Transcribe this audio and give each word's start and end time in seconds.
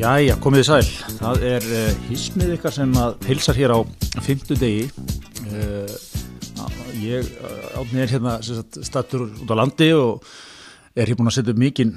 Jæja, 0.00 0.32
komið 0.40 0.62
þið 0.62 0.68
sæl. 0.70 1.16
Það 1.18 1.42
er 1.44 1.64
uh, 1.76 1.88
hismið 2.08 2.52
ykkar 2.54 2.72
sem 2.72 2.92
að 2.96 3.26
hilsar 3.28 3.58
hér 3.58 3.74
á 3.76 3.78
fymtu 4.24 4.56
degi. 4.56 4.86
Uh, 5.50 5.92
ég 7.02 7.28
uh, 7.36 7.82
átni 7.82 8.00
er 8.00 8.08
hérna 8.14 8.38
stattur 8.40 9.26
út 9.26 9.52
á 9.52 9.60
landi 9.60 9.90
og 9.92 10.24
er 10.96 11.04
hér 11.04 11.20
búin 11.20 11.28
að 11.28 11.36
setja 11.36 11.52
upp 11.52 11.60
mikinn, 11.60 11.92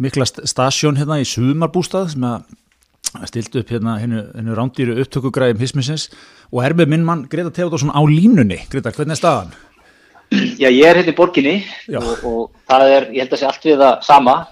mikla 0.00 0.24
stasjón 0.24 0.96
hérna 0.96 1.20
í 1.20 1.28
sumarbústað 1.28 2.14
sem 2.14 2.24
að 2.30 2.48
stilt 3.28 3.60
upp 3.60 3.76
hérna 3.76 4.00
hennu, 4.00 4.24
hennu 4.32 4.56
rándýru 4.56 4.96
upptökugræðum 5.04 5.60
hismisins 5.60 6.08
og 6.48 6.64
er 6.64 6.78
með 6.80 6.94
minn 6.94 7.04
mann 7.04 7.28
Greta 7.28 7.52
Teodósson 7.52 7.92
á 7.92 8.00
línunni. 8.08 8.62
Greta, 8.72 8.94
hvernig 8.96 9.18
er 9.18 9.20
staðan? 9.20 9.56
Já, 10.56 10.70
ég 10.72 10.80
er 10.80 11.02
hérna 11.02 11.12
í 11.12 11.20
borginni 11.20 11.58
og, 11.92 12.14
og 12.24 12.68
það 12.68 12.94
er, 12.94 13.12
ég 13.12 13.26
held 13.26 13.36
að 13.36 13.42
sé 13.42 13.52
allt 13.52 13.68
við 13.68 13.82
það 13.84 14.06
sama 14.08 14.44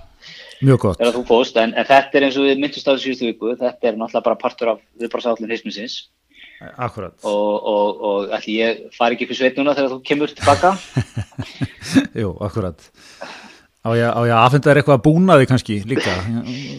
Mjög 0.65 0.83
gott. 0.83 1.01
Þegar 1.01 1.17
þú 1.17 1.23
fóst, 1.29 1.57
en, 1.61 1.75
en 1.77 1.89
þetta 1.89 2.19
er 2.19 2.27
eins 2.29 2.37
og 2.41 2.47
við 2.49 2.61
myndust 2.63 2.87
á 2.89 2.93
þessu 2.95 3.11
síðustu 3.11 3.31
viku, 3.31 3.55
þetta 3.61 3.91
er 3.91 3.99
náttúrulega 3.99 4.29
bara 4.29 4.41
partur 4.41 4.73
af 4.73 4.85
viðbársállin 5.01 5.53
heisminsins. 5.53 5.97
Akkurat. 6.81 7.13
Og, 7.29 7.67
og, 7.69 8.05
og 8.09 8.31
ætli 8.37 8.55
ég 8.63 8.87
fari 8.97 9.17
ekki 9.17 9.29
fyrir 9.29 9.41
sveit 9.43 9.59
núna 9.61 9.75
þegar 9.77 9.93
þú 9.93 9.99
kemur 10.09 10.33
tilbaka? 10.33 10.73
Jú, 12.23 12.31
akkurat. 12.47 12.89
Á 13.85 13.89
ég, 13.95 14.09
á 14.09 14.21
að 14.25 14.33
aðfenda 14.39 14.71
þér 14.71 14.81
eitthvað 14.81 14.97
að 14.97 15.05
búna 15.05 15.37
þig 15.39 15.51
kannski 15.53 15.77
líka, 15.87 16.15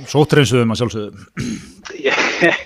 sótreinsuðum 0.10 0.74
að 0.74 0.82
sjálfsögum. 0.82 1.28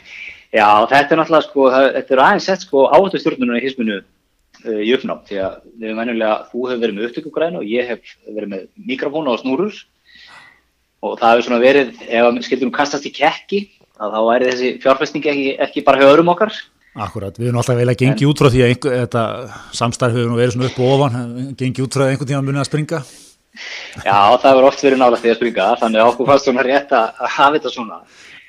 Já, 0.51 0.67
þetta 0.87 1.13
er 1.13 1.19
náttúrulega 1.19 1.45
sko, 1.45 1.67
þetta 1.71 2.15
er 2.15 2.23
aðeins 2.23 2.47
sett 2.49 2.65
sko 2.65 2.87
áhættu 2.91 3.21
stjórnunum 3.21 3.59
í 3.59 3.63
heisminu 3.63 3.99
uh, 4.01 4.81
í 4.81 4.89
uppnátt, 4.95 5.27
því 5.29 5.43
að 5.45 5.59
við 5.83 5.93
venjulega, 5.99 6.33
þú 6.49 6.63
hefur 6.65 6.81
verið 6.81 6.97
með 6.97 7.07
upptökugræn 7.09 7.59
og 7.59 7.67
ég 7.69 7.91
hef 7.91 8.15
verið 8.25 8.53
með 8.55 8.65
mikrofóna 8.89 9.35
og 9.35 9.43
snúrur 9.43 9.77
og 11.01 11.17
það 11.19 11.31
hefur 11.33 11.47
svona 11.47 11.61
verið, 11.63 11.95
ef 12.07 12.43
skildum 12.45 12.73
kastast 12.75 13.07
í 13.09 13.13
kekki, 13.15 13.63
að 14.01 14.13
þá 14.13 14.19
væri 14.27 14.51
þessi 14.51 14.69
fjárfæsting 14.83 15.27
ekki, 15.33 15.49
ekki 15.65 15.83
bara 15.87 16.01
hörum 16.01 16.31
okkar. 16.33 16.53
Akkurat, 16.91 17.37
við 17.39 17.49
erum 17.49 17.61
alltaf 17.61 17.77
vel 17.79 17.87
að 17.87 17.99
gengi 18.01 18.27
út 18.27 18.41
frá 18.41 18.49
því 18.51 18.63
að 18.65 18.71
einhver, 18.73 18.95
þetta 19.05 19.25
samstarf 19.77 20.15
hefur 20.17 20.31
nú 20.31 20.39
verið 20.39 20.55
svona 20.57 20.67
upp 20.67 20.79
og 20.81 20.95
ofan, 20.95 21.19
gengi 21.59 21.85
út 21.85 21.95
frá 21.95 22.07
einhvern 22.09 22.31
tíma 22.31 22.41
munið 22.43 22.63
að 22.63 22.67
springa. 22.67 22.99
Já, 24.03 24.17
það 24.41 24.49
hefur 24.49 24.67
oft 24.67 24.83
verið 24.83 24.99
nálega 24.99 25.21
því 25.23 25.31
að 25.31 25.39
springa, 25.39 25.69
þannig 25.79 26.01
að 26.01 26.09
okkur 26.11 26.29
fannst 26.31 26.49
svona 26.49 26.65
rétt 26.67 26.91
að 26.97 27.21
hafa 27.21 27.53
þetta 27.55 27.71
svona. 27.77 28.01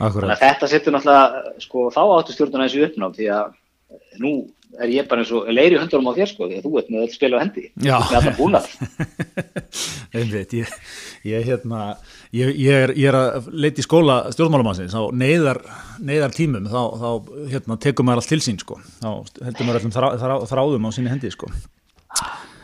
Akkurat. 0.03 0.25
Þannig 0.25 0.35
að 0.35 0.43
þetta 0.43 0.71
setur 0.73 0.97
náttúrulega, 0.97 1.55
sko, 1.63 1.87
þá 1.95 2.03
áttu 2.03 2.35
stjórnuna 2.35 2.67
þessu 2.67 2.85
uppnátt 2.89 3.19
því 3.21 3.31
að 3.37 3.55
nú 4.25 4.33
er 4.81 4.93
ég 4.93 5.09
bara 5.09 5.23
eins 5.23 5.33
og 5.35 5.49
leiri 5.53 5.79
hundurum 5.81 6.09
á 6.09 6.17
þér 6.17 6.31
sko 6.31 6.49
því 6.49 6.59
að 6.59 6.67
þú 6.67 6.73
ert 6.81 6.91
með 6.93 7.05
öll 7.05 7.13
spil 7.13 7.33
á 7.33 7.39
hendi 7.43 7.65
Já. 7.85 7.97
með 7.99 8.17
allar 8.21 8.37
búnað 8.39 8.69
Einmitt, 10.17 10.53
ég, 10.57 10.73
ég, 11.25 11.47
hérna, 11.47 11.83
ég, 12.37 12.51
ég, 12.53 12.73
er, 12.73 12.93
ég 12.97 13.09
er 13.09 13.17
að 13.17 13.49
leita 13.53 13.81
í 13.81 13.87
skóla 13.87 14.19
stjórnmálumansins 14.35 14.93
á 14.93 15.03
neyðar, 15.17 15.63
neyðar 16.05 16.35
tímum 16.37 16.69
þá, 16.69 16.83
þá 17.01 17.09
hérna, 17.53 17.79
tekum 17.81 18.09
maður 18.09 18.21
allt 18.21 18.33
til 18.35 18.43
sín 18.45 18.61
sko. 18.61 18.77
þá 19.01 19.09
heldur 19.47 19.69
maður 19.69 19.81
allum 19.81 19.95
þrá, 19.97 20.09
þrá, 20.21 20.35
þráðum 20.53 20.89
á 20.89 20.91
síni 20.93 21.13
hendi 21.13 21.33
sko. 21.33 21.49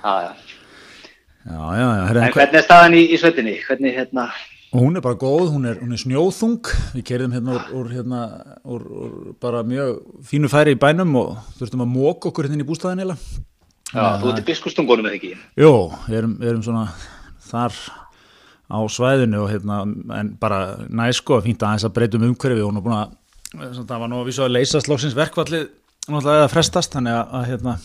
Já, 0.04 0.12
já. 0.28 0.30
Já, 1.48 1.60
já, 1.80 1.88
En 2.12 2.34
hvernig 2.34 2.58
er 2.60 2.64
staðan 2.66 2.98
í, 2.98 3.02
í 3.08 3.16
sveitinni? 3.16 3.56
Hvernig, 3.64 3.94
hérna, 3.96 4.28
og 4.68 4.80
hún 4.82 4.98
er 4.98 5.04
bara 5.04 5.16
góð, 5.16 5.52
hún 5.54 5.64
er, 5.68 5.78
hún 5.80 5.94
er 5.96 6.00
snjóþung. 6.00 6.72
Við 6.92 7.04
kerðum 7.08 7.36
hérna 7.36 7.54
úr, 7.56 7.68
úr, 7.78 7.92
hérna, 7.94 8.24
úr, 8.68 8.82
úr 8.84 9.12
bara 9.40 9.62
mjög 9.64 10.02
fínu 10.28 10.50
færi 10.52 10.76
í 10.76 10.80
bænum 10.80 11.14
og 11.16 11.38
þurftum 11.56 11.84
að 11.86 11.94
móka 11.94 12.28
okkur 12.28 12.48
hérna 12.48 12.66
í 12.66 12.68
bústæðin 12.68 13.06
eða 13.06 13.16
já, 13.94 14.04
þú 14.20 14.32
ert 14.32 14.42
í 14.42 14.46
biskustungunum 14.50 15.08
eða 15.08 15.16
ekki? 15.16 15.32
Jó, 15.56 15.72
við 16.04 16.20
erum, 16.20 16.36
erum 16.44 16.62
svona 16.66 16.84
þar 17.48 17.80
á 18.68 18.78
svæðinu 18.92 19.42
og 19.46 19.50
hérna, 19.54 19.80
en 20.18 20.32
bara 20.40 20.60
næsko 20.92 21.40
að 21.40 21.48
þess 21.54 21.88
að 21.88 21.94
breytum 21.96 22.28
umhverfi 22.28 22.60
og 22.60 22.68
hún 22.68 22.80
er 22.80 22.84
búin 22.84 22.98
að, 22.98 23.14
það 23.80 24.02
var 24.02 24.10
nú 24.12 24.20
að 24.20 24.28
vísa 24.28 24.44
að 24.44 24.56
leysa 24.58 24.82
slóksins 24.84 25.16
verkvallið 25.16 25.70
náttúrulega 26.08 26.42
eða 26.42 26.52
frestast, 26.52 26.92
þannig 26.92 27.16
að, 27.16 27.32
að 27.38 27.46
hérna, 27.54 27.78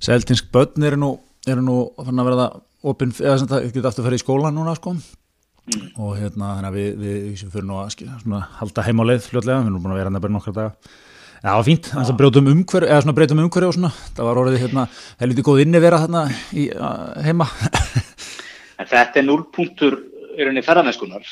seltinsk 0.00 0.48
börn 0.52 0.88
eru 0.88 1.00
nú, 1.00 1.10
eru 1.48 1.64
nú 1.64 1.76
að 2.00 2.22
verða 2.22 2.48
opinn, 2.88 3.12
eða 3.20 3.36
sem 3.42 3.50
það 3.52 3.68
getur 3.68 3.90
aftur 3.90 4.04
að 4.04 4.08
fara 4.08 4.18
í 4.18 4.24
skólan 4.24 4.56
núna 4.56 4.76
sko 4.80 4.96
mm. 5.70 5.86
og 5.96 6.18
hérna 6.18 6.52
þannig 6.56 6.70
að 6.70 6.76
við, 6.80 6.90
við, 7.04 7.22
við 7.28 7.54
fyrir 7.54 7.68
nú 7.68 7.80
að 7.82 7.96
svona, 7.96 8.42
halda 8.58 8.86
heim 8.88 9.02
á 9.02 9.04
leið 9.10 9.24
fljótlega, 9.28 9.62
við 9.62 9.72
erum 9.72 9.82
búin 9.82 9.94
að 9.94 10.00
vera 10.00 10.10
hérna 10.10 10.22
bara 10.26 10.36
nokkra 10.38 10.58
daga 10.58 11.00
Já, 11.42 11.48
það 11.48 11.56
var 11.58 11.64
fínt, 11.66 11.86
þannig 11.90 12.10
að 12.12 12.18
breytum 12.20 12.48
umhverju, 12.52 12.86
eða 12.86 13.02
svona 13.02 13.12
breytum 13.16 13.40
umhverju 13.42 13.68
og 13.68 13.74
svona, 13.74 13.88
það 14.14 14.26
var 14.28 14.38
orðið 14.38 14.60
hérna, 14.62 14.82
helviti 15.18 15.44
góð 15.48 15.62
inni 15.64 15.80
vera 15.82 15.98
þarna 15.98 16.20
í, 16.54 16.66
heima. 17.26 17.48
En 18.82 18.88
þetta 18.90 19.18
er 19.18 19.26
núlpunktur 19.26 19.96
í 20.36 20.44
rauninni 20.46 20.62
ferðarmennskunar, 20.62 21.26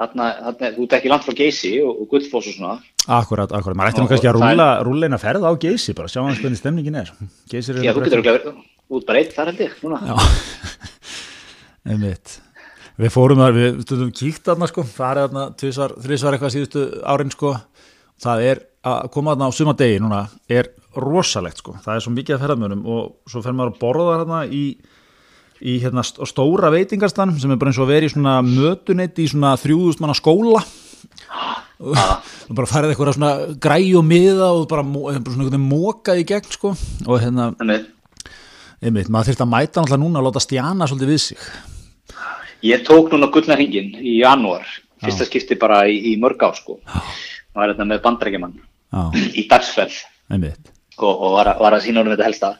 þarna, 0.00 0.28
þarna, 0.46 0.70
þú 0.74 0.86
ert 0.86 0.96
ekki 0.96 1.12
langt 1.12 1.26
frá 1.26 1.36
Geysi 1.36 1.72
og, 1.84 2.00
og 2.00 2.08
Guldfoss 2.10 2.48
og 2.48 2.56
svona. 2.56 2.76
Akkurat, 3.12 3.52
akkurat, 3.52 3.76
maður 3.76 3.92
ætti 3.92 4.02
nú 4.02 4.10
kannski 4.10 4.30
að 4.30 4.38
rúla, 4.38 4.68
rúla 4.88 5.08
eina 5.08 5.20
ferð 5.20 5.44
á 5.44 5.52
Geysi 5.60 5.94
bara, 5.98 6.08
sjá 6.12 6.22
hans 6.24 6.40
hvernig 6.40 6.60
stemningin 6.60 6.96
er. 7.02 7.12
Geysir 7.52 7.76
er 7.76 7.86
Já, 7.88 7.92
þú 7.96 8.06
getur 8.06 8.24
ekki 8.24 8.54
út 8.92 9.06
bara 9.08 9.20
eitt 9.20 9.36
þar 9.36 9.52
held 9.52 9.62
ég, 9.66 9.76
núna. 9.84 10.00
Já, 10.08 10.16
einmitt. 11.92 12.38
Við 13.00 13.12
fórum 13.14 13.40
þar, 13.40 13.54
við 13.56 13.78
stundum 13.86 14.10
kíkt 14.12 14.44
þarna 14.46 14.68
sko, 14.68 14.84
farið 14.84 15.26
þarna 15.26 15.44
tvísvar, 15.60 15.94
þrísvar 16.04 16.36
eitthvað 16.36 16.54
síðustu 16.56 16.82
árin 17.08 17.32
sko, 17.32 17.54
það 18.20 18.44
er 18.50 18.60
að 18.84 19.06
koma 19.14 19.32
þarna 19.32 19.48
á 19.48 19.56
sumadegi 19.56 20.02
núna 20.02 20.20
er 20.52 20.68
rosalegt 21.00 21.62
sko, 21.62 21.76
það 21.80 21.94
er 21.94 22.04
svo 22.04 22.12
mikið 22.12 22.36
að 22.36 22.44
ferðarmönum 22.44 22.82
og 22.92 23.32
svo 23.32 23.42
fer 23.44 23.56
maður 23.56 23.72
að 23.72 23.80
borða 23.80 24.18
þarna 24.20 24.42
í, 24.44 24.62
í 25.62 25.78
hérna 25.80 26.04
stóra 26.04 26.72
veitingarstanum 26.74 27.40
sem 27.40 27.54
er 27.54 27.60
bara 27.62 27.72
eins 27.72 27.80
og 27.80 27.88
vera 27.88 28.08
í 28.08 28.12
svona 28.12 28.36
mötuneti 28.44 29.24
í 29.24 29.32
svona 29.32 29.54
þrjúðust 29.62 30.02
manna 30.02 30.18
skóla. 30.18 30.60
Og 31.82 32.54
bara 32.54 32.68
farið 32.68 32.92
eitthvað 32.92 33.16
svona 33.16 33.32
græ 33.62 33.78
og 33.98 34.04
miða 34.06 34.52
og 34.52 34.68
bara 34.70 34.84
svona 34.84 35.16
einhvern 35.16 35.48
veginn 35.48 35.64
mókað 35.70 36.20
í 36.20 36.28
gegn 36.28 36.52
sko. 36.52 36.76
Og 37.08 37.22
hérna 37.22 37.48
einmitt, 38.82 39.08
maður 39.08 39.32
þurft 39.32 39.44
að 39.46 39.52
mæta 39.54 39.80
náttúrulega 39.80 40.02
núna 40.02 40.20
að 40.20 40.28
láta 40.28 40.42
stjana 40.44 40.90
svolítið 40.90 41.14
við 41.14 41.22
sig 41.24 41.46
Ég 42.62 42.82
tók 42.86 43.10
núna 43.10 43.26
gullnarhingin 43.34 43.96
í 43.98 44.18
janúar, 44.20 44.66
fyrsta 45.02 45.26
skipti 45.26 45.56
bara 45.58 45.82
í, 45.90 45.96
í 46.12 46.16
mörg 46.22 46.42
ár 46.46 46.54
sko. 46.54 46.78
Og 46.86 47.58
var 47.58 47.72
þetta 47.72 47.86
með 47.90 48.02
bandrækjumann 48.04 48.54
í 49.34 49.46
dagsferð. 49.50 49.96
Sko, 50.94 51.08
og 51.08 51.36
var, 51.38 51.54
var 51.58 51.74
að 51.76 51.86
sína 51.86 52.02
honum 52.02 52.14
þetta 52.14 52.28
helsta. 52.28 52.52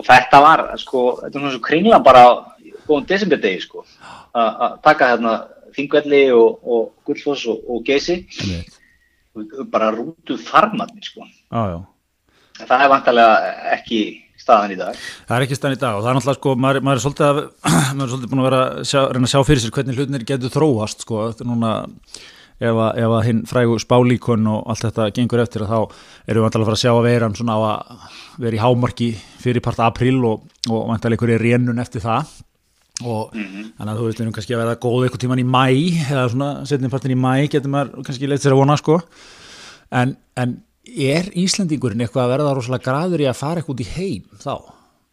Og 0.00 0.06
þetta 0.08 0.40
var 0.42 0.64
sko, 0.80 1.04
þetta 1.20 1.34
var 1.34 1.42
svona 1.44 1.52
svo 1.54 1.64
kringlan 1.66 2.06
bara 2.06 2.24
góðan 2.86 3.08
desemberdegi 3.10 3.60
sko. 3.66 3.84
Að 4.34 4.78
taka 4.82 5.12
hérna 5.12 5.34
Þingvelli 5.74 6.22
og, 6.32 6.60
og 6.64 6.82
Gullfoss 7.06 7.46
og, 7.50 7.64
og 7.68 7.84
Geysi. 7.86 8.20
Bara 9.70 9.90
rútu 9.94 10.38
farmatni 10.38 11.02
sko. 11.02 11.26
Já. 11.50 11.82
það 12.64 12.82
er 12.84 12.90
vantarlega 12.92 13.54
ekki 13.74 14.00
staðan 14.44 14.74
í 14.74 14.78
dag. 14.80 15.00
Það 15.28 15.36
er 15.36 15.46
ekki 15.46 15.58
staðan 15.58 15.76
í 15.78 15.80
dag 15.80 15.96
og 15.96 16.04
það 16.04 16.10
er 16.10 16.18
náttúrulega 16.18 16.40
sko 16.40 16.54
maður, 16.60 16.84
maður 16.84 17.00
er 17.00 17.04
svolítið, 17.04 17.26
að, 17.26 17.42
maður 17.96 18.06
er 18.06 18.12
svolítið 18.14 18.32
búin 18.32 18.44
að 18.44 18.48
vera 18.50 18.62
að 18.64 18.86
sjá, 18.90 19.00
reyna 19.08 19.28
að 19.28 19.34
sjá 19.34 19.42
fyrir 19.48 19.64
sér 19.64 19.74
hvernig 19.78 19.98
hlutinir 19.98 20.26
getur 20.28 20.54
þróast 20.54 21.04
sko 21.06 21.26
núna 21.48 21.74
ef 22.62 22.70
að, 22.70 22.90
ef 23.02 23.14
að 23.16 23.26
hinn 23.28 23.42
frægu 23.50 23.78
spálíkon 23.82 24.48
og 24.50 24.70
allt 24.70 24.86
þetta 24.86 25.10
gengur 25.16 25.42
eftir 25.42 25.66
þá 25.66 25.78
erum 25.80 26.38
við 26.38 26.44
vantilega 26.46 26.64
að 26.64 26.68
fara 26.70 26.78
að 26.78 26.82
sjá 26.84 26.92
að 26.92 27.06
vera 27.08 27.30
svona 27.34 27.56
á 27.56 27.60
að 27.66 28.10
vera 28.44 28.58
í 28.58 28.62
hámarki 28.62 29.10
fyrir 29.42 29.64
part 29.64 29.80
april 29.84 30.18
og, 30.28 30.44
og 30.70 30.84
vantilega 30.90 31.18
einhverju 31.18 31.40
rénun 31.42 31.82
eftir 31.82 32.04
það. 32.04 32.34
Og 33.02 33.34
mm 33.34 33.42
-hmm. 33.42 33.64
þannig 33.76 33.92
að 33.92 33.98
þú 33.98 34.04
veist 34.06 34.18
við 34.18 34.24
erum 34.24 34.34
kannski 34.34 34.54
að 34.54 34.62
verða 34.62 34.82
góð 34.84 35.04
eitthvað 35.04 35.22
tíman 35.24 35.42
í 35.42 35.46
mæ 35.50 35.66
eða 36.10 36.28
svona 36.30 36.50
setnum 36.66 36.90
partin 36.90 37.16
í 37.16 37.18
mæ 37.18 37.48
getur 37.50 37.70
maður 37.70 38.04
kannski 38.06 38.28
leitt 38.28 38.42
sér 38.42 38.54
að 38.54 38.60
vona 38.62 38.76
sko. 38.76 39.00
En, 39.90 40.16
en 40.36 40.62
er 40.84 41.30
Íslandingurinn 41.38 42.04
eitthvað 42.04 42.26
að 42.26 42.32
verða 42.34 42.54
rosalega 42.56 42.84
graður 42.88 43.24
í 43.24 43.28
að 43.28 43.38
fara 43.38 43.60
eitthvað 43.60 43.74
út 43.74 43.84
í 43.84 43.90
heim 43.94 44.40
þá? 44.42 44.54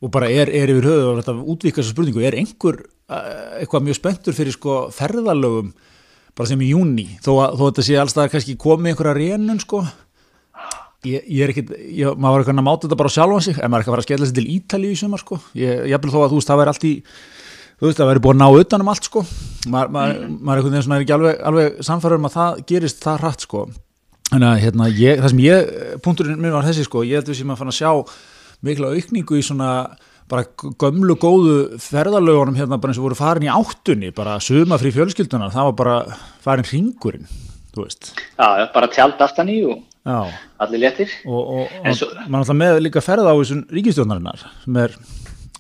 Og 0.01 0.12
bara 0.13 0.31
er, 0.34 0.50
er 0.50 0.72
yfir 0.74 0.88
höfu 0.90 1.10
og 1.12 1.19
þetta 1.22 1.36
útvíkast 1.54 1.94
spurningu, 1.94 2.24
er 2.25 2.38
einhver 2.40 2.81
eitthvað 3.12 3.88
mjög 3.88 4.00
spöntur 4.00 4.36
fyrir 4.36 4.56
sko 4.56 4.78
ferðalögum 4.96 5.74
bara 6.38 6.48
sem 6.48 6.62
í 6.63 6.72
júni, 6.72 7.06
þó 7.24 7.31
að 7.44 7.57
þó 7.60 7.63
þetta 7.66 7.86
sé 7.86 7.98
allstað 8.00 8.31
kannski 8.34 8.56
komið 8.60 8.94
einhverja 8.94 9.18
rénun 9.18 9.60
sko? 9.62 9.84
Ég, 11.01 11.25
ég 11.25 11.44
er 11.44 11.51
ekkit 11.51 11.72
ég, 11.74 12.16
maður 12.16 12.36
var 12.38 12.44
eitthvað 12.44 12.62
að 12.62 12.68
máta 12.68 12.86
þetta 12.86 13.00
bara 13.01 13.12
sjálfa 13.12 13.44
sig 13.44 13.57
en 13.57 13.72
maður 13.72 13.80
er 13.80 13.84
ekki 13.84 13.90
að 13.90 13.96
fara 13.96 14.04
að 14.04 14.07
skella 14.07 14.30
sig 14.30 14.38
til 14.38 14.50
Ítali 14.56 14.92
í 14.92 14.98
sumar 15.00 15.24
sko? 15.24 15.40
Ég, 15.57 15.86
ég 15.92 16.04
vil 16.04 16.13
þó 16.13 16.19
að 16.22 16.34
þú 16.34 16.40
veist, 16.40 16.51
það 16.51 16.62
væri 16.62 16.74
allt 16.74 16.86
í 16.88 16.92
þú 17.81 17.88
veist, 17.88 18.00
það 18.00 18.12
væri 18.12 18.24
búin 18.28 18.38
að 18.38 18.51
ná 18.54 18.63
utanum 18.63 18.92
allt 18.94 19.10
sko? 19.10 19.24
Maður, 19.74 19.94
maður, 19.98 20.19
maður 20.38 20.62
er 20.62 20.68
veginn 20.68 20.86
svona 20.86 21.00
er 21.00 21.06
ekki 21.06 21.16
alveg, 21.18 21.42
alveg 21.50 21.81
samfæður 21.90 22.19
um 22.19 22.30
að 22.30 22.38
það 22.38 22.62
gerist 22.72 23.01
það 23.01 23.24
hratt 23.25 23.48
sko 23.48 23.63
en 24.36 24.45
að 24.48 24.62
hérna, 24.66 24.88
ég, 24.95 25.19
það 25.22 25.33
sem 25.33 25.44
ég 25.44 25.74
punkturinn 26.06 26.39
minn 26.42 26.56
var 26.56 26.66
þessi 26.68 26.86
sko, 26.88 27.04
ég 27.07 27.19
held 27.19 27.28
að 27.28 27.33
við 27.33 27.42
séum 27.42 27.54
að 27.54 27.62
fann 27.62 27.72
að 27.74 27.78
sjá 27.80 27.92
mikla 28.66 28.92
aukningu 28.95 29.39
í 29.39 29.44
svona 29.45 29.69
bara 30.31 30.45
gömlu 30.80 31.18
góðu 31.19 31.56
ferðalögunum 31.81 32.56
hérna 32.56 32.80
bara 32.80 32.94
eins 32.94 33.01
og 33.01 33.10
voru 33.10 33.19
farin 33.19 33.48
í 33.48 33.51
áttunni 33.51 34.13
bara 34.16 34.38
suma 34.44 34.80
frí 34.80 34.94
fjölskylduna, 34.95 35.51
það 35.51 35.69
var 35.69 35.78
bara 35.81 35.95
farin 36.44 36.68
hringurinn, 36.68 37.28
þú 37.75 37.86
veist. 37.86 38.13
Já, 38.38 38.68
bara 38.72 38.92
tjald 38.94 39.19
aftan 39.24 39.51
í 39.51 39.60
og 39.68 39.81
Já. 40.07 40.31
allir 40.63 40.86
letir 40.88 41.12
og, 41.27 41.42
og, 41.42 41.80
og 41.84 41.98
svo... 41.98 42.07
mann 42.25 42.39
alltaf 42.39 42.57
með 42.57 42.80
líka 42.88 43.04
ferða 43.06 43.36
á 43.36 43.38
þessum 43.38 43.66
ríkistjónarinnar 43.69 44.45
sem 44.63 44.80
er 44.81 44.95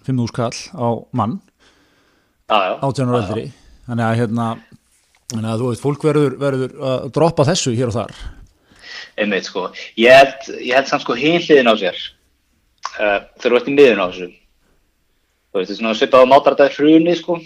5.000 0.07 0.33
kall 0.33 0.61
á 0.73 0.87
mann 1.13 1.41
átjónar 2.49 3.19
öldri 3.19 3.51
þannig 3.85 4.07
að 4.07 4.21
hérna 4.23 4.47
Þannig 5.31 5.47
að 5.47 5.61
þú 5.61 5.67
veist, 5.69 5.83
fólk 5.85 6.01
verður, 6.03 6.33
verður 6.41 6.71
að 6.83 7.03
droppa 7.15 7.45
þessu 7.47 7.71
hér 7.77 7.87
og 7.87 7.95
þar. 7.95 8.17
Einmitt, 9.19 9.47
sko. 9.47 9.67
Ég 9.99 10.15
held, 10.15 10.49
ég 10.59 10.75
held 10.77 10.89
samt 10.89 11.03
sko 11.05 11.15
hinliðin 11.17 11.71
á 11.71 11.75
sér 11.79 11.97
uh, 12.97 13.19
þú 13.41 13.57
ert 13.57 13.69
í 13.69 13.75
miðun 13.75 14.03
á 14.03 14.07
þessu. 14.11 14.29
Þú 15.51 15.59
veist, 15.59 15.73
er 15.73 15.79
svona 15.79 15.97
svipað 15.99 16.25
á 16.27 16.31
mátardaði 16.31 16.75
frunni, 16.77 17.15
sko. 17.19 17.37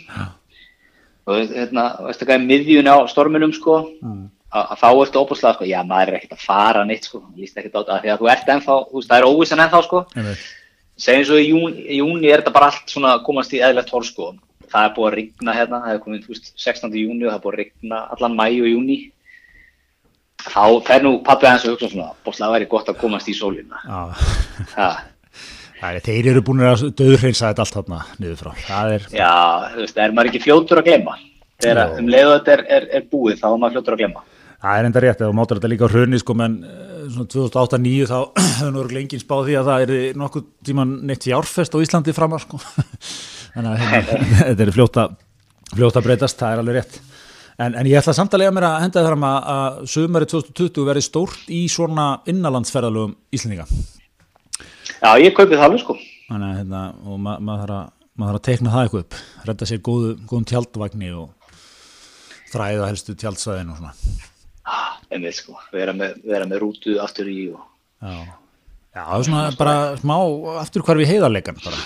Þú 1.26 1.40
veist, 1.40 1.56
hérna, 1.58 1.86
veist 2.06 2.22
ekki 2.26 2.36
að 2.38 2.48
miðjun 2.52 2.92
á 2.92 2.98
storminum, 3.12 3.56
sko. 3.56 3.80
Mm. 4.06 4.26
Að 4.56 4.78
þá 4.80 4.88
ertu 4.92 5.24
óbúslega, 5.24 5.56
sko, 5.58 5.68
já, 5.68 5.80
maður 5.88 6.14
er 6.14 6.20
ekkert 6.20 6.38
að 6.38 6.46
fara 6.46 6.86
neitt, 6.88 7.10
sko. 7.10 7.24
Lýst 7.40 7.58
ekkert 7.58 7.76
á 7.76 7.82
þetta, 7.82 8.02
því 8.04 8.14
að 8.14 8.22
þú 8.22 8.32
ert 8.36 8.54
ennþá, 8.56 8.78
þú 8.92 9.00
veist, 9.02 9.10
það 9.10 9.18
er 9.18 9.30
óvissan 9.32 9.66
ennþá, 9.66 9.84
sko. 9.88 10.04
Segjum 11.06 11.26
svo 11.28 11.38
í 11.42 11.48
júni, 11.50 11.88
í 11.92 11.98
júni 12.00 12.30
er 12.30 12.40
þetta 12.40 12.54
bara 12.56 12.70
allt 12.72 12.94
svona 12.94 13.18
komast 13.26 13.52
í 13.52 13.60
eðlert 13.66 13.90
hórn, 13.92 14.08
sko 14.08 14.30
það 14.72 14.86
er 14.88 14.94
búið 14.96 15.08
að 15.08 15.16
rigna 15.20 15.56
hérna, 15.56 15.82
það 15.84 15.96
er 15.96 16.02
komið 16.04 16.30
veist, 16.30 16.48
16. 16.62 16.96
júni 17.00 17.26
og 17.26 17.32
það 17.32 17.38
er 17.38 17.44
búið 17.44 17.54
að 17.54 17.60
rigna 17.62 18.00
allan 18.16 18.38
mæju 18.40 18.64
og 18.66 18.72
júni 18.72 18.98
þá 20.46 20.64
fer 20.88 21.06
nú 21.06 21.18
pappið 21.26 21.52
hans 21.52 21.66
að 21.66 21.76
hugsa 21.76 21.92
svona 21.92 22.14
bóstlega 22.26 22.50
að 22.50 22.56
væri 22.56 22.72
gott 22.72 22.92
að 22.92 23.00
komast 23.02 23.30
í 23.32 23.36
sólina. 23.38 23.82
Það 24.76 25.90
er 25.90 26.04
þeir 26.06 26.30
eru 26.32 26.44
búin 26.46 26.64
að 26.66 26.88
döðurreinsa 26.98 27.50
þetta 27.52 27.66
allt 27.66 27.80
þarna 27.80 28.04
niður 28.22 28.38
frá. 28.42 28.52
Er... 28.96 29.10
já, 29.12 29.34
þú 29.74 29.82
veist, 29.84 29.98
það 29.98 30.06
er 30.06 30.16
maður 30.16 30.32
ekki 30.32 30.46
fljótur 30.46 30.82
að 30.82 30.88
glemma 30.90 31.18
þegar 31.62 32.00
um 32.00 32.08
leiðu 32.12 32.32
þetta 32.38 32.56
er, 32.56 32.64
er, 32.78 32.88
er 33.00 33.06
búið 33.12 33.42
þá 33.42 33.46
er 33.50 33.60
maður 33.62 33.76
fljótur 33.76 33.96
að 33.96 34.02
glemma 34.04 34.24
það 34.66 34.80
er 34.80 34.88
enda 34.90 35.04
rétt, 35.04 35.20
þegar 35.22 35.36
mátur 35.38 35.60
þetta 35.60 35.72
líka 35.72 35.90
hrunni 35.92 36.20
sko, 36.22 36.36
menn 36.40 36.56
eh, 36.66 37.02
svona 37.14 37.30
2008-2009 37.34 38.08
þá 38.12 38.18
hefur 38.60 38.74
nú 38.76 38.86
lengið 38.96 39.24
spáð 39.24 39.50
því 39.50 39.58
að 39.60 39.70
það 39.70 39.86
er 39.86 40.22
nokkuð 40.22 40.48
tíman 40.70 40.96
neitt 41.10 41.28
fjárfest 41.28 41.76
á 41.76 41.84
Íslandi 41.86 42.16
framar 42.16 42.44
sko. 42.44 42.62
Þannig 43.56 43.72
að 43.74 44.10
þetta 44.40 44.66
er 44.66 44.74
fljóta 44.76 45.10
fljóta 45.76 46.04
breytast, 46.06 46.40
það 46.40 46.56
er 46.56 46.64
alveg 46.64 46.80
rétt 46.80 47.00
en, 47.60 47.76
en 47.76 47.88
ég 47.90 48.00
ætla 48.00 48.16
samtalega 48.16 48.54
mér 48.56 48.68
að 48.70 48.80
henda 48.86 49.06
fram 49.08 49.28
að, 49.28 49.38
að 49.56 49.84
sömari 49.96 50.30
2020 50.32 50.88
verði 50.90 51.06
stórt 51.06 51.52
í 51.52 51.66
svona 51.72 52.08
innanlandsferðalögum 52.32 53.16
Íslandinga 53.36 53.68
Já, 55.02 55.16
ég 55.22 55.36
kaupið 55.36 55.60
það 55.60 55.68
alveg 55.68 55.82
sko. 55.84 55.96
Þannig 56.30 56.48
að 56.48 56.60
hérna, 56.62 56.82
og 57.06 57.20
ma 57.22 57.36
maður 57.44 57.66
þarf 57.66 57.82
að 58.16 58.38
að 58.40 58.44
teikna 58.48 58.72
það 58.74 58.86
eitthvað 58.86 59.04
upp, 59.04 59.18
redda 59.50 59.68
sér 59.70 59.82
góðu, 59.86 60.14
góðum 60.30 60.48
tjaldvagni 60.50 61.12
og 61.20 61.52
þræða 62.54 62.88
helstu 62.90 63.16
tjaldsvæðin 63.20 63.74
og 63.74 63.82
svona. 63.82 63.92
Ah, 64.66 64.96
en 65.14 65.26
við 65.26 65.36
sko, 65.42 65.58
vera 65.74 65.94
með, 65.94 66.16
vera 66.26 66.48
með 66.50 66.64
rútu 66.64 66.96
aftur 67.04 67.30
í 67.30 67.50
og... 67.52 67.62
Já, 68.02 68.16
Já 68.96 69.02
það 69.02 69.18
er 69.18 69.28
svona 69.28 69.44
bara 69.60 69.76
smá 70.00 70.16
aftur 70.64 70.86
hvar 70.88 71.02
við 71.02 71.12
heiðarleikan 71.12 71.60
bara 71.60 71.82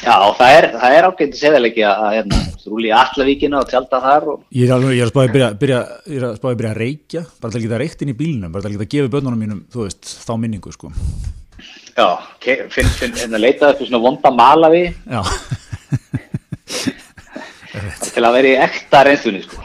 Já, 0.00 0.16
það 0.38 0.50
er, 0.56 0.66
það 0.80 0.94
er 0.96 1.06
ágænt 1.06 1.34
að 1.34 1.38
segja 1.38 1.58
ekki 1.68 1.82
að 1.86 2.06
hérna, 2.14 2.38
rúli 2.64 2.88
í 2.88 2.94
Allavíkina 2.96 3.58
og 3.60 3.68
tjálta 3.68 4.00
þar 4.02 4.24
og... 4.32 4.38
Ég 4.56 4.70
er, 4.72 4.86
er 4.88 5.04
að 5.04 5.10
spáði 5.12 5.28
að 5.28 5.34
byrja, 5.36 5.50
byrja, 5.60 5.80
ég 6.08 6.16
er 6.16 6.24
að 6.26 6.38
spáði 6.38 6.54
að 6.54 6.60
byrja 6.62 6.72
að 6.72 6.80
reykja 6.80 7.22
bara 7.42 7.52
til 7.52 7.60
að 7.60 7.66
geta 7.66 7.80
reykt 7.82 8.02
inn 8.02 8.12
í 8.12 8.16
bílunum, 8.18 8.54
bara 8.54 8.64
til 8.64 8.70
að 8.70 8.74
geta 8.76 8.86
að 8.88 8.94
gefa 8.96 9.12
börnunum 9.12 9.42
mínum, 9.44 9.60
þú 9.72 9.84
veist, 9.84 10.02
þá 10.24 10.32
minningu 10.40 10.72
sko. 10.74 10.88
Já, 11.92 12.08
finn, 12.72 12.90
finn, 12.96 13.14
hérna 13.20 13.42
leitaði 13.42 13.78
fyrir 13.82 13.92
svona 13.92 14.04
vonda 14.06 14.32
malavi. 14.32 14.84
Til 18.12 18.24
að 18.24 18.34
vera 18.36 18.48
í 18.48 18.56
ekta 18.64 19.04
reynslunni 19.06 19.44
sko. 19.44 19.60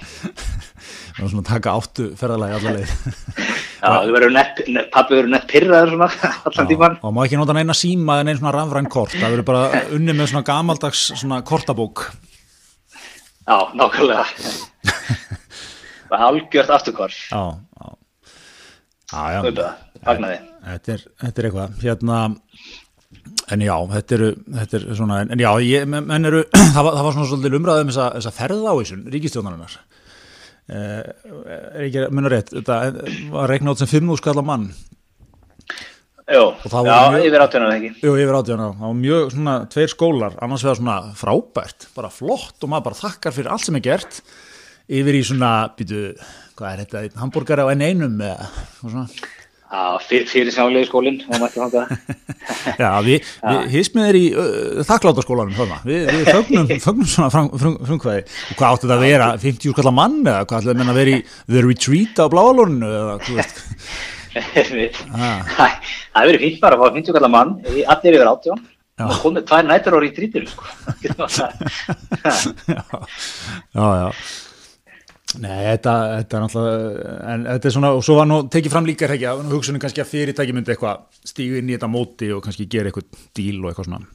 Það 1.18 1.23
var 1.23 1.31
svona 1.31 1.44
að 1.44 1.50
taka 1.50 1.73
áttu 1.80 2.12
ferðalagi 2.19 2.59
allaveg 2.59 2.88
pappi 3.81 5.18
verður 5.18 5.33
nett 5.33 5.50
pyrraður 5.51 5.94
svona 5.94 6.09
allan 6.50 6.69
tíman. 6.71 6.97
Og 7.03 7.13
má 7.15 7.21
ekki 7.25 7.39
nota 7.39 7.56
neina 7.57 7.75
síma 7.77 8.18
eða 8.18 8.27
neina 8.29 8.41
svona 8.41 8.56
rafræn 8.56 8.89
kort, 8.91 9.15
það 9.18 9.35
verður 9.35 9.50
bara 9.51 9.81
unni 9.97 10.15
með 10.18 10.31
svona 10.33 10.47
gamaldags 10.47 11.03
svona 11.13 11.41
kortabók. 11.47 12.07
Já, 13.47 13.57
nákvæmlega. 13.79 14.25
Það 16.07 16.18
er 16.18 16.24
algjört 16.24 16.69
afturkort. 16.71 17.15
Já, 17.31 17.41
já. 17.79 17.95
Já, 19.07 19.71
fagnaði. 20.03 20.38
Þetta 20.68 20.94
er, 20.94 21.03
þetta 21.23 21.41
er 21.41 21.47
eitthvað, 21.47 21.75
hérna, 21.83 22.19
en 23.56 23.63
já, 23.63 23.73
þetta 23.94 24.15
eru, 24.18 24.30
þetta 24.57 24.80
er 24.80 24.85
svona, 25.00 25.19
en 25.23 25.44
já, 25.44 25.50
ég, 25.63 25.85
menn 25.91 26.27
eru, 26.27 26.44
það 26.75 26.88
var, 26.88 26.97
það 26.97 27.07
var 27.07 27.15
svona 27.15 27.30
svolítið 27.31 27.57
umræðum 27.59 27.91
þess 27.94 28.27
að, 28.27 28.33
ferða 28.35 28.73
á 28.75 28.80
þessun 28.80 29.06
ríkistjónarinnar. 29.15 29.77
Eh, 30.68 31.04
er 31.48 31.86
ekki 31.86 32.02
að 32.04 32.14
munna 32.16 32.31
rétt 32.31 32.52
þetta 32.52 32.78
var 33.31 33.52
reiknátt 33.52 33.80
sem 33.80 33.88
5 33.88 34.18
skall 34.19 34.42
á 34.44 34.46
mann. 34.46 34.68
Jó, 36.28 36.42
já, 36.60 37.22
yfir 37.24 37.40
átjónar 37.40 37.78
ekki? 37.78 37.94
Jú, 38.04 38.18
yfir 38.19 38.36
átjónar, 38.36 38.74
það 38.75 38.84
var 38.84 38.98
mjög 39.00 39.30
svona 39.31 39.54
tveir 39.72 39.92
skólar, 39.94 40.34
annars 40.44 40.66
vegar 40.66 40.80
svona 40.81 40.98
frábært 41.16 41.86
bara 41.96 42.12
flott 42.12 42.60
og 42.60 42.72
maður 42.74 42.90
bara 42.90 43.00
þakkar 43.00 43.36
fyrir 43.38 43.54
allt 43.54 43.64
sem 43.64 43.78
er 43.80 43.86
gert 43.86 44.19
yfir 44.92 45.16
í 45.16 45.22
svona, 45.24 45.52
býtu, 45.78 46.02
hvað 46.60 46.74
er 46.74 46.84
þetta, 46.84 47.22
hambúrgari 47.22 47.64
á 47.64 47.72
enn 47.72 47.86
einum 47.88 48.19
eða 48.28 48.50
svona 48.81 49.06
Já, 49.68 50.00
fyrir 50.00 50.48
sjálflegi 50.56 50.88
skólinn 50.88 51.18
Já, 52.81 52.92
við, 53.04 53.25
við 53.44 53.66
hismið 53.74 54.06
er 54.08 54.18
í 54.18 54.22
þakklátaskólanum 54.88 55.74
við, 55.84 56.06
við 56.08 56.30
fögnum, 56.38 56.69
fögnum 56.86 57.10
svona 57.12 57.28
frum, 57.34 57.50
frum, 57.60 57.75
frumkvæði. 57.90 58.22
Og 58.24 58.62
hvað 58.62 58.69
áttu 58.69 58.88
þetta 58.88 58.96
að 58.96 59.04
vera 59.04 59.28
50 59.44 59.75
skalla 59.75 59.94
mann 59.98 60.18
eða 60.24 60.46
hvað 60.48 60.72
ætlaði 60.72 60.88
að 60.88 61.02
vera 61.02 61.18
í 61.18 61.19
The 61.52 61.66
Retreat 61.68 62.24
á 62.24 62.25
Bláalónu 62.31 62.94
eða 63.02 63.18
hvað 63.25 63.42
veist? 63.42 63.60
Það 64.38 64.56
hefur 66.14 66.31
verið 66.31 66.44
fínt 66.46 66.60
bara 66.64 66.78
að 66.78 66.81
fá 66.84 66.98
50 67.02 67.12
skalla 67.12 67.34
mann 67.36 67.56
allir 67.68 68.18
yfir 68.18 68.31
áttjón 68.31 68.66
og 69.04 69.22
komið 69.22 69.48
tvær 69.52 69.68
nættur 69.68 69.98
ári 70.00 70.08
í 70.10 70.16
trítir 70.16 70.48
sko. 70.50 70.64
Já, 72.72 72.84
já, 73.75 73.88
já 74.00 74.12
Nei, 75.35 75.65
þetta, 75.74 75.94
þetta 76.21 76.38
er 76.38 76.44
náttúrulega, 76.44 77.15
en 77.33 77.41
þetta 77.50 77.68
er 77.68 77.74
svona, 77.75 77.89
og 77.97 78.03
svo 78.06 78.15
var 78.15 78.27
nú 78.29 78.38
tekið 78.47 78.71
fram 78.71 78.85
líka 78.88 79.09
að 79.12 79.41
hugsunum 79.51 79.81
kannski 79.83 80.00
að 80.00 80.13
fyrirtæki 80.13 80.53
myndi 80.56 80.71
eitthvað 80.71 81.01
stígu 81.27 81.59
inn 81.59 81.68
í 81.68 81.75
þetta 81.75 81.89
móti 81.91 82.29
og 82.31 82.39
kannski 82.45 82.68
gera 82.71 82.88
eitthvað 82.88 83.25
díl 83.35 83.57
og 83.59 83.68
eitthvað 83.69 83.89
svona. 83.89 84.07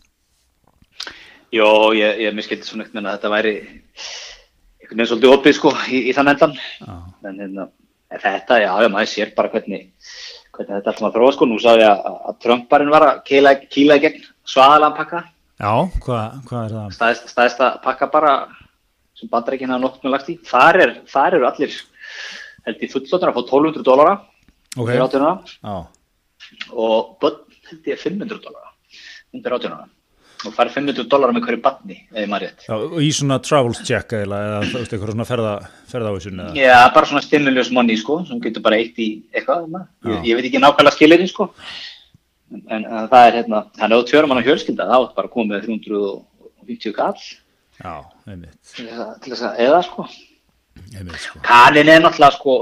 Jó, 1.52 1.68
ég, 1.98 2.22
ég 2.24 2.32
miskildi 2.32 2.64
svona 2.64 2.86
eitthvað 2.86 3.04
að 3.04 3.18
þetta 3.18 3.32
væri 3.34 3.52
einhvern 3.60 5.02
veginn 5.02 5.10
svolítið 5.10 5.34
opið 5.36 5.56
sko 5.58 5.74
í, 5.92 6.00
í 6.08 6.16
þann 6.16 6.32
endan, 6.32 6.56
ah. 6.88 7.04
en 7.28 7.44
hérna, 7.44 7.68
þetta, 8.16 8.60
já, 8.64 8.72
já, 8.72 8.90
maður 8.96 9.12
sér 9.12 9.36
bara 9.36 9.52
hvernig, 9.52 9.84
hvernig 10.56 10.74
þetta 10.78 10.94
alltaf 10.94 11.04
maður 11.04 11.18
þróa 11.18 11.36
sko, 11.36 11.50
nú 11.52 11.60
sá 11.60 11.70
ég 11.76 11.86
að, 11.90 12.08
að 12.32 12.40
Trumparinn 12.46 12.96
var 12.96 13.08
að 13.10 13.22
kýla 13.28 14.00
í 14.00 14.04
gegn 14.06 14.24
svaðalan 14.48 14.96
pakka. 14.96 15.26
Já, 15.60 15.72
hvað 16.08 16.40
hva 16.48 16.64
er 16.64 16.76
það? 16.78 16.90
Stæðist, 16.96 17.32
stæðist 17.36 17.64
að 17.68 17.80
pakka 17.84 18.08
bara 18.16 18.34
sem 19.22 19.30
bandarækina 19.30 19.78
nokkur 19.78 20.08
með 20.08 20.16
lagt 20.16 20.30
í 20.32 20.36
þar, 20.46 20.80
er, 20.82 20.94
þar 21.10 21.38
eru 21.38 21.48
allir 21.48 21.78
held 22.66 22.82
í 22.82 22.90
fullotnar 22.90 23.32
að 23.32 23.38
fá 23.38 23.42
1200 23.44 23.86
dólara 23.86 24.18
okay. 24.76 24.98
átjónuna 24.98 25.32
og 26.74 27.16
bönn 27.22 27.42
held 27.70 27.90
ég 27.92 28.02
500 28.02 28.42
dólara 28.42 28.72
undir 29.32 29.54
átjónuna 29.56 29.86
og 30.42 30.54
fær 30.56 30.72
500 30.74 31.06
dólara 31.10 31.34
með 31.36 31.46
hverju 31.46 31.62
banni 31.62 32.00
og 32.74 32.98
í 33.02 33.12
svona 33.14 33.38
travels 33.44 33.82
check 33.86 34.16
eða 34.18 34.40
eitthvað 34.64 35.14
svona 35.14 35.28
ferða, 35.28 35.54
ferða 35.90 36.10
á 36.10 36.14
þessu 36.16 36.34
Já, 36.58 36.78
bara 36.96 37.10
svona 37.10 37.22
stimulus 37.24 37.70
money 37.74 37.98
sko 38.00 38.22
sem 38.26 38.42
getur 38.42 38.64
bara 38.64 38.80
eitt 38.82 38.98
í 38.98 39.12
eitthvað 39.30 39.70
ég, 40.10 40.18
ég 40.32 40.38
veit 40.38 40.48
ekki 40.48 40.62
nákvæmlega 40.62 40.96
skilirinn 40.96 41.30
sko. 41.30 41.52
En, 42.52 42.82
en 42.82 43.06
það 43.08 43.22
er 43.28 43.38
hérna 43.38 43.62
þannig 43.78 43.94
að 43.94 44.02
þú 44.02 44.08
tjórum 44.10 44.34
hann 44.34 44.42
á 44.42 44.48
hjölskylda 44.48 44.88
þá 44.90 44.96
er 44.98 45.14
bara 45.16 45.32
komið 45.32 45.68
350 45.70 46.96
kall 46.98 47.22
Já, 47.82 47.94
einmitt. 48.30 48.58
Til 48.76 48.88
þess 49.32 49.46
að 49.48 49.62
eða 49.66 49.82
sko. 49.86 50.06
Einmitt 50.94 51.22
sko. 51.24 51.40
Kanin 51.46 51.90
er 51.90 52.02
náttúrulega 52.04 52.36
sko, 52.36 52.58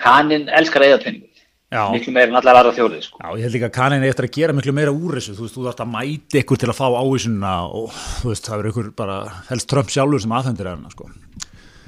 kanin 0.00 0.50
elskar 0.60 0.86
eðatvinningum. 0.86 1.30
Já. 1.74 1.88
Miklu 1.90 2.12
meira 2.14 2.30
en 2.30 2.38
allar 2.38 2.60
aðra 2.60 2.74
þjóðið 2.76 3.00
sko. 3.02 3.18
Já, 3.18 3.28
ég 3.34 3.46
held 3.48 3.56
líka 3.56 3.66
að 3.66 3.74
kanin 3.74 4.04
eftir 4.06 4.28
að 4.28 4.36
gera 4.36 4.54
miklu 4.54 4.74
meira 4.76 4.92
úr 4.94 5.16
þessu. 5.18 5.34
Þú 5.34 5.46
veist, 5.46 5.56
þú 5.56 5.64
þarfst 5.64 5.82
að 5.82 5.90
mæti 5.90 6.42
ykkur 6.44 6.60
til 6.62 6.68
að 6.70 6.78
fá 6.78 6.86
ávísunna 6.86 7.54
og 7.66 7.88
þú 8.20 8.30
veist, 8.30 8.46
það 8.46 8.60
verður 8.60 8.74
ykkur 8.74 8.92
bara 9.00 9.16
helst 9.48 9.70
Trump 9.72 9.90
sjálfur 9.90 10.22
sem 10.22 10.36
aðfendir 10.38 10.70
hérna 10.70 10.92
sko. 10.94 11.08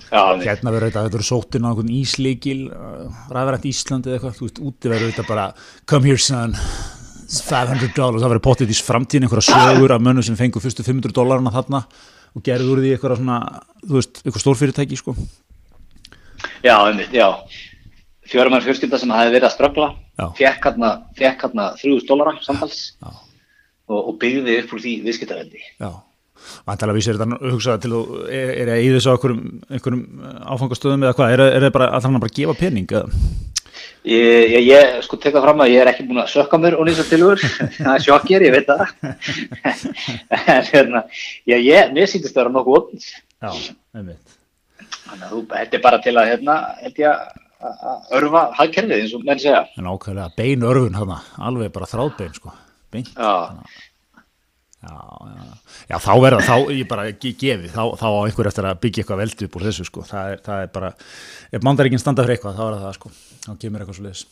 Já, 0.06 0.22
hérna 0.42 0.72
verður 0.74 0.88
þetta, 0.88 1.04
þetta 1.06 1.18
verður 1.18 1.28
sótinn 1.28 1.66
á 1.66 1.70
einhvern 1.70 1.94
ísleikil, 2.00 2.58
uh, 2.70 3.22
ræðverðant 3.30 3.70
Íslandi 3.70 4.10
eða 4.10 4.18
eitthvað, 4.18 4.36
þú 4.40 4.48
veist, 4.48 4.60
úti 4.66 4.90
verður 4.90 5.12
þetta 5.12 5.26
bara 5.30 5.46
come 5.90 6.10
here 6.10 6.22
son, 6.22 6.54
500 7.26 7.94
dollars, 7.94 8.22
það 8.22 8.32
verður 8.32 8.44
potið 8.46 8.74
í 8.74 8.76
framtíðin 8.86 9.26
einhverja 9.26 9.54
sögur 9.54 9.94
af 9.96 10.04
mönnu 10.06 10.22
sem 10.22 10.38
fengur 10.38 10.62
fyrstu 10.62 10.86
500 10.86 11.14
dólarna 11.14 11.54
þarna 11.54 11.82
og 12.36 12.44
gerði 12.44 12.72
úr 12.72 12.82
því 12.84 12.94
eitthvað 12.94 13.20
svona, 13.20 13.38
þú 13.82 13.98
veist, 13.98 14.20
eitthvað 14.22 14.44
stórfyrirtæki 14.44 14.98
sko. 15.00 15.16
Já, 16.64 16.76
einmitt, 16.76 17.14
já. 17.14 17.28
Fjóramæður 18.26 18.66
fjölskylda 18.68 18.98
sem 19.00 19.14
hafi 19.14 19.32
verið 19.32 19.48
að 19.48 19.54
ströggla, 19.54 19.92
fekk 20.36 20.66
fekk 21.16 21.46
hérna 21.46 21.68
3000 21.78 22.08
dólara 22.10 22.34
samtals 22.42 22.80
og, 23.06 24.00
og 24.00 24.12
byggði 24.20 24.58
upp 24.64 24.74
úr 24.74 24.82
því 24.82 24.94
viðskiptaveldi. 25.06 25.62
Já, 25.78 25.90
vantalega 26.66 26.98
vísir 26.98 27.18
þetta 27.20 27.52
hugsaða 27.54 27.82
til 27.84 27.92
þú, 27.94 28.00
er, 28.26 28.52
það 28.72 28.82
í 28.82 28.88
þessu 28.96 29.12
einhverjum, 29.14 29.44
einhverjum 29.70 30.02
áfangastöðum 30.56 31.06
eða 31.06 31.18
hvað, 31.20 31.36
er, 31.36 31.44
er 31.46 31.68
það 31.68 31.76
bara 31.78 31.90
að 31.92 32.06
það 32.06 32.18
bara 32.26 32.34
að 32.34 32.40
gefa 32.40 32.58
pening 32.64 32.96
eða? 32.98 33.22
Ég, 34.06 34.52
ég, 34.52 34.68
ég 34.70 35.00
sko 35.02 35.18
tekka 35.18 35.42
fram 35.42 35.64
að 35.64 35.72
ég 35.72 35.82
er 35.82 35.90
ekki 35.90 36.06
búin 36.06 36.22
að 36.22 36.30
sökka 36.34 36.60
mér 36.62 36.76
og 36.78 36.86
nýsa 36.86 37.06
tilur, 37.08 37.42
það 37.80 37.94
er 37.94 38.04
sjokkir, 38.04 38.44
ég 38.46 38.54
veit 38.54 38.70
það 38.70 38.84
en 40.54 40.70
hérna 40.70 41.02
ég, 41.50 41.90
mér 41.96 42.12
sýndist 42.12 42.36
að 42.36 42.44
vera 42.44 42.54
nokkuð 42.54 42.78
ótt 42.80 43.10
Já, 43.42 43.50
einmitt 43.98 44.36
Þannig 45.06 45.26
að 45.26 45.32
þú, 45.32 45.40
þetta 45.52 45.76
er 45.76 45.82
bara 45.84 45.98
til 46.02 46.14
að, 46.16 46.28
hérna, 46.32 46.54
held 46.82 47.02
ég 47.02 47.10
að 47.10 48.14
örfa 48.18 48.42
hagkerfið 48.58 49.02
eins 49.02 49.14
og 49.16 49.26
menn 49.26 49.42
segja. 49.42 49.62
En 49.78 49.88
ákveðlega, 49.90 50.32
bein 50.38 50.64
örfun 50.66 50.98
hana, 50.98 51.18
alveg 51.48 51.72
bara 51.74 51.88
þráðbein, 51.90 52.34
sko. 52.36 52.54
Beint. 52.94 53.12
Já. 53.14 53.32
Já, 54.86 54.98
já, 55.26 55.44
já, 55.90 55.96
þá 56.04 56.12
verða, 56.22 56.42
þá 56.46 56.72
ég 56.76 56.88
bara 56.90 57.06
gefi, 57.18 57.70
þá, 57.72 57.82
þá 57.98 58.06
á 58.06 58.20
einhver 58.22 58.50
eftir 58.50 58.68
að 58.68 58.80
byggja 58.84 59.02
eitthvað 59.02 59.22
veldi 59.24 59.48
upp 59.48 59.58
úr 59.58 59.66
þessu, 59.66 59.86
sko. 59.88 60.04
Það 60.06 60.32
er, 60.32 60.42
það 60.46 60.62
er 60.62 60.72
bara, 60.76 60.90
ef 61.58 61.66
mandaríkinn 61.66 62.02
standa 62.02 62.26
fyrir 62.26 62.36
eitthvað, 62.36 62.60
þá 62.60 62.66
er 62.66 62.76
það, 62.84 62.98
sko. 63.00 63.14
Þá 63.46 63.50
kemur 63.64 63.82
eitthvað 63.82 63.98
svo 63.98 64.06
leiðis. 64.06 64.26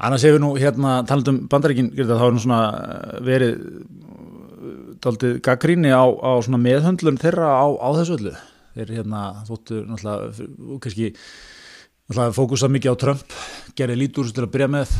Annars 0.00 0.28
hefur 0.28 0.40
nú, 0.40 0.52
hérna, 0.60 0.94
talandum 1.08 1.42
bandaríkinn, 1.50 1.90
þá 1.98 2.14
hefur 2.14 2.36
nú 2.36 2.44
svona 2.44 2.62
verið 3.26 3.58
daldið 5.04 5.40
gaggríni 5.44 5.92
á, 5.92 6.04
á 6.04 6.32
meðhöndlun 6.40 7.20
þeirra 7.20 7.50
á, 7.56 7.66
á 7.66 7.88
þessu 7.98 8.18
öllu 8.18 8.34
þeir 8.76 8.92
hérna 9.00 9.22
þóttu 9.48 9.82
náttúrulega 9.88 10.78
kannski 10.84 11.08
náttúrulega 12.10 12.36
fókusað 12.36 12.72
mikið 12.74 12.94
á 12.94 12.96
Trump 13.00 13.34
gerði 13.78 13.98
lítur 14.02 14.30
til 14.34 14.44
að 14.44 14.52
byrja 14.54 14.70
með 14.74 14.94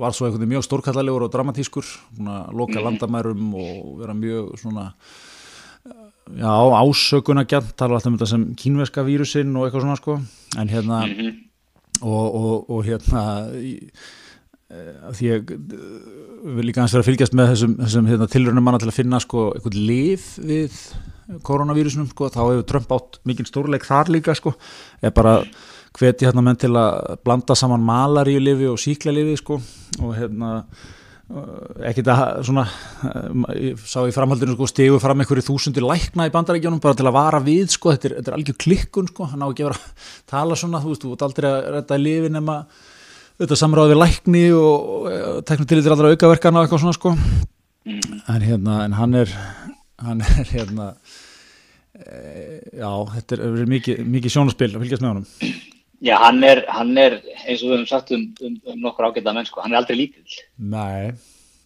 var 0.00 0.16
svo 0.16 0.26
eitthvað 0.26 0.48
mjög 0.48 0.64
stórkallalegur 0.66 1.26
og 1.26 1.32
dramatískur 1.32 1.86
svona 1.86 2.38
loka 2.50 2.78
mhm. 2.78 2.84
landamærum 2.88 3.50
og 3.54 3.98
vera 4.00 4.14
mjög 4.16 4.54
svona 4.60 4.92
já 6.38 6.52
ásökuna 6.52 7.44
gænt 7.48 7.76
tala 7.76 7.96
alltaf 7.96 8.12
um 8.12 8.16
þetta 8.18 8.30
sem 8.32 8.48
kínveska 8.56 9.04
vírusin 9.04 9.54
og 9.56 9.68
eitthvað 9.68 9.84
svona 9.84 10.00
sko 10.00 10.20
en 10.58 10.68
hérna 10.68 11.04
mm 11.06 11.12
-hmm. 11.14 11.36
og, 12.02 12.34
og, 12.34 12.70
og 12.70 12.84
hérna 12.84 13.44
Eh, 14.68 15.12
því 15.16 15.28
ég 15.32 15.52
vil 16.58 16.66
líka 16.68 16.82
eins 16.82 16.92
vera 16.92 17.00
að 17.00 17.06
fylgjast 17.06 17.34
með 17.38 17.46
þessum, 17.54 17.76
þessum 17.78 18.08
hérna, 18.10 18.26
tilrönum 18.28 18.66
manna 18.66 18.80
til 18.82 18.90
að 18.90 18.98
finna 18.98 19.20
sko 19.24 19.46
eitthvað 19.54 19.78
lif 19.80 20.26
við 20.44 20.74
koronavírusunum 21.44 22.10
sko, 22.10 22.28
þá 22.34 22.42
hefur 22.42 22.66
Trump 22.68 22.92
átt 22.92 23.16
mikið 23.28 23.48
stórleik 23.48 23.86
þar 23.88 24.12
líka 24.12 24.34
sko, 24.36 24.52
ég 25.00 25.14
bara 25.16 25.38
hveti 25.96 26.28
hérna 26.28 26.44
menn 26.44 26.58
til 26.60 26.74
að 26.76 27.18
blanda 27.24 27.56
saman 27.58 27.84
malaríulifi 27.86 28.68
og 28.70 28.78
síklalifi 28.82 29.36
sko. 29.40 29.58
Og 30.02 30.12
hérna 30.16 30.50
eh, 30.58 31.88
ekkert 31.90 32.10
að 32.12 32.42
svona 32.48 32.66
eh, 32.66 33.56
ég 33.70 33.86
sá 33.88 34.02
í 34.04 34.14
framhaldinu 34.14 34.56
sko 34.56 34.68
stegu 34.70 35.00
fram 35.02 35.24
einhverju 35.24 35.46
þúsundi 35.48 35.84
lækna 35.84 36.28
í 36.28 36.34
bandarækjunum 36.34 36.82
bara 36.84 36.98
til 36.98 37.08
að 37.08 37.18
vara 37.18 37.42
við 37.44 37.72
sko, 37.74 37.94
þetta 37.94 38.10
er, 38.10 38.18
þetta 38.20 38.32
er 38.32 38.38
algjör 38.38 38.60
klikkun 38.66 39.10
sko, 39.12 39.30
hann 39.32 39.44
á 39.44 39.48
ekki 39.48 39.66
að 39.66 39.70
vera 39.70 39.82
að 39.82 40.14
tala 40.34 40.58
svona, 40.58 40.82
þú 40.84 40.94
veist, 40.94 41.06
þú 41.06 41.14
ert 41.16 41.26
aldrei 41.28 41.50
að 41.52 41.70
redda 41.78 42.00
lifi 42.02 42.32
nema 42.34 42.60
auðvitað 43.38 43.60
samráði 43.60 43.94
við 43.94 44.02
lækni 44.02 44.44
og 44.58 45.42
teknum 45.46 45.70
til 45.70 45.78
í 45.78 45.86
allra 45.86 46.10
aukaverkana 46.10 46.58
og 46.58 46.66
eitthvað 46.66 46.80
svona 46.82 46.96
sko. 46.96 47.12
En 47.88 48.42
hérna, 48.42 48.80
en 48.84 48.96
hann 48.98 49.14
er 49.16 49.30
hann 50.02 50.22
er 50.22 50.50
hérna 50.52 50.92
e, 51.94 52.60
já, 52.78 52.90
þetta 53.16 53.38
er 53.38 53.70
mikið, 53.70 54.04
mikið 54.06 54.34
sjónaspil 54.34 54.70
að 54.70 54.84
fylgjast 54.84 55.04
með 55.04 55.12
honum 55.12 55.28
Já, 56.04 56.14
hann 56.22 56.42
er, 56.46 56.62
hann 56.70 56.92
er 57.00 57.16
eins 57.18 57.62
og 57.64 57.72
við 57.72 57.74
hefum 57.74 57.86
sagt 57.90 58.12
um, 58.14 58.28
um, 58.46 58.58
um 58.70 58.82
nokkur 58.84 59.08
ágæta 59.08 59.32
menn 59.34 59.48
sko, 59.48 59.62
hann 59.64 59.74
er 59.74 59.80
aldrei 59.80 59.96
lítill. 59.98 60.36
Nei, 60.62 61.10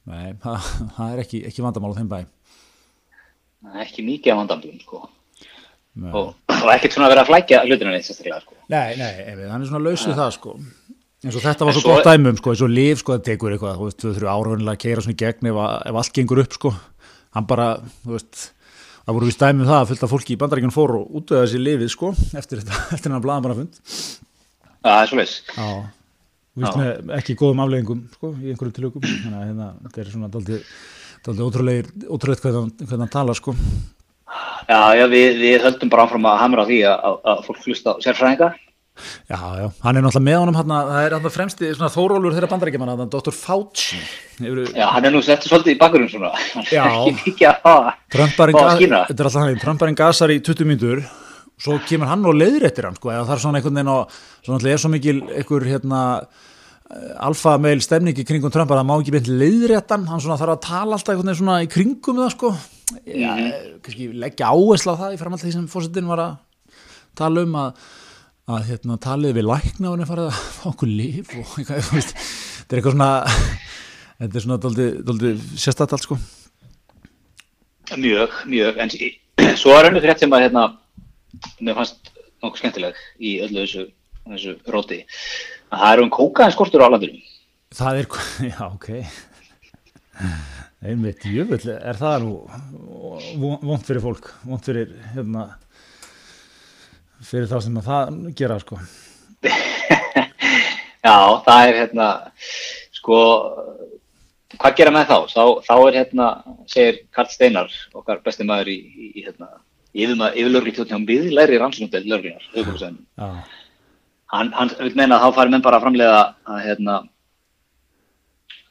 nei, 0.08 0.30
það, 0.40 0.70
það 0.96 1.10
er 1.10 1.24
ekki, 1.24 1.42
ekki 1.50 1.64
vandamál 1.64 1.92
á 1.92 1.98
þeim 1.98 2.08
bæ. 2.12 2.20
Ekki 3.84 4.06
mikið 4.06 4.38
vandamál 4.40 4.78
sko. 4.80 5.02
Og, 6.08 6.32
og 6.32 6.70
ekkert 6.72 6.94
svona 6.94 7.10
að 7.10 7.12
vera 7.12 7.26
að 7.26 7.28
flækja 7.28 7.60
hlutina 7.66 7.92
neitt 7.92 8.06
sérstaklega 8.08 8.40
sko. 8.46 8.56
Nei, 8.72 8.96
nei, 8.96 9.12
hann 9.50 9.60
er 9.60 9.68
svona 9.68 9.84
lausið 9.84 10.16
það 10.16 10.32
sko. 10.38 10.56
Eins 11.22 11.36
og 11.36 11.44
þetta 11.44 11.68
var 11.68 11.76
svo, 11.76 11.82
svo 11.84 11.92
gott 11.92 12.08
dæmum 12.08 12.38
sko, 12.40 12.54
eins 12.54 12.64
og 12.64 12.72
liv 12.72 12.96
sko, 12.98 13.18
það 13.18 13.26
tekur 13.28 13.52
eitthvað, 13.54 13.76
þú 13.76 13.90
veist, 13.90 14.00
þú 14.00 14.08
þurfur 14.08 14.30
áraunilega 14.32 14.72
að 14.72 14.82
keira 14.86 15.04
svona 15.04 15.14
í 15.14 15.20
gegn 15.20 15.52
ef, 15.52 15.60
ef 15.92 16.00
allt 16.00 16.16
gengur 16.16 16.40
upp 16.42 16.56
sko. 16.56 16.72
Hann 17.36 17.46
bara, 17.52 17.68
þú 18.00 18.16
veist 18.16 18.40
það 19.02 19.16
voru 19.16 19.30
vist 19.30 19.42
dæmum 19.42 19.68
það 19.68 19.80
að 19.80 19.88
fylgta 19.92 20.10
fólki 20.12 20.36
í 20.36 20.40
bandaríkjum 20.40 20.74
fór 20.74 20.94
og 21.00 21.18
útöða 21.20 21.46
þessi 21.46 21.62
lifið 21.62 21.92
sko 21.94 22.12
eftir 22.38 22.62
þetta, 22.62 22.78
eftir 22.96 23.10
hann 23.10 23.18
að 23.18 23.26
blaða 23.26 23.46
bara 23.48 23.58
fund 23.58 23.82
það 24.82 25.02
er 25.02 25.12
svo 25.12 25.20
með 25.22 27.14
ekki 27.16 27.36
góðum 27.40 27.62
afleggingum 27.64 28.02
sko, 28.12 28.34
í 28.42 28.52
einhverju 28.52 28.74
tilökum 28.76 29.06
þannig 29.06 29.38
að 29.38 29.46
hérna, 29.48 29.68
þetta 29.86 30.02
er 30.02 30.10
svona 30.12 30.32
daldið 30.32 30.66
ótrúlega 31.22 32.10
ótrúlega 32.10 32.50
hvernig 32.50 32.98
hann 32.98 33.12
talar 33.12 33.38
sko. 33.38 33.54
Já, 34.66 34.94
já, 34.96 35.04
við, 35.10 35.38
við 35.38 35.64
höldum 35.64 35.90
bara 35.92 36.06
áfram 36.06 36.26
að 36.28 36.40
hamra 36.40 36.66
því 36.66 36.78
að, 36.88 37.16
að 37.32 37.42
fólk 37.46 37.64
hlusta 37.66 37.94
sérfræðinga 38.04 38.52
Já, 39.26 39.38
já, 39.56 39.66
hann 39.82 39.96
er 39.96 40.04
náttúrulega 40.04 40.26
með 40.26 40.38
honum 40.42 40.56
hann, 40.58 40.72
það 40.90 41.06
er 41.06 41.14
hann 41.16 41.32
fremsti 41.32 41.70
þórólur 41.80 42.34
þeirra 42.36 42.50
bandarækjumann 42.50 43.08
Dr. 43.10 43.32
Fauci. 43.32 43.96
Yfir... 44.36 44.66
Já, 44.76 44.84
hann 44.92 45.08
er 45.08 45.14
nú 45.14 45.22
settur 45.24 45.48
svolítið 45.48 45.74
í 45.74 45.78
bakgrunn 45.80 46.10
svona. 46.12 46.32
Já, 46.68 46.84
er 49.22 49.26
alltaf 49.30 49.40
hann, 49.40 49.60
Trumparinn 49.64 49.98
gasar 49.98 50.34
í 50.34 50.42
20 50.44 50.68
mínutur 50.68 51.02
svo 51.62 51.78
kemur 51.88 52.10
hann 52.10 52.26
og 52.28 52.36
leiðir 52.36 52.68
eftir 52.68 52.88
hann 52.88 52.98
sko, 52.98 53.12
eða 53.14 53.26
það 53.28 53.34
er 53.34 53.42
svona 53.44 53.60
einhvern 53.60 53.78
veginn 53.78 53.92
og 53.92 54.16
svona 54.42 54.72
er 54.72 54.82
svo 54.82 54.90
mikil 54.92 55.18
einhver 55.30 55.66
hérna 55.68 56.02
alfa 57.22 57.56
meil 57.60 57.80
stemningi 57.80 58.24
kringum 58.28 58.52
Trump 58.52 58.72
að 58.72 58.82
það 58.82 58.88
má 58.90 58.94
ekki 58.98 59.14
beint 59.14 59.30
leiðréttan, 59.30 60.06
hann 60.10 60.20
svona 60.20 60.36
þarf 60.40 60.56
að 60.56 60.62
tala 60.66 60.98
alltaf 60.98 61.14
einhvern 61.14 61.30
veginn 61.30 61.40
svona 61.40 61.60
í 61.64 61.70
kringum 61.72 62.20
það 62.20 62.30
sko. 62.34 62.52
Mm 62.92 63.22
-hmm. 63.24 63.52
kannski 63.84 64.08
leggja 64.12 64.52
áherslu 64.52 64.92
á 64.92 65.00
það 65.00 65.14
í 65.14 65.20
framhald 65.20 65.42
því 65.42 65.52
sem 65.52 65.68
fórsetin 65.68 66.10
var 66.10 66.20
að 66.20 66.36
tala 67.16 67.42
um 67.46 67.54
að 67.56 67.72
að 68.50 68.68
hérna, 68.72 68.98
talið 68.98 69.36
við 69.38 69.46
lækna 69.46 69.88
og 69.88 69.94
hann 69.94 70.04
er 70.04 70.10
farið 70.10 70.28
að 70.30 70.38
fá 70.58 70.64
okkur 70.72 70.90
líf 70.90 71.34
og 71.38 71.56
eitthvað, 71.60 71.90
þetta 71.92 72.74
er 72.74 72.80
eitthvað 72.80 72.96
svona 72.96 73.10
þetta 74.22 74.38
er 74.38 74.46
svona 74.46 74.60
doldið 74.62 75.44
sérstætt 75.54 75.94
allt 75.94 76.06
sko. 76.06 76.18
Mjög, 77.92 78.38
mjög 78.48 78.80
en 78.82 78.94
svo 79.60 79.74
er 79.76 79.88
henni 79.88 80.02
frétt 80.02 80.22
sem 80.22 80.32
að 80.32 80.46
hérna, 80.46 80.64
mér 81.60 81.78
fannst 81.78 82.12
nokkuð 82.42 82.62
skemmtileg 82.62 82.98
í 83.22 83.36
öllu 83.44 83.62
þessu, 83.62 83.86
þessu 84.26 84.56
róti. 84.74 85.02
Að 85.72 85.84
það 85.84 85.92
er 85.92 86.02
um 86.02 86.12
kókaðin 86.12 86.54
skortur 86.56 86.84
á 86.84 86.92
landurum 86.92 87.20
Það 87.72 87.98
er, 88.02 88.08
já 88.50 88.62
ok. 88.66 88.88
Einmitt, 90.82 91.24
jöfull 91.24 91.62
er 91.72 91.98
það 91.98 92.26
nú 92.26 92.32
vond 93.62 93.84
fyrir 93.86 94.02
fólk, 94.04 94.32
vond 94.44 94.64
fyrir 94.66 94.90
hérna 95.14 95.46
fyrir 97.26 97.50
þá 97.50 97.56
sem 97.64 97.78
að 97.80 97.88
það 97.88 98.20
gera 98.38 98.58
sko. 98.62 98.78
Já, 101.06 101.16
það 101.46 101.68
er 101.68 101.78
hérna 101.80 102.08
sko 102.94 103.18
hvað 104.58 104.76
gera 104.78 104.92
með 104.94 105.08
þá? 105.10 105.16
Þá, 105.32 105.44
þá 105.66 105.74
er 105.76 105.98
hérna 105.98 106.28
segir 106.70 107.00
Karl 107.14 107.30
Steinar 107.32 107.74
okkar 107.96 108.22
besti 108.24 108.46
maður 108.46 108.72
í, 108.72 108.78
í, 108.78 109.08
í 109.16 109.24
hérna 109.26 109.48
yfirlörgri 109.92 110.74
tjóðtján 110.76 111.08
viðlæri 111.08 111.58
rannsóknundel 111.60 112.04
lörgrinar 112.08 112.46
hann, 114.32 114.52
hann 114.56 114.72
vil 114.78 114.94
meina 114.96 115.18
að 115.18 115.26
þá 115.26 115.38
farir 115.40 115.54
menn 115.54 115.64
bara 115.64 115.80
að 115.80 115.86
framlega 115.86 116.20
að 116.48 116.62
hérna 116.66 116.94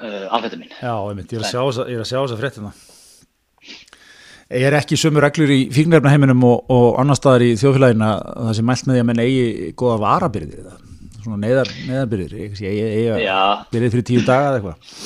uh, 0.01 0.25
afhættu 0.37 0.61
mín 0.61 0.73
Já, 0.73 0.95
ég, 0.95 1.19
mynd, 1.19 1.35
ég 1.35 1.41
er 1.41 1.45
að 1.45 2.09
sjá 2.09 2.17
þess 2.17 2.33
að 2.33 2.41
fréttina 2.41 2.73
er 4.59 4.75
ekki 4.77 4.99
sömur 4.99 5.23
reglur 5.25 5.51
í 5.53 5.59
fíknirfnaheiminum 5.73 6.45
og, 6.47 6.63
og 6.71 7.01
annar 7.01 7.19
staðar 7.19 7.45
í 7.45 7.51
þjóðfélagina 7.59 8.13
það 8.29 8.55
sem 8.57 8.67
mælt 8.67 8.87
með 8.87 8.97
því 8.97 9.03
að 9.03 9.09
menn 9.09 9.23
eigi 9.25 9.73
goða 9.79 9.99
varabyrðir 10.01 10.71
svona 11.21 11.41
neyðar, 11.43 11.69
neyðarbyrðir 11.87 12.33
ég 12.39 12.63
eigi 12.65 13.27
byrðið 13.71 13.93
fyrir 13.95 14.07
tíu 14.09 14.23
daga 14.25 14.49
eða 14.49 14.57
eitthvað? 14.59 14.97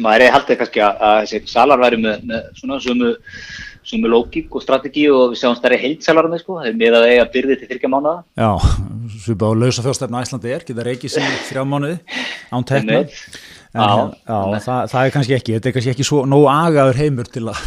Maður 0.00 0.24
er 0.24 0.36
haldið 0.36 0.60
kannski 0.60 0.82
að, 0.86 1.02
að 1.08 1.18
þessi 1.24 1.40
salar 1.50 1.80
væri 1.82 1.98
með, 2.00 2.24
með 2.30 2.46
svona 2.60 2.78
sömu, 2.80 3.10
sömu 3.90 4.12
lókík 4.12 4.54
og 4.54 4.64
strategi 4.64 5.08
og 5.10 5.32
við 5.32 5.40
sjáum 5.42 5.58
stærri 5.58 5.80
heilsalar 5.82 6.30
með 6.30 6.44
sko, 6.44 6.60
það 6.60 6.70
er 6.70 6.80
með 6.80 6.98
að 7.00 7.08
eiga 7.10 7.28
byrðið 7.34 7.60
til 7.60 7.70
þyrkja 7.72 7.90
mánuða 7.90 8.16
Já, 8.38 8.50
svipa 9.26 9.50
á 9.50 9.52
lausa 9.58 9.84
fjóstefna 9.84 10.22
Æslandi 10.22 10.54
er, 10.54 10.66
geta 10.68 10.86
reykið 10.86 11.16
sem 11.16 11.26
þrjá 11.50 11.66
mánuði 11.66 11.98
án 12.54 12.68
tekna. 12.70 13.02
Já, 13.70 13.86
já, 14.26 14.38
það, 14.64 14.80
það 14.90 15.00
er 15.02 15.12
kannski 15.14 15.36
ekki, 15.36 15.56
þetta 15.58 15.70
er 15.70 15.74
kannski 15.76 15.92
ekki 15.92 16.06
svo 16.06 16.22
nógu 16.26 16.48
agaður 16.50 17.02
heimur 17.02 17.28
til 17.30 17.44
að 17.50 17.60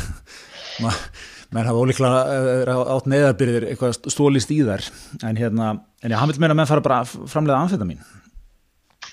menn 1.53 1.69
hafa 1.69 1.81
ólíkla 1.83 2.11
eh, 2.33 2.71
átt 2.95 3.09
neðarbyrðir 3.11 3.67
eitthvað 3.71 3.97
stólist 4.11 4.53
í 4.53 4.61
þær. 4.65 4.85
En 5.29 5.39
hérna, 5.39 5.71
en 6.03 6.13
ég 6.13 6.19
hafði 6.19 6.41
meina 6.41 6.55
að 6.55 6.61
menn 6.61 6.69
fara 6.69 6.85
bara 6.85 7.01
framlega 7.07 7.59
amfetamin 7.61 8.01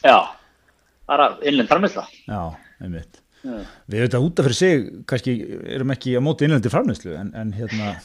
Já, 0.00 0.16
bara 1.10 1.34
innlend 1.44 1.70
framleysla 1.70 2.06
Já, 2.24 2.40
einmitt. 2.80 3.20
Já. 3.40 3.58
Við 3.88 4.04
auðvitað 4.04 4.24
útaf 4.28 4.48
fyrir 4.48 4.58
sig, 4.58 4.86
kannski 5.08 5.36
erum 5.76 5.92
ekki 5.94 6.16
á 6.16 6.20
móti 6.24 6.46
innlendi 6.46 6.72
framleyslu 6.72 7.16
en, 7.16 7.34
en 7.36 7.52
hérna 7.56 7.98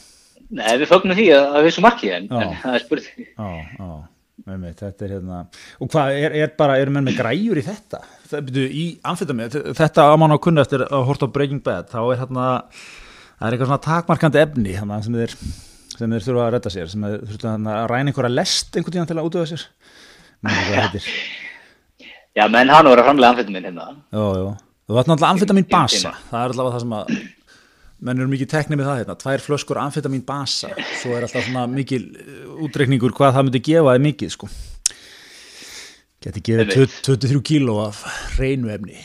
Nei, 0.46 0.76
við 0.78 0.86
fögnum 0.92 1.16
því 1.18 1.30
að 1.34 1.64
við 1.64 1.72
sem 1.74 1.84
marki 1.84 2.12
en, 2.14 2.28
en 2.30 2.52
það 2.60 2.76
er 2.76 2.84
spurning. 2.84 3.32
Já, 3.32 3.48
já 3.80 3.88
Einmitt, 4.46 4.78
þetta 4.78 5.06
er 5.06 5.12
hérna, 5.16 5.38
og 5.82 5.88
hvað 5.90 6.18
er, 6.20 6.34
er 6.44 6.50
bara, 6.58 6.76
eru 6.78 6.92
menn 6.92 7.06
með 7.08 7.16
græjur 7.18 7.58
í 7.58 7.62
þetta? 7.64 8.02
Það 8.28 8.50
byrju 8.50 8.66
í 8.68 8.82
amfetamin, 9.08 9.54
þetta 9.74 10.04
ámann 10.12 10.36
á 10.36 10.38
kunna 10.44 10.62
eftir 10.62 10.84
að 10.84 11.06
horta 11.08 11.26
á 11.26 11.34
Breaking 11.34 11.62
Bad, 11.64 11.88
þá 11.90 11.98
er 12.04 12.20
hérna 12.20 12.44
það 13.36 13.46
er 13.46 13.56
eitthvað 13.56 13.70
svona 13.70 13.84
takmarkandi 13.86 14.42
efni 14.42 14.76
sem 14.76 15.16
þeir, 15.16 15.34
þeir 15.96 16.26
þurfa 16.26 16.44
að 16.46 16.52
redda 16.56 16.72
sér 16.72 16.92
sem 16.92 17.06
þeir 17.06 17.24
þurfa 17.32 17.54
að 17.56 17.88
ræna 17.92 18.12
einhverja 18.12 18.32
lest 18.32 18.76
einhvern 18.76 18.96
tíðan 18.96 19.10
til 19.10 19.18
að 19.18 19.28
útöða 19.30 19.50
sér 19.52 19.66
Já, 22.36 22.44
menn 22.52 22.68
hann 22.68 22.84
voru 22.84 23.00
að 23.00 23.08
framlega 23.08 23.32
amfetamin 23.32 23.64
hérna 23.66 23.88
Jú, 24.12 24.26
jú, 24.40 24.52
þú 24.86 24.98
vart 24.98 25.10
náttúrulega 25.10 25.32
amfetamin 25.34 25.68
basa 25.72 26.12
það 26.28 26.40
er 26.42 26.54
allavega 26.54 26.76
það 26.76 26.84
sem 26.84 26.96
að 27.00 27.16
menn 28.06 28.20
eru 28.20 28.28
mikið 28.28 28.50
teknið 28.52 28.80
með 28.80 28.88
það 28.90 28.98
hérna, 29.00 29.18
tvær 29.22 29.44
flöskur 29.46 29.78
amfetamin 29.80 30.24
basa, 30.28 30.68
svo 31.00 31.14
er 31.16 31.24
alltaf 31.24 31.46
svona 31.46 31.64
mikil 31.72 32.02
uh, 32.12 32.64
útreikningur 32.66 33.14
hvað 33.16 33.38
það 33.38 33.46
myndi 33.48 33.62
gefa 33.70 33.94
eða 33.94 34.04
mikið 34.04 34.34
sko 34.34 34.50
geti 36.26 36.42
gefið 36.50 36.92
23 37.06 37.40
kíló 37.46 37.78
af 37.86 38.02
reynu 38.36 38.68
efni 38.74 39.00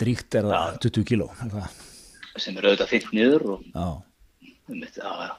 dríkt 0.00 0.38
er 0.38 0.48
það 0.50 0.76
20 0.86 1.08
kíló 1.08 1.30
sem 2.34 2.56
eru 2.58 2.72
auðvitað 2.72 2.90
fyrst 2.90 3.14
niður 3.14 3.46
og 3.56 3.64
mitt, 4.72 4.98
á, 4.98 5.34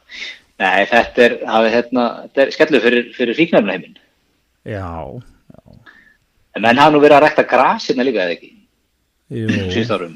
Nei, 0.55 0.85
þetta 0.87 1.23
er, 1.25 1.33
hérna, 1.67 2.03
er 2.39 2.51
skellu 2.55 2.79
fyrir, 2.83 3.09
fyrir 3.17 3.35
fíknarnaheimin 3.37 3.97
Já, 4.65 4.87
já. 4.87 5.61
En 6.55 6.63
menn 6.63 6.79
hafa 6.79 6.93
nú 6.93 7.01
verið 7.03 7.19
að 7.19 7.25
rækta 7.25 7.43
grasina 7.49 8.05
líka 8.07 8.23
eða 8.23 8.37
ekki? 8.37 8.53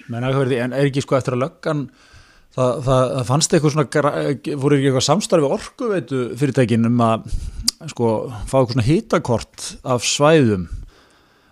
Menn 0.09 0.23
en 0.23 0.73
er 0.77 0.85
ekki 0.87 1.03
sko 1.03 1.17
eftir 1.17 1.35
að 1.35 1.43
löggan 1.43 1.83
það, 2.55 2.73
það, 2.85 3.03
það 3.15 3.23
fannst 3.29 3.55
eitthvað 3.55 3.75
svona 3.75 4.57
voru 4.61 4.77
ekki 4.77 4.89
eitthvað 4.89 5.07
samstarfi 5.07 5.49
orku 5.57 5.89
veitu 5.91 6.21
fyrirtækin 6.39 6.87
um 6.89 7.01
að 7.03 7.27
sko 7.91 8.11
fá 8.29 8.59
eitthvað 8.59 8.75
svona 8.75 8.87
hýtakort 8.87 9.65
af 9.95 10.05
svæðum 10.07 10.67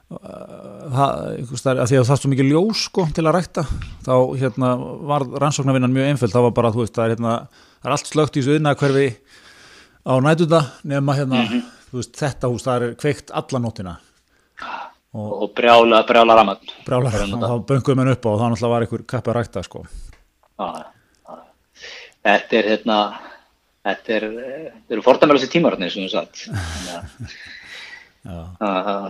það, 0.08 1.80
að 1.82 1.90
því 1.90 1.98
að 2.00 2.06
það 2.08 2.14
er 2.14 2.22
svo 2.22 2.30
mikið 2.32 2.52
ljós 2.54 2.84
sko 2.88 3.06
til 3.16 3.26
að 3.26 3.34
rækta 3.36 3.64
þá 4.06 4.14
hérna 4.40 4.70
var 5.10 5.26
rannsóknarvinnan 5.44 5.96
mjög 5.96 6.12
einföld, 6.12 6.34
það 6.36 6.46
var 6.48 6.54
bara 6.56 6.72
þú 6.76 6.84
veist 6.84 6.96
það 6.96 7.06
er 7.06 7.16
hérna, 7.16 7.34
það 7.82 7.90
er 7.90 7.96
allt 7.98 8.12
slögt 8.12 8.38
í 8.38 8.44
þessu 8.44 8.56
yðna 8.56 8.76
hverfi 8.80 9.08
á 10.08 10.14
nætunda 10.24 10.62
nema 10.88 11.18
hérna 11.18 11.42
mm 11.42 11.48
-hmm. 11.52 11.64
veist, 11.92 12.16
þetta 12.16 12.52
hús, 12.52 12.64
það 12.64 12.84
er 12.84 12.96
kveikt 12.96 13.32
alla 13.32 13.60
nóttina. 13.60 13.98
Og, 15.18 15.32
og 15.44 15.54
brjála, 15.56 16.04
brjála 16.04 16.36
raman 16.36 16.58
brjála 16.86 17.12
raman, 17.12 17.44
og 17.44 17.50
þá 17.50 17.66
bönguðum 17.68 18.00
henn 18.00 18.14
upp 18.16 18.26
á 18.26 18.30
og 18.30 18.40
þá 18.40 18.46
náttúrulega 18.48 18.74
var 18.74 18.82
einhver 18.82 19.04
kappi 19.08 19.30
að 19.30 19.36
rækta 19.36 19.64
sko. 19.64 19.86
Já, 20.60 20.68
já. 21.28 21.36
þetta 22.24 22.58
er 22.58 22.66
hérna 22.70 22.98
þetta 23.88 24.14
er, 24.14 24.26
þetta 24.32 24.96
eru 24.96 25.02
fordæmjálfs 25.06 25.48
í 25.48 25.52
tímaröðinni 25.52 25.92
sem 25.92 26.04
við 26.04 26.12
satt 26.12 26.36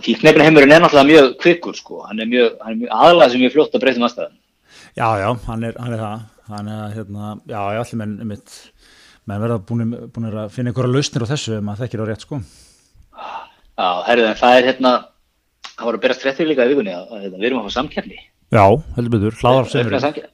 fíknefni 0.06 0.46
heimurinn 0.46 0.74
er 0.76 0.82
náttúrulega 0.84 1.10
mjög 1.10 1.30
kvikkur 1.42 1.76
sko, 1.78 2.02
hann 2.06 2.22
er 2.22 2.30
mjög, 2.30 2.58
mjög 2.82 2.92
aðlæð 3.06 3.34
sem 3.34 3.46
er 3.46 3.54
fljótt 3.54 3.74
að 3.74 3.84
breyta 3.84 4.00
um 4.00 4.08
aðstæðan 4.08 4.36
já, 4.98 5.08
já, 5.22 5.28
hann 5.48 5.68
er, 5.68 5.78
hann 5.78 5.94
er 5.96 6.02
það. 6.04 6.26
Hann 6.48 6.68
er 6.72 6.94
hérna, 6.96 7.34
já, 7.44 7.58
já, 7.76 7.80
allir 7.82 7.98
menn 8.00 8.12
mitt, 8.30 8.54
menn 9.28 9.42
verða 9.42 9.58
búin, 9.68 9.90
búin 10.14 10.30
að 10.30 10.54
finna 10.54 10.72
einhverja 10.72 10.94
lausnir 10.94 11.26
á 11.28 11.30
þessu 11.34 11.58
ef 11.58 11.64
maður 11.66 11.82
þekkir 11.84 12.00
á 12.00 12.06
rétt 12.08 12.24
sko. 12.24 12.38
Já, 13.78 13.88
herruðan, 14.06 14.38
það 14.40 14.56
er 14.56 14.68
hérna 14.70 14.92
það 15.78 15.86
voru 15.86 16.00
að 16.00 16.04
berast 16.06 16.24
frettir 16.24 16.48
líka 16.48 16.66
í 16.66 16.72
vikunni 16.72 16.94
að, 16.94 17.04
að, 17.12 17.26
að 17.28 17.36
við 17.36 17.48
erum 17.50 17.60
að 17.60 17.68
fá 17.68 17.76
samkjærni 17.78 18.18
Já, 18.48 18.64
heldur 18.96 19.12
betur, 19.14 19.36
hlaðarsemurinn 19.42 20.24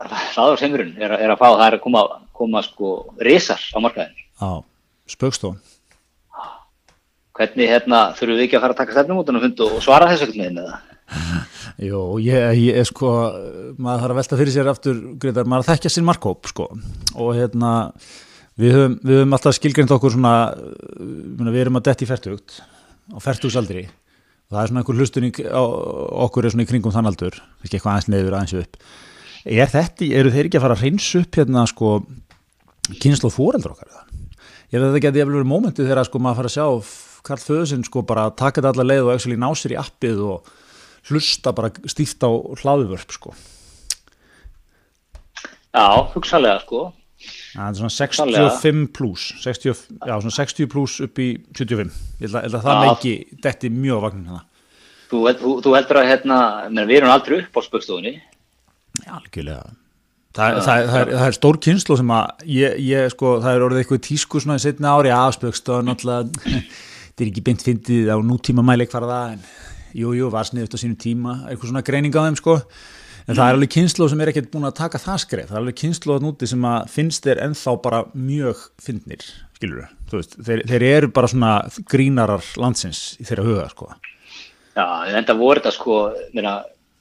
Hlaðarsemurinn 0.00 0.94
er, 0.96 1.14
er 1.14 1.34
að 1.34 1.42
fá 1.42 1.46
það 1.46 1.66
er 1.66 1.76
að 1.76 1.82
koma, 1.84 2.04
koma 2.40 2.62
sko 2.64 2.94
risar 3.20 3.60
á 3.60 3.78
markaðin 3.84 4.16
Já, 4.16 4.50
spökstofn 5.14 5.60
Hvernig 7.40 7.70
hérna 7.70 8.00
þurfum 8.18 8.36
við 8.36 8.46
ekki 8.46 8.56
að 8.58 8.64
fara 8.66 8.74
að 8.74 8.80
taka 8.82 8.94
stefnum 8.98 9.20
út 9.22 9.60
og 9.64 9.76
svara 9.80 10.10
þessu 10.10 10.26
ekkert 10.26 10.40
með 10.40 10.50
henni 10.50 10.90
Jó, 11.80 12.00
ég, 12.20 12.58
ég 12.60 12.84
sko 12.88 13.10
maður 13.80 14.02
þarf 14.02 14.12
að 14.12 14.18
velta 14.18 14.38
fyrir 14.40 14.52
sér 14.52 14.68
aftur 14.68 14.98
greitar, 15.22 15.48
maður 15.48 15.64
að 15.64 15.70
þekkja 15.70 15.92
sinn 15.94 16.06
markkóp 16.06 16.50
sko. 16.50 16.66
Og 17.16 17.32
hérna 17.38 17.70
við 18.60 18.76
höfum, 18.76 18.96
við 19.06 19.20
höfum 19.22 19.36
alltaf 19.38 19.56
skilgrind 19.56 19.94
okkur 19.96 20.14
svona 20.14 20.34
við 21.00 21.60
erum 21.62 21.80
að 21.80 21.88
detti 21.88 22.10
færtugt 22.10 22.60
á 23.10 23.18
færtugsaldri 23.24 23.86
og 23.88 24.54
það 24.54 24.62
er 24.62 24.70
svona 24.70 24.82
einhver 24.82 25.00
hlustunning 25.00 25.42
okkur 26.26 26.46
er 26.46 26.54
svona 26.54 26.66
í 26.66 26.70
kringum 26.70 26.94
þann 26.94 27.08
aldur 27.08 27.40
ekki 27.64 27.78
eitthvað 27.78 27.94
aðeins 27.94 28.10
neyður 28.12 28.38
aðeins 28.38 28.56
upp. 28.60 28.80
Er 29.48 29.72
þetta, 29.72 30.10
eru 30.20 30.34
þeir 30.34 30.50
ekki 30.50 30.60
að 30.60 30.66
fara 30.66 30.76
að 30.76 30.84
reynsa 30.84 31.24
upp 31.24 31.40
hérna 31.40 31.64
sko 31.70 31.94
kynslu 33.00 33.30
og 33.30 33.38
fóreldur 33.38 33.72
okkar 33.72 33.94
ég 34.70 34.78
veit 34.78 34.84
að 34.84 34.90
þetta 34.92 35.06
geti 35.06 35.22
eftir 35.24 35.48
mómentið 35.48 35.88
þegar 35.88 36.06
sko 36.06 36.20
maður 36.22 36.42
fara 36.42 36.50
að 36.50 36.58
sjá 36.58 36.66
Karl 37.26 37.42
Föðsinn 37.42 37.84
sko 37.86 38.02
bara 38.06 38.28
taka 38.30 38.60
þetta 38.60 38.72
allar 38.74 38.88
leið 38.88 39.06
og 39.06 39.12
actually 39.14 39.38
ná 39.40 39.48
sér 39.56 39.74
í 39.76 39.80
appið 39.80 40.22
og 40.26 40.50
hlusta 41.10 41.52
bara 41.56 41.72
stíft 41.90 42.22
á 42.24 42.30
hlaðuvörp 42.30 43.14
sko. 43.16 43.34
Já, 45.70 45.86
hugsalega 46.14 46.60
sko. 46.64 46.88
Það 47.50 47.66
er 47.66 47.74
svona 47.76 47.92
65 47.92 48.86
pluss 48.96 49.26
60, 49.42 49.82
já, 50.08 50.14
svona 50.22 50.32
60 50.32 50.68
pluss 50.72 51.00
upp 51.04 51.18
í 51.20 51.26
75 51.52 51.90
ég 52.22 52.22
held 52.24 52.38
að, 52.38 52.44
held 52.46 52.56
að 52.56 52.64
það 52.64 52.84
leiki 52.86 53.12
detti 53.44 53.70
mjög 53.74 54.00
vagnin 54.06 54.30
hana 54.30 54.40
Þú, 55.10 55.20
þú, 55.36 55.52
þú 55.66 55.74
heldur 55.74 55.98
að 56.00 56.08
hérna, 56.08 56.38
við 56.78 56.94
erum 57.00 57.12
aldrei 57.12 57.36
upp 57.42 57.58
á 57.58 57.60
spökstofunni 57.66 58.14
Já, 59.04 59.10
algjörlega. 59.18 59.74
Það, 60.30 60.56
það, 60.62 60.64
það, 60.70 61.00
er, 61.00 61.12
það 61.18 61.26
er 61.26 61.36
stór 61.36 61.58
kynslu 61.66 61.98
sem 61.98 62.10
að 62.14 62.44
ég, 62.54 62.74
ég 62.86 63.12
sko, 63.12 63.34
það 63.42 63.56
er 63.56 63.64
orðið 63.66 63.82
eitthvað 63.82 64.02
tísku 64.06 64.42
svona 64.42 64.58
í 64.60 64.62
setna 64.62 64.92
ári 64.94 65.12
afspökstofun 65.14 65.92
alltaf, 65.92 66.50
þetta 67.20 67.28
er 67.28 67.34
ekki 67.34 67.44
beint 67.44 67.64
fyndið 67.66 68.08
á 68.08 68.16
nútíma 68.24 68.64
mæleik 68.64 68.92
fara 68.92 69.08
það 69.10 69.34
en 69.34 69.42
jújú, 69.92 70.16
jú, 70.16 70.30
var 70.32 70.48
sniðut 70.48 70.72
á 70.72 70.78
sínu 70.80 70.96
tíma 71.00 71.36
eitthvað 71.50 71.68
svona 71.68 71.84
greining 71.84 72.16
á 72.16 72.24
þeim 72.24 72.38
sko. 72.40 72.56
En 73.28 73.36
það 73.36 73.44
er 73.44 73.58
alveg 73.58 73.72
kynslu 73.74 74.08
sem 74.08 74.22
er 74.24 74.30
ekkert 74.32 74.50
búin 74.54 74.66
að 74.66 74.78
taka 74.80 74.98
það 75.02 75.18
skreif 75.26 75.50
það 75.50 75.56
er 75.58 75.60
alveg 75.60 75.78
kynslu 75.82 76.14
að 76.14 76.24
núti 76.24 76.48
sem 76.48 76.64
að 76.66 76.88
finnst 76.94 77.26
þeir 77.26 77.42
ennþá 77.44 77.74
bara 77.84 78.00
mjög 78.16 78.62
fyndnir 78.80 79.26
skilur 79.58 79.90
þú, 80.10 80.22
þeir, 80.46 80.64
þeir 80.70 80.86
eru 80.88 81.10
bara 81.14 81.30
svona 81.30 81.52
grínarar 81.92 82.48
landsins 82.58 83.02
í 83.20 83.28
þeirra 83.28 83.46
huga 83.46 83.68
sko. 83.74 83.90
Já, 84.72 84.86
en 85.04 85.18
þetta 85.18 85.36
voru 85.36 85.60
þetta 85.60 85.76
sko 85.76 86.00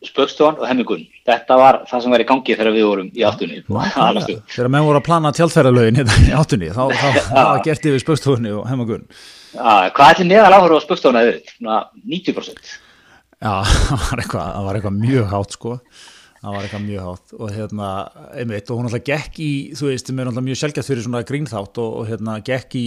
spökstofan 0.09 0.59
og 0.59 0.67
hemmigun 0.67 1.07
þetta 1.27 1.57
var 1.59 1.81
það 1.87 2.03
sem 2.03 2.13
var 2.13 2.23
í 2.23 2.29
gangi 2.29 2.55
þegar 2.59 2.75
við 2.75 2.87
vorum 2.91 3.09
í 3.15 3.25
áttunni. 3.27 3.63
Þegar 4.53 4.71
menn 4.75 4.87
voru 4.87 4.99
að 4.99 5.07
plana 5.07 5.33
tjálfæralögin 5.35 5.99
hérna 6.01 6.21
í 6.27 6.31
áttunni 6.35 6.71
þá 6.75 6.83
var 6.91 7.63
gert 7.67 7.87
yfir 7.87 8.03
spökstofunni 8.03 8.53
og 8.59 8.67
hemmigun 9.53 9.97
Hvað 9.97 10.11
er 10.11 10.19
til 10.19 10.29
meðal 10.29 10.53
áhverju 10.57 10.79
á 10.79 10.85
spökstofuna 10.85 11.25
yfir? 11.25 11.57
90% 11.63 12.77
Já, 13.39 13.63
það 13.87 14.01
var 14.03 14.21
eitthvað, 14.21 14.47
það 14.51 14.65
var 14.65 14.77
eitthvað 14.79 14.97
mjög 14.99 15.29
hátt 15.31 15.55
sko. 15.55 15.77
Það 16.39 16.55
var 16.55 16.65
eitthvað 16.65 16.83
mjög 16.87 17.05
hátt. 17.05 17.33
Og 17.37 17.53
hérna, 17.55 17.87
einmitt, 18.35 18.67
og 18.71 18.79
hún 18.79 18.89
alltaf 18.89 19.05
gekk 19.07 19.39
í 19.43 19.51
þú 19.79 19.87
veist, 19.87 20.11
það 20.11 20.19
er 20.19 20.31
alltaf 20.31 20.45
mjög 20.47 20.59
sjálfgætt 20.59 20.89
fyrir 20.89 21.05
svona 21.05 21.23
grínþátt 21.27 21.79
og, 21.83 21.95
og 22.01 22.09
hérna, 22.09 22.35
gekk 22.43 22.77
í 22.79 22.85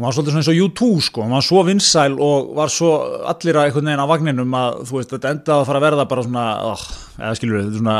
hún 0.00 0.06
var 0.06 0.16
svolítið 0.16 0.32
svona 0.32 0.40
eins 0.40 0.50
og 0.52 0.60
U2 0.64 0.88
sko. 1.04 1.24
Hún 1.26 1.36
var 1.36 1.44
svo 1.44 1.64
vinsæl 1.68 2.16
og 2.24 2.54
var 2.56 2.72
svo 2.72 2.90
allir 3.28 3.60
að 3.60 3.68
einhvern 3.68 3.90
veginn 3.90 4.04
á 4.04 4.12
vagninum 4.12 4.56
að 4.56 4.80
þú 4.88 4.96
veist, 4.96 5.12
þetta 5.12 5.34
endaði 5.34 5.56
að 5.58 5.68
fara 5.68 5.80
að 5.82 5.86
verða 5.90 6.06
bara 6.14 6.24
svona 6.24 6.46
oh, 6.70 6.86
eða 7.18 7.36
skilur 7.36 7.58
við, 7.60 7.70
svona, 7.82 7.96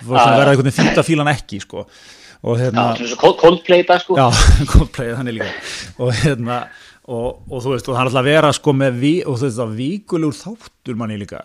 svona 0.00 0.26
verða 0.40 0.54
einhvern 0.54 0.72
veginn 0.72 1.32
ekki 1.34 1.60
sko. 1.66 1.84
Og 2.42 2.56
hérna 2.58 2.88
Já, 2.98 3.12
Coldplay 3.20 3.84
það 3.86 4.00
sko. 4.06 4.16
Já, 4.18 4.46
Coldplay, 4.72 5.12
þannig 5.18 5.36
líka. 5.36 5.52
Og 6.00 6.16
hérna 6.22 6.62
og, 7.10 7.42
og 7.50 7.62
þú 7.62 7.74
veist, 7.74 7.88
og 7.88 7.96
það 7.96 8.00
er 8.00 8.08
alltaf 8.08 8.20
að 8.20 8.30
vera 8.30 8.50
sko 8.54 8.74
með 8.78 8.98
vi, 9.02 9.12
og 9.26 9.38
þú 9.38 9.48
veist, 9.48 9.58
það 9.58 9.76
víkulegur 9.78 10.38
þáttur 10.38 10.98
manni 11.00 11.18
líka. 11.18 11.42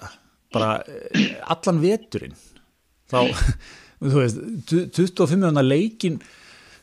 Bara 0.54 0.74
eh, 0.86 1.38
allan 1.50 1.82
veturinn. 1.82 2.36
Þá, 3.10 3.20
þú 4.04 4.20
veist 4.20 4.44
25. 4.98 5.64
leikin 5.66 6.20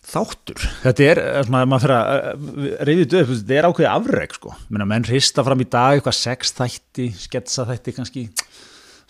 þáttur, 0.05 0.61
þetta 0.83 1.07
er 1.07 1.19
svona, 1.47 1.63
maður 1.69 1.87
fyrir 1.87 1.95
að 1.97 2.83
reyðið 2.89 3.15
upp, 3.23 3.31
þetta 3.31 3.55
er 3.57 3.69
ákveðið 3.71 3.89
afreg 3.89 4.35
sko, 4.37 4.53
menna 4.69 4.87
menn 4.91 5.07
hrista 5.09 5.45
fram 5.47 5.63
í 5.65 5.69
dag 5.73 5.97
eitthvað 5.97 6.19
sex 6.19 6.53
þætti, 6.59 7.07
sketsa 7.23 7.65
þætti 7.71 7.95
kannski, 7.97 8.27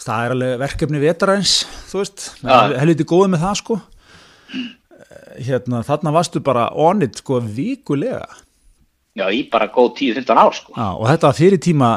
það 0.04 0.28
er 0.28 0.34
alveg 0.36 0.54
verkefni 0.62 1.02
vetarans, 1.02 1.56
þú 1.90 2.04
veist. 2.04 2.28
Ja. 2.44 2.60
helviti 2.78 3.08
góð 3.10 3.26
með 3.32 3.42
það 3.42 3.58
sko. 3.64 3.80
Hérna, 5.34 5.82
þarna 5.82 6.14
varstu 6.14 6.42
bara 6.44 6.68
onit 6.78 7.18
sko 7.18 7.40
vikulega 7.42 8.22
Já, 9.14 9.28
í 9.30 9.44
bara 9.46 9.68
góð 9.70 9.92
10-15 10.00 10.38
ár 10.42 10.54
sko. 10.56 10.72
Já, 10.74 10.86
og 10.90 11.04
þetta 11.06 11.28
fyrir 11.38 11.60
tíma 11.62 11.88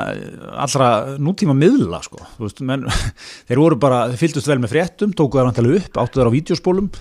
allra 0.61 1.17
nútíma 1.17 1.55
miðla 1.57 2.03
sko. 2.05 2.19
veist, 2.37 2.61
menn, 2.61 2.85
þeir 3.49 3.61
voru 3.63 3.79
bara, 3.81 4.03
þeir 4.11 4.21
fylgdust 4.21 4.49
vel 4.51 4.59
með 4.61 4.75
fréttum, 4.75 5.15
tókuðu 5.17 5.49
það 5.57 5.71
upp, 5.79 5.97
áttu 6.03 6.21
þeir 6.21 6.29
á 6.29 6.35
vídeospólum 6.35 6.91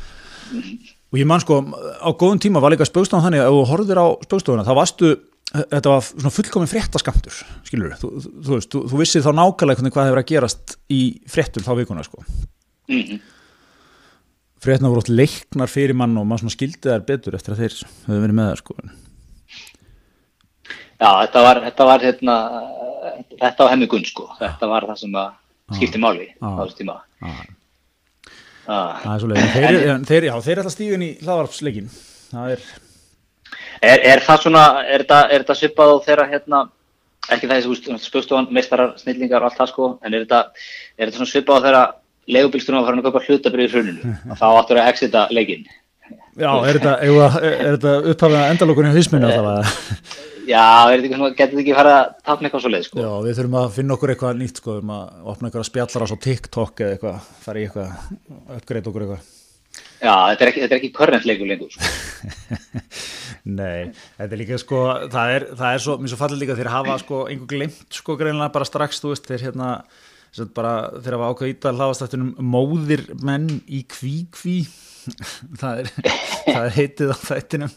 og 1.12 1.20
ég 1.20 1.28
man 1.28 1.42
sko 1.44 1.60
á 2.00 2.08
góðum 2.16 2.40
tíma 2.40 2.62
var 2.64 2.72
líka 2.72 2.88
spögstofan 2.88 3.26
þannig 3.26 3.44
að 3.44 3.50
ef 3.50 3.56
þú 3.58 3.68
horfir 3.74 4.00
á 4.00 4.06
spögstofuna 4.24 4.64
þá 4.64 4.72
varstu, 4.80 5.12
þetta 5.52 5.92
var 5.92 6.04
svona 6.08 6.34
fullkominn 6.38 6.72
fréttaskamtur, 6.72 7.38
skilur 7.68 7.96
þú, 8.00 8.12
þú, 8.16 8.34
þú 8.40 8.56
veist, 8.56 8.72
þú, 8.72 8.84
þú 8.88 9.00
vissið 9.02 9.26
þá 9.26 9.32
nákvæmlega 9.36 9.92
hvað 9.92 10.08
hefur 10.08 10.22
að 10.22 10.30
gerast 10.32 10.76
í 10.88 11.00
fréttum 11.28 11.66
þá 11.66 11.72
vikuna 11.82 12.06
sko. 12.06 12.24
Mm 12.88 13.02
-hmm. 13.02 13.20
Fréttina 14.64 14.88
voru 14.88 15.04
ótt 15.04 15.12
leiknar 15.12 15.68
fyrir 15.68 15.94
mann 15.94 16.16
og 16.16 16.26
maður 16.26 16.50
skildi 16.50 16.88
þær 16.88 17.04
betur 17.04 17.34
eftir 17.34 17.52
að 17.52 17.60
þeir 17.60 17.74
hefur 18.06 18.22
verið 18.24 18.34
með 18.34 18.48
það 18.48 18.62
sko 18.62 18.74
Já, 20.96 21.10
þetta 21.26 21.42
var, 21.44 21.60
þetta 21.66 21.86
var 21.88 22.04
hérna, 22.06 22.36
þetta 23.36 23.66
á 23.68 23.72
hemmigun 23.72 24.06
sko, 24.08 24.30
þetta 24.40 24.70
var 24.70 24.86
það 24.88 25.02
sem 25.02 25.18
skipti 25.76 26.00
máli 26.00 26.30
á 26.40 26.48
þessu 26.62 26.78
tíma. 26.80 26.96
Það 28.66 29.10
er 29.12 29.22
svolítið, 29.22 29.50
þeir, 29.52 29.76
þeir, 30.08 30.28
já, 30.30 30.34
þeir 30.42 30.54
er 30.54 30.62
alltaf 30.62 30.74
stíðin 30.74 31.04
í 31.06 31.10
hlaðvarpsleikin, 31.22 31.92
það 32.32 32.56
er... 32.56 32.64
Er, 33.84 34.00
er 34.14 34.24
það 34.24 34.40
svona, 34.46 34.64
er 34.88 35.04
þetta 35.06 35.54
svipað 35.54 35.92
á 35.92 35.96
þeirra 36.08 36.26
hérna, 36.32 36.62
ekki 37.28 37.50
það 37.50 37.66
þessi 37.66 37.98
spökstofan, 38.06 38.48
meistarar, 38.56 38.96
snillingar 38.98 39.44
og 39.44 39.50
allt 39.50 39.60
það 39.60 39.70
sko, 39.74 39.90
en 40.00 40.16
er 40.16 40.24
þetta, 40.24 40.40
svona 41.12 41.30
svipað 41.30 41.60
á 41.60 41.64
þeirra 41.66 41.84
legubílstunum 42.26 42.80
að 42.80 42.88
fara 42.88 43.02
að 43.02 43.06
köpa 43.06 43.24
hlutabrið 43.26 43.68
í 43.68 43.72
hruninu? 43.74 44.14
Og 44.30 44.38
þá 44.40 44.46
áttur 44.48 44.80
að 44.82 44.88
exita 44.90 45.26
legin 45.34 45.66
Já, 46.36 46.50
er 46.68 46.78
þetta, 46.78 46.94
þetta 47.02 47.92
upphafðið 48.12 48.40
að 48.40 48.50
endalókunni 48.54 48.90
á 48.92 48.96
hísminu 48.98 49.30
alltaf? 49.30 49.76
Já, 50.46 50.66
getur 50.94 51.34
þetta 51.36 51.62
ekki 51.62 51.74
farið 51.74 51.94
að 51.96 52.10
tapna 52.26 52.48
eitthvað 52.48 52.62
svo 52.62 52.70
leið 52.70 52.84
sko? 52.86 53.00
Já, 53.02 53.10
við 53.24 53.38
þurfum 53.38 53.56
að 53.60 53.72
finna 53.76 53.96
okkur 53.96 54.12
eitthvað 54.12 54.38
nýtt 54.40 54.60
sko, 54.60 54.74
við 54.74 54.78
þurfum 54.78 54.92
að 54.96 55.32
opna 55.32 55.48
eitthvað 55.48 55.66
spjallar 55.70 56.04
á 56.06 56.10
svo 56.10 56.18
TikTok 56.26 56.82
eða 56.84 56.94
eitthvað, 56.96 57.26
fara 57.42 57.58
í 57.58 57.66
eitthvað, 57.66 58.06
uppgreita 58.56 58.92
okkur 58.92 59.06
eitthvað. 59.06 59.32
Já, 59.96 60.12
þetta 60.30 60.44
er 60.44 60.50
ekki, 60.52 60.64
ekki 60.76 60.92
körrentleikur 60.96 61.50
lengur 61.50 61.74
sko. 61.74 61.90
Nei, 63.58 63.92
þetta 64.18 64.28
er 64.28 64.40
líka 64.42 64.60
sko, 64.62 64.82
það 65.12 65.34
er, 65.34 65.46
það 65.58 65.76
er 65.76 65.84
svo, 65.86 65.98
mér 66.00 66.12
svo 66.12 66.20
fallið 66.20 66.42
líka 66.42 66.58
þegar 66.58 66.74
hafa 66.74 66.98
sko 67.02 67.22
einhver 67.30 67.50
glimt 67.52 67.98
sko 68.00 68.18
greinlega 68.20 68.54
bara 68.54 68.68
strax, 68.68 69.02
þú 69.02 69.14
veist, 69.14 69.28
þeir 69.30 69.48
hérna, 69.48 69.70
bara 70.56 70.74
þegar 70.98 71.18
hafa 71.18 71.30
ákveð 71.32 71.54
íta 71.54 71.74
hlaðastættunum 71.74 72.34
móðir 72.54 73.06
menn 73.24 73.48
í 73.66 73.82
kví-kví 73.90 74.60
það 75.60 75.82
er, 75.82 75.90
er 76.52 76.72
heitið 76.76 77.12
á 77.12 77.16
þættinum. 77.20 77.74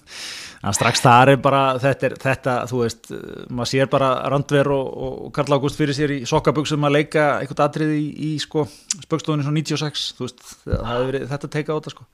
En 0.59 0.75
strax 0.75 1.03
það 1.03 1.33
er 1.33 1.41
bara 1.43 1.61
þetta, 1.79 2.07
er, 2.09 2.15
þetta 2.19 2.55
þú 2.67 2.81
veist, 2.83 3.11
maður 3.47 3.71
sér 3.71 3.91
bara 3.91 4.09
Randver 4.33 4.71
og, 4.75 4.89
og 5.07 5.29
Karl 5.35 5.55
Ágúst 5.55 5.79
fyrir 5.79 5.95
sér 5.95 6.15
í 6.17 6.23
sokkaböksum 6.27 6.87
að 6.89 6.97
leika 6.97 7.29
eitthvað 7.39 7.63
atrið 7.69 7.93
í, 7.95 8.07
í 8.29 8.31
sko, 8.43 8.65
spökstofunni 9.05 9.47
svo 9.47 9.55
96 9.55 10.09
veist, 10.19 10.43
verið 10.67 11.29
þetta 11.31 11.51
teika 11.53 11.75
á 11.75 11.77
þetta 11.79 11.95
sko. 11.95 12.09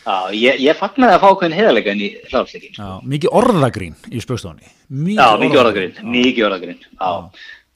Já, 0.00 0.32
ég, 0.32 0.62
ég 0.64 0.78
fagnar 0.78 1.12
að 1.12 1.24
fá 1.26 1.28
hvernig 1.42 1.58
heðalega 1.60 1.92
í 1.92 2.12
hláðsleikin 2.30 2.76
sko. 2.76 2.92
Mikið 3.10 3.34
orðagrín 3.42 3.98
í 4.08 4.22
spökstofunni. 4.22 4.70
Já, 5.12 5.26
mikið 5.42 5.62
orðagrín, 5.64 5.98
mikið 6.14 6.46
orðagrín 6.48 6.86
Já 6.86 7.10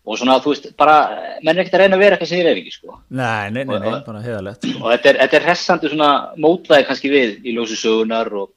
og 0.04 0.18
svona 0.20 0.36
þú 0.44 0.52
veist, 0.52 0.66
bara 0.80 0.96
menn 1.42 1.54
er 1.54 1.62
ekkert 1.62 1.78
að 1.78 1.84
reyna 1.84 1.96
að 1.96 2.02
vera 2.04 2.16
eitthvað 2.16 2.30
sem 2.30 2.40
ég 2.42 2.50
er 2.50 2.60
ekki 2.60 2.74
sko. 2.74 2.98
Nei, 3.08 3.52
nei, 3.54 3.62
nei, 3.64 3.78
nei 3.80 4.00
bara 4.06 4.24
heðalegt 4.24 4.66
sko. 4.66 4.82
og 4.82 4.90
þetta 4.92 5.10
er, 5.10 5.20
þetta 5.22 5.38
er 5.38 5.46
hressandi 5.48 5.92
svona 5.92 6.10
mótlæði 6.44 6.88
kannski 6.90 7.12
við 7.12 7.38
í 7.40 7.54
ljósi 7.56 7.78
sögunar 7.80 8.32
og, 8.42 8.50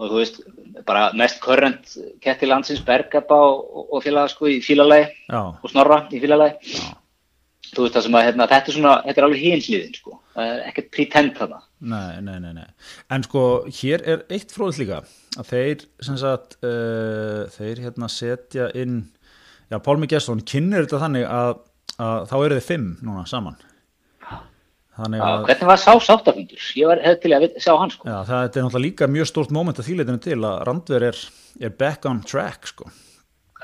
og 0.00 0.10
þú 0.10 0.20
veist, 0.20 0.42
bara 0.84 1.06
mest 1.16 1.40
körrent 1.44 1.96
Kettil 2.24 2.52
Hansins, 2.52 2.82
Bergabá 2.84 3.40
og, 3.40 3.86
og 3.88 4.04
félaga 4.04 4.34
sko 4.34 4.50
í 4.52 4.58
fílalagi 4.64 5.08
og 5.32 5.72
Snorra 5.72 6.04
í 6.12 6.20
fílalagi 6.20 6.76
þú 7.74 7.86
veist 7.86 7.96
það 7.96 8.06
sem 8.06 8.16
að 8.18 8.26
hérna, 8.28 8.48
þetta 8.50 8.70
er 8.70 8.76
svona, 8.76 8.94
þetta 9.06 9.20
er 9.20 9.26
alveg 9.28 9.42
hinsliðin 9.42 9.96
sko, 9.96 10.18
það 10.34 10.50
er 10.52 10.60
ekkert 10.68 10.90
pretend 10.94 11.38
þarna. 11.38 11.60
Nei, 11.94 12.20
nei, 12.24 12.36
nei, 12.42 12.52
nei, 12.56 12.68
en 13.16 13.26
sko 13.26 13.42
hér 13.80 14.04
er 14.12 14.22
eitt 14.32 14.54
fróðis 14.54 14.80
líka 14.82 15.00
að 15.40 15.50
þeir 15.50 15.84
sem 16.06 16.20
sagt 16.20 16.56
uh, 16.64 17.44
þeir 17.56 17.82
hérna 17.86 18.10
setja 18.12 18.70
inn 18.78 19.02
Já, 19.72 19.78
Pálmi 19.82 20.08
Gesson 20.10 20.42
kynir 20.46 20.84
þetta 20.84 21.00
þannig 21.04 21.28
að, 21.28 21.54
að 21.98 22.26
þá 22.30 22.36
eru 22.40 22.58
þið 22.58 22.68
fimm 22.68 22.90
núna 23.04 23.24
saman 23.28 23.56
að, 24.94 25.16
Já, 25.18 25.24
hvernig 25.48 25.66
var 25.66 25.80
sá 25.82 25.92
sáttafundur? 25.98 26.66
Ég 26.78 26.90
var 26.90 27.00
hefði 27.02 27.20
til 27.24 27.32
að 27.34 27.46
sjá 27.58 27.72
hans 27.80 27.96
sko. 27.96 28.06
Já, 28.06 28.18
það 28.28 28.36
er 28.44 28.44
náttúrulega 28.46 28.82
líka 28.84 29.08
mjög 29.10 29.30
stórt 29.30 29.54
móment 29.54 29.80
að 29.80 29.88
þýleitinu 29.88 30.22
til 30.22 30.38
að 30.38 30.60
Randver 30.68 31.06
er, 31.10 31.18
er 31.58 31.74
back 31.80 32.06
on 32.06 32.20
track 32.22 32.68
sko. 32.70 32.86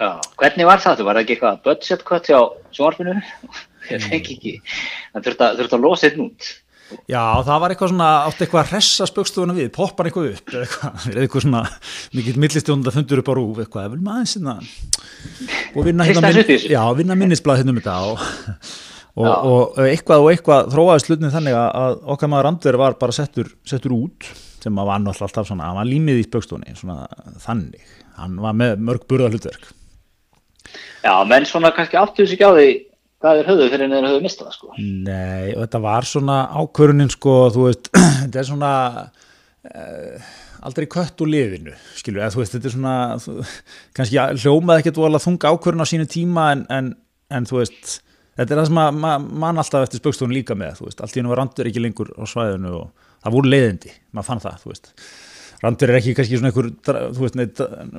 Já, 0.01 0.17
hvernig 0.41 0.67
var 0.67 0.83
það? 0.83 1.05
Var 1.07 1.19
það 1.19 1.23
ekki 1.23 1.37
eitthvað 1.37 1.61
budget 1.69 2.05
cut 2.09 2.31
hjá 2.31 2.41
sjónvarpinu? 2.75 3.15
Ég 3.91 4.03
fengi 4.07 4.35
ekki 4.37 4.57
það 4.65 5.29
þurfti 5.29 5.47
að, 5.47 5.63
að 5.67 5.85
losa 5.85 6.11
einn 6.11 6.27
út 6.27 6.51
Já, 7.11 7.22
það 7.46 7.61
var 7.62 7.72
eitthvað 7.72 7.90
svona, 7.92 8.09
átti 8.26 8.44
eitthvað 8.44 8.61
að 8.64 8.72
ressa 8.74 9.07
spökstofuna 9.09 9.55
við, 9.57 9.68
poppar 9.74 10.09
eitthvað 10.09 10.29
upp 10.33 10.53
eða 10.53 10.66
eitthvað, 10.66 11.07
eitthvað 11.22 11.44
svona, 11.44 11.62
mikill 12.18 12.37
millistjónda 12.42 12.94
fundur 12.94 13.22
upp 13.22 13.31
á 13.31 13.35
rúf, 13.38 13.61
eitthvað, 13.62 13.87
ef 13.87 13.94
við 13.94 14.05
maður 14.09 14.31
sinna 14.33 14.57
og 15.74 15.87
vinna 15.87 16.07
hérna 16.09 16.33
minn, 16.35 16.66
já, 16.66 16.83
vinna 16.98 17.18
minnisblad 17.18 17.61
hérna 17.61 17.74
um 17.74 17.81
þetta 17.81 17.96
og, 18.11 18.26
og, 19.22 19.33
og 19.55 19.81
eitthvað 19.87 20.26
og 20.26 20.31
eitthvað 20.35 20.70
þróaði 20.74 21.07
slutnið 21.07 21.35
þannig 21.38 21.59
að 21.62 21.98
okkar 22.16 22.33
maður 22.35 22.48
Randver 22.48 22.81
var 22.83 22.98
bara 23.00 23.16
settur, 23.16 23.55
settur 23.68 23.96
út 23.96 24.31
sem 24.61 24.76
að 24.76 24.90
var 24.90 25.00
náttúrulega 25.00 25.31
alltaf 25.31 25.48
svona, 25.48 25.70
hann 25.70 25.81
var 25.81 25.88
límið 25.88 26.20
í 26.20 26.26
spökstofunni, 26.26 26.76
svona 26.76 27.07
þannig, 27.40 27.85
hann 28.18 28.38
var 28.42 28.57
með 28.59 28.83
mörg 28.85 29.07
burða 29.09 29.31
hlutverk. 29.33 29.70
Já, 31.00 31.14
menn 31.24 31.46
svona 31.48 31.70
kannski 31.72 31.96
áttuðu 31.96 32.29
sig 32.29 32.42
á 32.44 32.50
því 32.53 32.68
hvað 33.21 33.41
er 33.41 33.49
höfðu 33.51 33.69
fyrir 33.69 33.87
en 33.87 33.95
þeir 33.95 34.07
höfðu 34.09 34.23
mistað 34.25 34.49
það 34.49 34.57
sko. 34.57 34.75
Nei, 34.81 35.49
og 35.55 35.65
þetta 35.65 35.81
var 35.85 36.09
svona 36.09 36.37
ákvörunin 36.61 37.13
sko, 37.13 37.35
þú 37.55 37.67
veist, 37.69 37.91
þetta 38.23 38.41
er 38.41 38.49
svona 38.49 38.73
uh, 39.05 40.31
aldrei 40.69 40.89
kött 40.91 41.25
úr 41.25 41.33
liðinu, 41.35 41.75
skilur, 41.99 42.23
eða 42.23 42.35
þú 42.35 42.43
veist, 42.43 42.57
þetta 42.57 42.71
er 42.71 42.77
svona 42.77 42.95
þú, 43.25 43.37
kannski 43.99 44.29
hljómað 44.45 44.83
ekkert 44.83 45.03
volið 45.03 45.21
að 45.21 45.27
þunga 45.29 45.55
ákvörun 45.55 45.85
á 45.85 45.91
sínu 45.93 46.09
tíma 46.11 46.47
en, 46.55 46.65
en, 46.73 46.93
en 47.37 47.49
þú 47.49 47.61
veist, 47.61 47.99
þetta 48.41 48.57
er 48.57 48.63
það 48.63 48.71
sem 48.71 48.83
að 48.85 49.27
mann 49.45 49.65
alltaf 49.65 49.89
eftir 49.89 50.03
spökstónu 50.03 50.37
líka 50.37 50.57
með, 50.57 50.81
þú 50.81 50.89
veist, 50.89 51.05
allt 51.05 51.17
í 51.17 51.21
hennu 51.21 51.35
var 51.35 51.43
randur 51.45 51.69
ekki 51.71 51.85
lengur 51.85 52.15
á 52.17 52.25
svæðinu 52.29 52.77
og 52.81 53.11
það 53.21 53.37
voru 53.37 53.53
leiðindi, 53.53 53.99
maður 54.17 54.31
fann 54.33 54.47
það, 54.47 54.63
þú 54.65 54.73
veist 54.73 54.95
Randur 55.61 55.90
er 55.92 55.99
ekki 55.99 56.14
kannski 56.16 56.38
svona 56.40 56.49
einhver, 56.49 56.70
þú 56.88 57.25
veist, 57.25 57.37
neitt, 57.37 57.59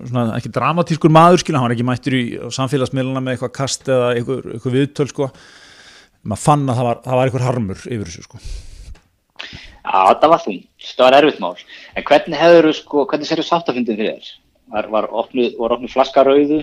svona 0.09 0.23
ekki 0.37 0.49
dramatískur 0.55 1.11
maður, 1.13 1.43
skilja, 1.43 1.59
hann 1.59 1.67
var 1.67 1.75
ekki 1.75 1.85
mættur 1.85 2.15
í 2.17 2.23
samfélagsmiðluna 2.57 3.21
með 3.21 3.35
eitthvað 3.35 3.53
kast 3.59 3.91
eða 3.91 4.07
eitthvað, 4.15 4.47
eitthvað 4.55 4.77
viðtöl, 4.79 5.07
sko. 5.11 5.27
Maður 6.25 6.41
fann 6.41 6.65
að 6.65 6.79
það 6.79 6.87
var, 6.87 7.01
það 7.05 7.19
var 7.19 7.29
eitthvað 7.29 7.45
harmur 7.45 7.83
yfir 7.85 8.09
þessu, 8.09 8.25
sko. 8.25 8.41
Já, 9.81 9.99
það 10.21 10.31
var 10.33 10.41
þungt, 10.47 10.65
það 10.87 11.05
var 11.05 11.17
erfitt 11.19 11.43
mál. 11.43 11.53
En 11.93 12.07
hvernig 12.09 12.41
hefur 12.41 12.69
þú, 12.69 12.73
sko, 12.79 13.05
hvernig 13.13 13.29
serðu 13.29 13.45
sáttafundin 13.45 13.99
fyrir 13.99 14.17
þér? 14.17 14.33
Var, 14.71 14.89
var 14.95 15.09
opnuð, 15.21 15.53
var 15.61 15.77
opnuð 15.77 15.93
flaskarauðu? 15.93 16.59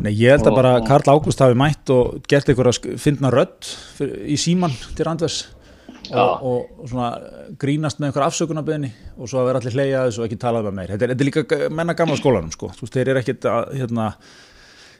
Nei, 0.00 0.12
ég 0.16 0.32
held 0.32 0.46
að 0.48 0.56
bara 0.56 0.76
Karl 0.86 1.10
Ágúst 1.12 1.42
hafi 1.44 1.58
mætt 1.58 1.90
og 1.92 2.22
gert 2.30 2.48
eitthvað 2.48 2.70
að 2.72 3.00
finna 3.02 3.30
rödd 3.34 3.68
í 4.24 4.38
síman 4.40 4.72
til 4.96 5.04
Randvers 5.06 5.42
og, 6.16 6.44
og 6.82 6.90
svona 6.90 7.08
grínast 7.60 8.00
með 8.00 8.10
einhver 8.10 8.26
afsökunarbeðni 8.26 8.90
og 9.16 9.30
svo 9.30 9.42
að 9.42 9.50
vera 9.50 9.62
allir 9.62 9.76
hleyja 9.76 10.04
þessu 10.08 10.22
og 10.22 10.28
ekki 10.28 10.38
tala 10.42 10.62
um 10.62 10.68
það 10.68 10.76
meir. 10.78 10.92
Þetta 10.92 11.06
er, 11.06 11.14
þetta 11.14 11.24
er 11.24 11.30
líka 11.30 11.72
menna 11.80 11.96
gamla 11.98 12.18
skólanum 12.18 12.52
sko, 12.54 12.70
þú 12.76 12.86
veist, 12.86 12.96
þeir 12.96 13.12
eru 13.12 13.22
ekkit 13.22 13.48
að 13.50 13.72
hérna, 13.78 14.06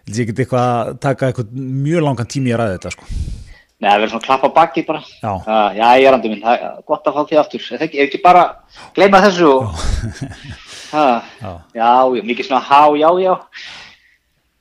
þetta 0.06 0.16
er 0.16 0.24
ekkit 0.24 0.42
eitthvað 0.44 0.66
að 0.70 0.92
taka 1.06 1.30
eitthvað 1.30 1.54
mjög 1.86 2.06
langan 2.06 2.30
tími 2.34 2.54
að 2.54 2.62
ræða 2.62 2.76
þetta 2.78 2.94
sko. 2.96 3.10
Nei, 3.80 3.88
það 3.88 3.94
verður 3.96 4.10
svona 4.12 4.26
klappa 4.26 4.48
baki 4.52 4.82
bara. 4.84 5.00
Já. 5.22 5.30
Uh, 5.32 5.68
já, 5.72 5.84
ég 5.96 6.06
er 6.06 6.16
andið 6.18 6.34
minn, 6.34 6.42
það 6.44 6.64
er 6.66 6.80
gott 6.90 7.06
að 7.08 7.14
fá 7.16 7.20
því 7.30 7.38
aftur. 7.40 7.68
Ef 7.76 7.84
ekki, 7.86 8.00
ekki 8.04 8.18
bara 8.20 8.42
gleyma 8.96 9.22
þessu 9.24 9.46
og... 9.54 9.70
uh, 10.92 11.30
já, 11.46 11.52
já, 11.80 11.86
mikið 12.28 12.50
svona 12.50 12.60
há, 12.68 12.82
já, 13.00 13.08
já. 13.24 13.32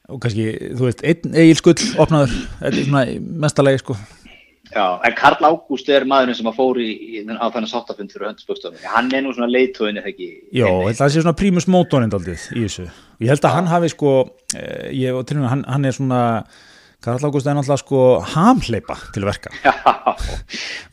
Og 0.10 0.22
kannski, 0.24 0.46
þú 0.72 0.88
veist, 0.88 1.04
einn 1.06 1.36
eigilskull 1.36 1.76
opnaður, 2.02 2.32
þetta 2.62 2.72
er 2.72 2.88
svona 2.88 3.04
mestalegi 3.44 3.84
sko. 3.84 3.98
Já, 4.80 5.00
en 5.04 5.16
Karl 5.18 5.44
Ágúst 5.44 5.90
er 5.92 6.06
maðurinn 6.08 6.38
sem 6.38 6.48
að 6.48 6.56
fóri 6.56 6.88
í, 6.88 7.22
á 7.28 7.46
þennan 7.52 7.68
sáttafund 7.68 8.14
fyrir 8.14 8.30
höndspökstöðum. 8.30 8.80
Hann 8.94 9.12
er 9.12 9.26
nú 9.26 9.34
svona 9.36 9.50
leiðtóðin 9.52 10.00
eða 10.00 10.12
ekki. 10.14 10.30
Já, 10.56 10.70
það 10.70 11.12
sé 11.12 11.24
svona 11.24 11.36
prímus 11.40 11.68
mótónind 11.68 12.16
aldrei 12.16 12.38
í 12.38 12.64
þessu. 12.64 12.88
Ég 13.20 13.34
held 13.34 13.48
að 13.50 13.56
hann 13.58 13.70
hafi 13.74 13.92
sko, 13.92 14.14
eh, 14.56 14.88
ég 14.96 15.18
og 15.18 15.26
til 15.28 15.40
og 15.40 15.44
með 15.44 15.52
hann, 15.52 15.66
hann 15.68 15.90
er 15.90 15.98
svona, 15.98 16.22
Karl 17.04 17.28
Ágúst 17.28 17.50
er 17.50 17.58
náttúrulega 17.58 17.84
sko 17.84 18.06
hamleipa 18.36 18.98
til 19.16 19.28
verka. 19.28 19.52
Já. 19.68 19.76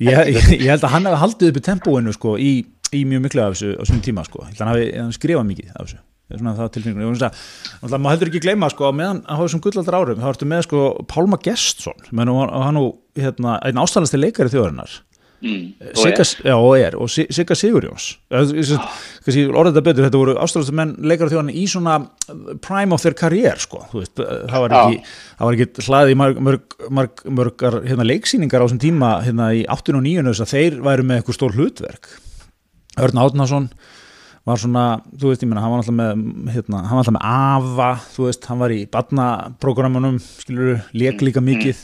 Ég, 0.03 0.19
ég, 0.35 0.51
ég 0.59 0.69
held 0.75 0.83
að 0.83 0.93
hann 0.97 1.07
hafi 1.09 1.23
haldið 1.23 1.53
upp 1.53 1.63
í 1.63 1.65
tempóinu 1.71 2.17
sko 2.17 2.35
í, 2.43 2.53
í 2.91 3.07
mjög 3.07 3.23
miklu 3.29 3.47
af 3.47 3.55
þessu 3.55 3.79
á 3.79 3.83
svon 3.87 4.03
tíma 4.05 4.27
sko. 4.27 4.43
Hann 4.51 4.75
hafi 4.75 4.91
skrifað 5.15 5.51
mikið 5.53 5.73
af 5.77 5.87
þessu 5.87 6.03
svona 6.35 6.55
það 6.59 6.71
tilfengjum 6.75 7.17
maður 8.03 8.13
heldur 8.17 8.31
ekki 8.33 8.43
gleyma 8.43 8.71
sko 8.73 8.93
meðan 8.95 9.23
á 9.31 9.39
þessum 9.39 9.63
gullaldar 9.63 9.99
árum 10.01 10.23
þá 10.23 10.31
ertu 10.33 10.49
með 10.51 10.65
sko 10.67 10.87
Pálma 11.11 11.39
Gestsson 11.43 12.09
menn 12.11 12.33
og 12.33 12.51
hann 12.51 12.81
og 12.81 12.97
hérna 13.17 13.61
einn 13.63 13.79
ástæðanasti 13.79 14.19
leikari 14.19 14.51
þjóðarinnar. 14.53 15.03
Mm, 15.37 15.93
Sigga, 16.01 16.25
já, 16.25 16.55
og 16.57 16.79
er 16.81 16.95
og 16.97 17.11
Sigga 17.13 17.55
Sigurjóns. 17.55 18.07
Orðið 18.33 19.69
þetta 19.69 19.83
betur, 19.85 20.07
þetta 20.07 20.21
voru 20.23 20.35
ástæðanasti 20.43 20.77
menn 20.81 20.95
leikari 21.07 21.31
þjóðarinnar 21.35 21.59
í 21.61 21.67
svona 21.71 21.97
prime 22.65 22.97
of 22.97 23.05
their 23.05 23.15
karriér 23.15 23.61
sko. 23.63 23.85
Veist, 23.93 24.17
það 24.17 24.65
var 24.65 24.77
ekki, 24.81 25.03
ekki 25.53 25.87
hlaðið 25.87 26.15
í 26.15 26.17
marg, 26.19 26.41
mörg, 26.49 26.79
marg, 26.99 27.23
mörgar 27.39 27.79
hérna, 27.85 28.09
leiksýningar 28.09 28.65
á 28.65 28.67
þessum 28.67 28.83
tíma 28.83 29.13
hérna 29.29 29.53
í 29.55 29.63
18 29.69 30.01
og 30.01 30.09
9 30.09 30.27
þess 30.33 30.47
að 30.47 30.57
þeir 30.57 30.81
væru 30.89 31.07
með 31.07 31.21
eitthvað 31.21 31.39
stór 31.39 31.61
hlutverk. 31.61 32.11
Örn 33.07 33.23
Átnason 33.23 33.71
var 34.47 34.63
svona, 34.63 34.87
þú 35.19 35.31
veist, 35.33 35.43
ég 35.43 35.51
menna, 35.51 35.63
hann 35.65 35.73
var 35.75 35.83
alltaf 35.83 35.97
með 35.99 36.51
hérna, 36.55 36.83
hann 36.87 36.99
var 36.99 37.03
alltaf 37.03 37.17
með 37.17 37.29
AVA 37.35 37.93
þú 38.15 38.27
veist, 38.29 38.49
hann 38.51 38.61
var 38.63 38.75
í 38.75 38.81
badnaprogrammunum 38.93 40.19
skilur, 40.23 40.83
leik 40.95 41.25
líka 41.27 41.43
mikið. 41.43 41.81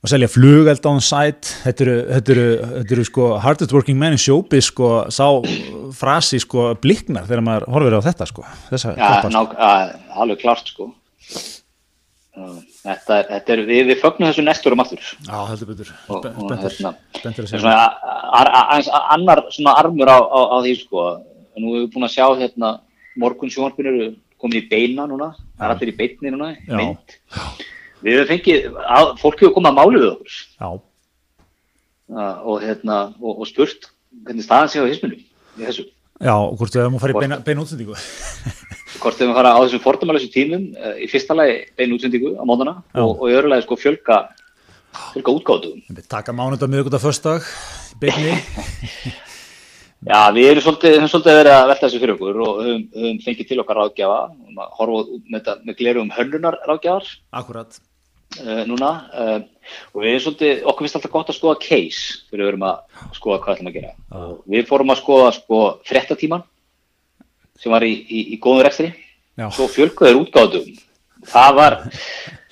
og 0.00 0.08
selja 0.08 0.30
flugeld 0.32 0.86
hann 0.88 1.02
sætt, 1.04 1.52
þetta 1.64 1.84
eru 1.84 1.96
þetta 2.08 2.34
eru, 2.34 2.48
þetta 2.72 2.94
eru 2.96 3.04
sko 3.04 3.28
hardest 3.44 3.74
working 3.76 4.00
men 4.00 4.16
in 4.16 4.22
showbiz 4.22 4.70
sko, 4.72 4.90
sá 5.12 5.26
frasi 5.96 6.40
sko 6.40 6.70
bliknar 6.80 7.28
þegar 7.28 7.44
maður 7.44 7.68
horfir 7.74 7.98
á 8.00 8.06
þetta 8.08 8.28
sko 8.30 8.46
þessa 8.70 8.94
ja, 8.96 9.12
ná, 9.28 9.40
alveg 10.16 10.40
klart 10.40 10.72
sko 10.72 10.88
Þetta 12.80 13.16
er, 13.18 13.26
þetta 13.28 13.52
er, 13.52 13.62
við, 13.68 13.80
við 13.90 13.98
fögnum 14.00 14.30
þessu 14.30 14.44
næsturum 14.46 14.80
aftur. 14.80 15.08
Já, 15.26 15.36
heldur 15.50 15.68
betur. 15.68 15.90
Spentur. 16.06 16.76
Spentur 17.18 17.44
að 17.44 17.50
segja. 17.50 17.60
Svona 17.60 18.94
annar 19.16 19.42
svona 19.52 19.74
armur 19.82 20.08
á, 20.08 20.16
á, 20.16 20.40
á 20.48 20.56
því 20.64 20.72
sko. 20.80 21.04
Nú 21.60 21.74
hefur 21.74 21.82
við 21.82 21.90
búin 21.92 22.06
að 22.08 22.14
sjá 22.14 22.24
hérna 22.40 22.70
morgun 23.20 23.52
sjónarpunir 23.52 24.14
komin 24.40 24.62
í 24.62 24.64
beina 24.70 25.04
núna. 25.10 25.34
Það 25.58 25.66
er 25.66 25.74
allir 25.74 25.92
í 25.92 25.96
beinni 25.98 26.32
núna. 26.32 26.50
Mynd. 26.70 27.16
Við 28.00 28.16
hefum 28.16 28.30
fengið, 28.32 28.80
að, 28.80 29.12
fólk 29.20 29.44
hefur 29.44 29.56
komið 29.58 29.72
að 29.72 29.78
málu 29.80 30.00
við 30.00 30.10
okkur. 30.14 30.38
Já. 30.56 30.70
og, 32.16 32.56
hérna, 32.64 33.02
og, 33.20 33.42
og 33.42 33.50
spurt 33.50 33.90
hvernig 34.24 34.46
staðan 34.46 34.72
sé 34.72 34.80
á 34.80 34.88
hisminu 34.88 35.20
í 35.20 35.66
þessu. 35.66 35.84
Já, 36.20 36.32
og 36.32 36.56
hvort 36.60 36.74
við 36.74 36.82
höfum 36.84 36.96
að 36.98 37.04
fara 37.04 37.14
í 37.14 37.20
beina, 37.26 37.40
beina 37.44 37.62
útsendingu. 37.66 38.00
hvort 38.98 39.16
við 39.16 39.26
höfum 39.26 39.32
að 39.34 39.38
fara 39.40 39.54
á 39.54 39.60
þessum 39.62 39.82
fordæmalessu 39.84 40.30
tímum 40.34 40.68
uh, 40.74 40.94
í 40.98 41.08
fyrsta 41.10 41.36
lagi 41.38 41.56
beina 41.78 41.96
útsendingu 41.96 42.34
á 42.36 42.44
móðana 42.48 42.76
og, 42.98 43.12
og 43.16 43.26
í 43.30 43.36
öðru 43.36 43.52
lagi 43.52 43.66
sko 43.66 43.78
fjölga, 43.80 44.20
fjölga 45.14 45.34
útgáðum. 45.38 45.82
Taka 46.10 46.34
mánuða 46.36 46.70
miðugut 46.70 46.96
af 46.98 47.04
förstak, 47.06 47.50
beini. 48.02 48.38
Já, 50.00 50.32
við 50.32 50.46
erum 50.48 50.64
svolítið, 50.64 50.94
svolítið 51.12 51.38
verið 51.42 51.54
að 51.58 51.66
velta 51.68 51.84
þessu 51.84 52.00
fyrir 52.00 52.14
okkur 52.16 52.40
og 52.40 52.60
höfum, 52.64 52.84
höfum 52.96 53.20
fengið 53.26 53.50
til 53.50 53.60
okkar 53.60 53.80
ráðgjafa, 53.82 54.20
horfa 54.78 55.02
með, 55.28 55.50
með 55.68 55.76
glerum 55.82 56.12
hönlunar 56.16 56.56
ráðgjafar. 56.64 57.10
Akkurat 57.36 57.76
uh, 58.38 58.62
núna 58.68 58.90
uh, 59.12 59.36
og 59.92 60.02
við 60.02 60.12
erum 60.12 60.24
svolítið, 60.24 60.62
okkur 60.64 60.86
finnst 60.86 60.98
alltaf 60.98 61.14
gott 61.14 61.32
að 61.32 61.38
skoða 61.38 61.60
case 61.64 62.20
að 62.30 62.38
við 62.38 62.46
erum 62.52 62.66
að 62.68 63.04
skoða 63.18 63.42
hvað 63.44 63.56
ætlum 63.56 63.70
að 63.70 63.76
gera 63.78 63.92
ah. 63.92 64.24
og 64.30 64.40
við 64.54 64.66
fórum 64.70 64.94
að 64.94 65.02
skoða 65.02 65.28
sko 65.36 65.60
frettatíman 65.88 66.46
sem 67.60 67.72
var 67.72 67.84
í, 67.86 67.94
í, 68.08 68.26
í 68.34 68.40
góðum 68.42 68.66
rekstri. 68.66 68.92
Svo 69.54 69.68
fjölkuður 69.70 70.24
útgáðum 70.24 70.68
það 71.28 71.56
var 71.56 71.76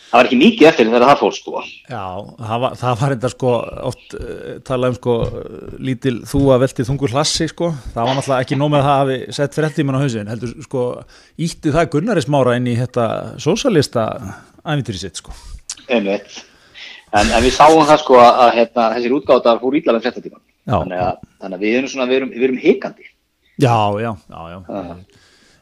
það 0.09 0.16
var 0.16 0.29
ekki 0.29 0.38
mikið 0.40 0.68
eftir 0.71 0.88
þegar 0.88 1.05
það 1.05 1.21
fór 1.21 1.37
sko. 1.37 1.62
Já, 1.88 2.05
það 2.49 2.62
var, 2.64 2.77
það 2.81 2.99
var 3.03 3.14
enda 3.14 3.31
sko 3.33 3.53
oft 3.90 4.16
uh, 4.16 4.51
talað 4.64 4.94
um 4.94 4.99
sko 4.99 5.16
lítil 5.88 6.14
þú 6.29 6.42
að 6.55 6.64
veltið 6.64 6.90
þungur 6.90 7.14
hlassi 7.16 7.49
sko. 7.51 7.71
Það 7.94 8.09
var 8.09 8.18
náttúrulega 8.18 8.47
ekki 8.47 8.61
nómið 8.61 8.81
að 8.81 8.88
það 8.88 9.01
hafi 9.03 9.38
sett 9.38 9.59
frettíman 9.59 10.01
á 10.01 10.03
hausin 10.05 10.33
heldur 10.33 10.55
sko 10.64 10.85
ítti 11.49 11.75
það 11.75 11.90
Gunnarismára 11.94 12.57
inn 12.61 12.71
í 12.73 12.77
þetta 12.79 13.09
sósalista 13.42 14.07
æfintýri 14.64 15.03
sitt 15.03 15.21
sko. 15.21 15.37
Einmitt. 15.88 16.40
En, 17.09 17.25
en 17.25 17.40
við 17.40 17.55
sáum 17.57 17.85
það 17.88 18.03
sko 18.03 18.18
að, 18.21 18.42
að 18.44 18.51
hérna, 18.59 18.88
þessir 18.97 19.16
útgáðar 19.16 19.61
fór 19.62 19.77
ítla 19.79 19.94
með 19.97 20.09
fjartatíman 20.09 20.42
þannig, 20.68 21.23
þannig 21.40 21.57
að 21.57 21.62
við 21.64 21.77
erum 21.79 21.92
svona, 21.92 22.09
við 22.11 22.18
erum, 22.18 22.33
við 22.35 22.44
erum 22.49 22.59
heikandi 22.61 23.08
Já, 23.59 23.75
já, 23.99 24.12
já, 24.31 24.42
já. 24.53 24.59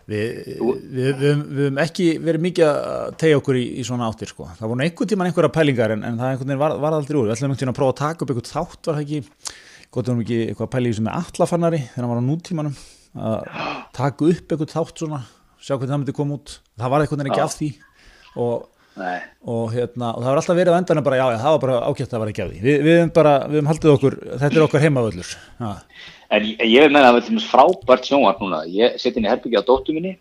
Við, 0.07 0.27
við, 0.55 0.83
við, 0.95 1.15
við 1.19 1.63
hefum 1.65 1.79
ekki 1.83 2.05
verið 2.23 2.43
mikið 2.45 2.69
að 2.71 3.15
tegja 3.19 3.39
okkur 3.41 3.57
í, 3.59 3.63
í 3.81 3.85
svona 3.87 4.07
áttir 4.07 4.31
sko. 4.31 4.47
það 4.55 4.71
voru 4.71 4.85
einhvern 4.85 5.11
tíman 5.11 5.31
einhverja 5.31 5.55
pælingar 5.57 5.95
en, 5.97 6.05
en 6.07 6.21
það 6.21 6.29
einhvern 6.31 6.53
veginn 6.53 6.61
var, 6.61 6.75
var 6.85 6.95
aldrei 6.95 7.17
úr. 7.19 7.27
Við 7.27 7.35
ætlum 7.35 7.49
einhvern 7.49 7.63
tíman 7.65 7.75
að 7.75 7.79
prófa 7.81 7.95
að 7.95 8.03
taka 8.03 8.23
upp 8.23 8.31
eitthvað 8.31 8.53
þátt 8.53 8.91
var 8.91 8.99
það 8.99 9.03
ekki, 9.03 9.51
gott 9.97 10.13
um 10.13 10.21
ekki 10.23 10.39
eitthvað 10.45 10.71
pælingi 10.77 10.99
sem 11.01 11.11
er 11.11 11.19
allafannari 11.19 11.83
þegar 11.89 12.05
hann 12.05 12.13
var 12.13 12.23
á 12.23 12.29
nútímanum 12.29 12.79
að 13.17 13.51
taka 13.99 14.31
upp 14.31 14.55
eitthvað 14.55 14.75
þátt 14.77 15.03
svona 15.03 15.21
sjá 15.59 15.75
hvernig 15.75 15.91
það 15.91 16.01
myndi 16.05 16.17
koma 16.21 16.39
út. 16.39 16.57
Það 16.79 16.93
var 16.95 17.03
einhvern 17.03 17.23
veginn 17.25 17.33
ekki 17.35 17.45
af 17.49 17.57
því. 17.59 17.71
Og 18.47 18.55
og, 18.97 19.65
hérna, 19.75 20.11
og 20.15 20.23
það 20.23 20.29
var 20.31 20.41
alltaf 20.41 20.59
verið 20.59 20.77
á 20.77 20.81
endanum 20.81 21.07
bara 21.07 21.21
já, 21.21 21.25
já 21.35 21.39
það 21.43 21.55
var 21.55 21.63
bara 21.65 21.81
ákvæmt 21.91 22.15
að 22.17 22.23
var 22.23 22.33
ekki 22.33 22.45
á 22.45 22.49
því. 22.49 22.61
Við, 22.65 22.77
við 22.87 22.97
hefum 22.97 23.15
bara, 23.19 23.35
við 23.47 23.59
hefum 23.61 23.71
haldið 23.73 23.95
okkur, 23.95 24.19
þetta 24.33 24.57
er 24.57 24.67
okkar 24.67 24.85
heimavöllur. 24.87 25.33
En 26.27 26.47
ég, 26.49 26.63
ég 26.65 26.87
vil 26.87 26.93
menna 26.95 27.13
að 27.13 27.21
það 27.21 27.37
er 27.37 27.49
frábært 27.51 28.09
sjónvart 28.09 28.43
núna. 28.43 28.63
Ég 28.73 28.97
seti 29.03 29.23
í 29.23 29.29
herbyggja 29.29 29.63
á 29.63 29.69
dóttu 29.69 29.95
minni 29.97 30.17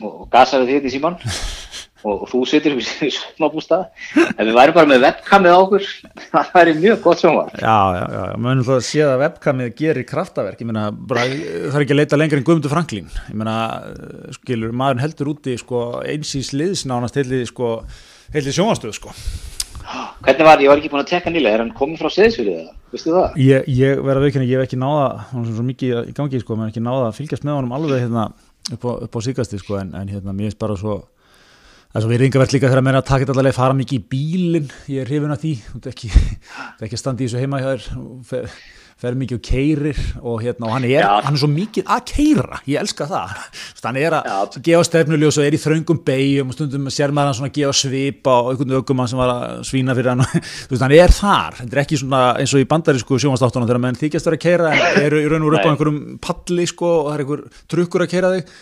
og, 0.00 0.10
og 0.12 0.28
gasaði 0.32 0.78
þetta 0.78 0.90
í 0.90 0.94
síman 0.94 1.18
og, 2.04 2.24
þú 2.30 2.40
upp 2.44 2.66
í 3.04 3.10
smábústað 3.16 3.86
en 4.24 4.48
við 4.48 4.56
værum 4.58 4.76
bara 4.76 4.90
með 4.90 5.06
webkamið 5.06 5.56
á 5.56 5.58
okkur. 5.58 5.88
Það 6.34 6.52
væri 6.54 6.74
mjög 6.80 7.00
gott 7.04 7.22
sjónvart 7.22 7.56
Já, 7.58 7.78
já, 7.96 8.04
já, 8.04 8.22
maður 8.36 8.52
finnum 8.52 8.68
það 8.68 8.76
að 8.76 8.86
sé 8.88 9.02
að 9.06 9.22
webkamið 9.24 9.72
gerir 9.80 10.08
kraftaverk, 10.08 10.62
ég 10.62 10.70
meina, 10.70 10.84
bara, 10.92 11.24
það 11.24 11.78
er 11.78 11.86
ekki 11.86 11.96
að 11.96 12.00
leita 12.02 12.20
lengur 12.20 12.40
en 12.40 12.46
Guðmundur 12.48 12.74
Franklín, 12.74 13.10
ég 13.30 13.40
meina 13.40 13.56
skilur, 14.36 14.76
maður 14.76 15.04
heldur 15.04 15.32
úti 15.34 15.56
sko, 15.60 15.82
einsís 16.04 16.52
liðsnánast 16.56 17.18
heilið 17.20 17.48
sko, 17.50 17.74
heilið 18.34 18.58
sjónvastöð 18.58 18.96
sko. 18.98 19.14
Hvernig 20.24 20.46
var, 20.46 20.62
ég 20.64 20.70
var 20.70 20.80
ekki 20.80 20.90
búin 20.92 21.02
að 21.02 21.10
tekka 21.10 21.30
nýlega, 21.32 21.58
er 21.58 21.62
hann 21.62 21.74
komið 21.76 22.00
frá 22.00 22.12
Seðisfjörðið 22.14 22.60
eða, 22.62 22.70
veistu 22.94 23.12
það? 23.12 23.34
Ég, 23.44 23.66
ég 23.68 23.98
verði 24.00 24.20
að 24.20 24.24
veikina, 24.24 24.46
ég 24.48 24.56
hef 24.56 24.68
ekki 24.68 24.78
náða, 24.80 25.08
hann 25.28 25.42
er 25.44 25.50
svo 25.58 25.64
mikið 25.68 25.98
í 26.08 26.14
gangi 26.16 26.40
sko, 26.40 26.56
maður 26.56 26.70
hef 26.70 26.74
ekki 26.74 26.84
náða 26.86 27.10
að 27.10 27.18
fylgjast 27.18 27.44
með 27.44 27.58
honum 27.58 27.74
alveg 27.76 28.00
hérna 28.00 28.24
upp 28.72 28.86
á, 28.88 28.92
á 29.04 29.18
síkasti 29.26 29.60
sko, 29.60 29.76
en, 29.82 29.92
en 29.98 30.08
hérna 30.08 30.32
mér 30.32 30.48
finnst 30.48 30.62
bara 30.62 30.78
svo 30.80 30.96
Það 31.94 32.00
er 32.00 32.02
svo 32.02 32.10
verið 32.10 32.26
yngavert 32.26 32.52
líka 32.56 32.66
þegar 32.66 32.80
að 32.80 32.86
menna 32.88 33.00
að 33.04 33.06
taka 33.06 33.22
þetta 33.22 33.34
allavega 33.36 33.54
fara 33.54 33.74
mikið 33.78 34.00
í 34.00 34.06
bílinn, 34.10 34.70
ég 34.90 35.04
er 35.04 35.10
hrifin 35.12 35.30
að 35.30 35.44
því, 35.44 35.50
það 35.68 35.84
er 35.84 35.92
ekki, 35.92 36.08
ekki 36.82 36.96
að 36.96 37.00
standa 37.04 37.22
í 37.22 37.28
þessu 37.28 37.42
heima 37.44 37.60
hjá 37.62 37.68
þér, 37.68 37.84
fer, 38.26 38.56
fer 39.04 39.18
mikið 39.20 39.38
og 39.38 39.44
keirir 39.46 40.00
og, 40.18 40.40
hérna, 40.42 40.66
og 40.66 40.74
hann, 40.74 40.86
er, 40.88 41.06
hann 41.06 41.38
er 41.38 41.42
svo 41.44 41.50
mikið 41.52 41.92
að 41.94 42.02
keira, 42.10 42.58
ég 42.66 42.82
elska 42.82 43.06
það, 43.12 43.46
hann 43.84 44.00
er 44.02 44.16
að 44.18 44.58
gefa 44.66 44.88
stefnuleg 44.90 45.30
og 45.30 45.36
svo 45.38 45.46
er 45.46 45.54
í 45.54 45.62
þraungum 45.68 46.02
beigjum 46.10 46.50
og 46.50 46.58
stundum 46.58 46.90
sér 46.98 47.14
maður 47.14 47.30
hann 47.30 47.38
svona 47.38 47.52
að 47.52 47.60
gefa 47.60 47.78
svip 47.84 48.26
á 48.26 48.36
einhvern 48.42 48.76
ögum 48.80 49.06
sem 49.06 49.22
var 49.22 49.34
að 49.36 49.64
svína 49.70 49.94
fyrir 49.94 50.16
hann, 50.16 50.26
þú 50.66 50.74
veist 50.74 50.86
hann 50.88 50.98
er 50.98 51.14
þar, 51.20 51.60
þetta 51.62 51.78
er 51.78 51.84
ekki 51.86 52.02
svona 52.02 52.24
eins 52.42 52.58
og 52.58 52.64
í 52.64 52.70
bandarísku 52.74 53.22
sjómanstáttunum 53.22 53.70
þegar 53.70 53.84
menn 53.86 54.02
þykjast 54.02 54.32
að 54.34 54.40
keira 54.42 54.74
eru 54.98 55.22
í 55.22 55.30
raun 55.30 55.46
og 55.46 55.62
á 55.62 55.70
einhverjum 55.70 56.02
palli 56.26 56.66
sko 56.74 56.90
og 57.04 57.12
það 57.12 57.14
er 57.14 57.24
einhver 57.28 57.46
trukkur 57.70 58.08
að 58.08 58.16
keira 58.16 58.34
þig. 58.34 58.56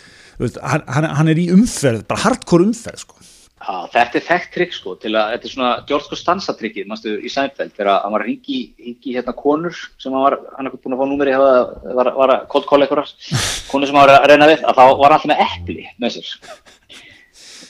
Hann, 0.65 1.05
hann 1.13 1.29
er 1.29 1.37
í 1.37 1.51
umferð, 1.53 2.07
bara 2.09 2.23
hardcore 2.25 2.65
umferð 2.65 3.03
sko. 3.05 3.22
Já, 3.63 3.85
þetta 3.93 4.17
er 4.19 4.23
þekkt 4.27 4.49
trikk 4.51 4.73
sko, 4.75 4.93
til 4.99 5.13
að, 5.15 5.29
þetta 5.33 5.47
er 5.47 5.51
svona 5.53 5.67
George 5.87 6.09
Costanza 6.11 6.55
trikkið, 6.59 6.87
mannstu, 6.89 7.13
í 7.23 7.29
Seinfeld, 7.31 7.71
þegar 7.77 8.01
hann 8.03 8.11
var 8.11 8.23
að 8.25 8.27
ringi, 8.27 8.57
ringi 8.75 9.13
hérna 9.15 9.33
konur 9.37 9.77
sem 10.01 10.11
hann 10.11 10.25
var, 10.25 10.35
hann 10.57 10.67
er 10.67 10.73
búin 10.73 10.95
að 10.97 10.99
fá 10.99 11.07
númeri, 11.07 11.35
var, 11.39 12.09
var 12.17 12.33
að 12.33 12.43
cold 12.51 12.67
call 12.67 12.81
eitthvað, 12.83 13.13
konur 13.71 13.87
sem 13.87 13.95
hann 13.95 14.03
var 14.03 14.17
að 14.17 14.27
reyna 14.33 14.49
við, 14.51 14.65
að 14.67 14.81
þá 14.81 14.83
var 14.83 15.15
hann 15.15 15.15
alltaf 15.15 15.29
með 15.31 15.45
eppli 15.45 15.85
með 16.03 16.17
sér. 16.17 16.33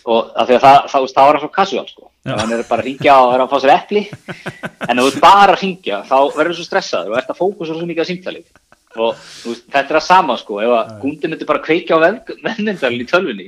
Og 0.04 0.34
að 0.34 0.50
því 0.50 0.58
að 0.58 0.66
það, 0.66 0.80
það, 0.96 1.06
það 1.14 1.30
var 1.30 1.38
hann 1.38 1.46
svo 1.46 1.52
casual 1.60 1.86
sko, 1.92 2.10
hann 2.32 2.56
er 2.58 2.66
bara 2.72 2.82
að 2.82 2.90
ringja 2.90 3.20
og 3.20 3.36
er 3.36 3.46
að 3.46 3.54
fá 3.54 3.62
sér 3.62 3.76
eppli, 3.76 4.04
en 4.90 4.98
ef 4.98 5.06
þú 5.06 5.12
er 5.12 5.22
bara 5.28 5.54
að 5.54 5.62
ringja, 5.62 6.02
þá 6.10 6.18
verður 6.34 6.56
þú 6.56 6.60
svo 6.64 6.68
stressaður 6.72 7.14
og 7.14 7.22
ert 7.22 7.32
að 7.36 7.40
fókusa 7.44 7.78
svo 7.78 7.86
mikið 7.86 8.02
á 8.02 8.10
símtalið. 8.10 8.50
Og 8.94 9.14
veist, 9.46 9.64
þetta 9.74 9.90
er 9.90 9.98
að 9.98 10.06
sama 10.06 10.36
sko 10.38 10.60
ef 10.62 10.74
að 10.78 10.92
Gundi 11.02 11.30
myndi 11.30 11.48
bara 11.50 11.62
kveikja 11.64 11.98
á 11.98 12.04
vennindal 12.04 12.94
í 12.94 13.08
tölvunni 13.10 13.48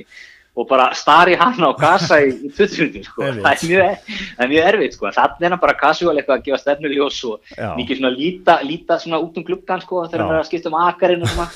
og 0.56 0.68
bara 0.70 0.88
stari 0.96 1.36
hann 1.36 1.60
á 1.60 1.70
gasa 1.76 2.20
í, 2.24 2.30
í 2.48 2.52
20 2.56 2.86
minnum 2.86 3.04
sko. 3.04 3.26
það 3.26 3.50
er 3.52 3.64
mjög, 3.70 4.14
mjög 4.52 4.68
erfitt 4.72 4.96
sko. 4.96 5.10
Þannig 5.16 5.48
er 5.48 5.56
hann 5.56 5.64
bara 5.66 5.76
casual 5.80 6.14
eitthvað 6.16 6.38
að 6.38 6.46
gefa 6.46 6.62
stefnuljós 6.62 7.18
og 7.28 7.58
mikið 7.80 8.00
svona 8.00 8.14
líta, 8.14 8.60
líta 8.64 9.00
svona 9.02 9.20
út 9.20 9.36
um 9.36 9.46
gluggan 9.46 9.84
sko 9.84 10.06
þegar 10.06 10.24
hann 10.24 10.38
er 10.38 10.44
að 10.44 10.48
skipta 10.48 10.72
um 10.72 10.80
akarinn 10.80 11.26
og 11.26 11.34
svona. 11.34 11.50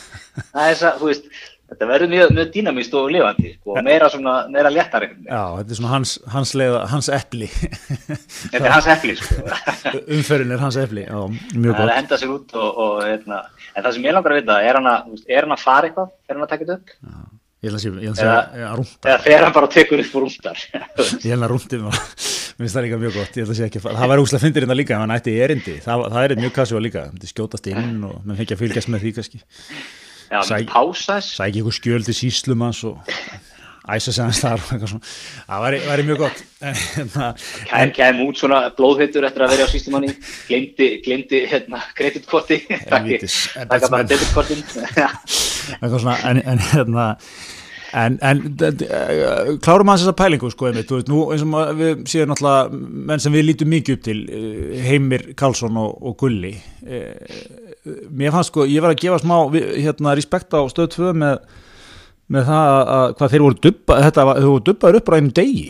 Það 0.50 0.66
er 0.66 0.76
þess 0.76 0.86
að, 0.90 1.00
þú 1.00 1.10
veist 1.10 1.32
Þetta 1.70 1.86
verður 1.86 2.10
mjög, 2.10 2.30
mjög 2.34 2.48
dýnamíst 2.50 2.94
og 2.98 3.04
lifandi 3.14 3.50
og 3.52 3.60
sko, 3.60 3.82
meira, 3.86 4.08
svona, 4.10 4.32
meira 4.50 4.72
léttar 4.74 5.04
Já, 5.06 5.42
þetta 5.60 5.70
er 5.70 5.78
svona 5.78 5.92
hans, 5.92 6.14
hans, 6.32 6.54
leiða, 6.58 6.80
hans 6.90 7.08
eppli 7.14 7.46
Þetta 7.46 8.62
er 8.64 8.72
hans 8.74 8.88
eppli 8.90 9.14
sko. 9.20 9.36
Umferðin 10.16 10.56
er 10.56 10.64
hans 10.64 10.78
eppli 10.82 11.04
Já, 11.06 11.20
mjög 11.30 11.76
gott. 11.76 11.84
Það 11.84 11.92
henda 11.94 12.18
sér 12.18 12.32
út 12.34 12.56
og, 12.58 12.80
og 12.84 13.04
eitna, 13.06 13.38
en 13.70 13.86
það 13.86 13.94
sem 13.96 14.08
ég 14.08 14.16
langar 14.16 14.34
að 14.34 14.40
vita 14.40 14.56
er 14.66 14.80
hann 14.80 14.90
að, 14.90 15.12
er 15.30 15.46
hann 15.46 15.54
að 15.54 15.62
fara 15.62 15.90
eitthvað 15.90 16.10
þegar 16.16 16.40
hann 16.40 16.48
að 16.48 16.52
taka 16.56 16.66
þetta 16.66 16.78
upp? 16.80 16.96
Já, 16.98 17.39
Ég 17.64 17.68
held 17.68 17.76
að 17.76 17.82
segja 18.16 18.70
rúndar 18.78 19.10
Eða 19.10 19.22
þegar 19.26 19.44
hann 19.44 19.56
bara 19.56 19.68
tekur 19.74 20.00
upp 20.00 20.14
og 20.16 20.22
rúndar 20.24 20.62
Ég 20.70 21.26
held 21.28 21.44
að 21.44 21.50
rúndið 21.52 21.82
mér 21.84 21.98
finnst 22.60 22.76
það 22.76 22.84
líka 22.86 23.00
mjög 23.00 23.14
gott. 23.16 23.36
Að 23.40 23.62
ekki 23.66 23.80
Það 23.84 24.10
var 24.12 24.20
úslega 24.20 24.42
fyndir 24.44 24.64
hérna 24.66 24.76
líka 24.76 24.96
ef 24.96 25.00
hann 25.00 25.14
ætti 25.14 25.32
í 25.32 25.38
erindi. 25.40 25.76
Það, 25.84 26.02
það 26.12 26.26
er 26.26 26.34
mjög 26.40 26.54
kassíva 26.58 26.82
líka 26.84 27.04
Það 27.14 27.30
skjótast 27.30 27.70
inn 27.72 27.94
og 28.04 28.18
mann 28.24 28.40
fengið 28.40 28.56
að 28.56 28.62
fylgjast 28.64 28.90
með 28.92 29.04
því 29.04 29.12
kannski. 29.16 29.40
Já, 30.30 30.40
Sæk, 30.46 30.68
pásas 30.70 31.30
Sæk 31.38 31.56
ykkur 31.58 31.74
skjöld 31.74 32.06
til 32.06 32.14
síslumans 32.14 32.84
og 32.86 33.00
æsa 33.96 34.14
sig 34.14 34.24
hans 34.24 34.40
þar 34.42 34.64
það 34.66 35.62
væri, 35.64 35.82
væri 35.86 36.06
mjög 36.08 36.24
gott. 36.24 36.42
Hérna, 36.96 37.30
Kæm 37.96 38.20
út 38.26 38.40
svona 38.40 38.62
blóðhittur 38.76 39.24
eftir 39.28 39.46
að 39.46 39.54
vera 39.54 39.68
á 39.68 39.72
síslumanni 39.72 40.12
glemdi, 40.48 41.44
hérna 41.50 41.80
kreditkorti. 41.96 42.60
Er 42.70 43.70
bara 43.70 44.02
debitkortin. 44.04 44.60
en, 46.30 46.42
en 46.44 46.68
hérna 46.72 47.14
En, 47.90 48.18
en 48.22 48.38
klárum 49.62 49.90
að 49.90 50.04
þessa 50.04 50.14
pælingu 50.18 50.50
sko 50.52 50.68
einmitt, 50.68 50.92
veist, 50.94 51.08
nú 51.10 51.24
eins 51.34 51.42
og 51.42 51.78
við 51.78 52.04
séum 52.10 52.30
náttúrulega 52.30 52.82
menn 53.08 53.22
sem 53.22 53.34
við 53.34 53.48
lítum 53.48 53.72
mikið 53.72 53.96
upp 53.96 54.04
til 54.06 54.20
eh, 54.30 54.76
Heimir 54.86 55.24
Karlsson 55.38 55.80
og, 55.80 55.96
og 56.06 56.14
Gulli. 56.20 56.52
Eh, 56.86 57.40
mér 58.14 58.34
fannst 58.34 58.52
sko, 58.52 58.68
ég 58.70 58.84
var 58.84 58.94
að 58.94 59.02
gefa 59.02 59.18
smá 59.24 59.36
hérna 59.50 60.14
respekt 60.18 60.54
á 60.54 60.62
stöð 60.70 60.92
2 60.94 61.10
með, 61.24 61.42
með 62.30 62.50
það 62.50 62.74
að 62.96 63.14
hvað 63.18 63.34
þeir 63.34 63.44
voru 63.46 63.60
dubba, 63.66 64.00
þetta 64.06 64.26
voru 64.30 64.60
dubbaður 64.68 65.00
upp 65.00 65.10
á 65.10 65.16
einum 65.16 65.32
degi 65.40 65.66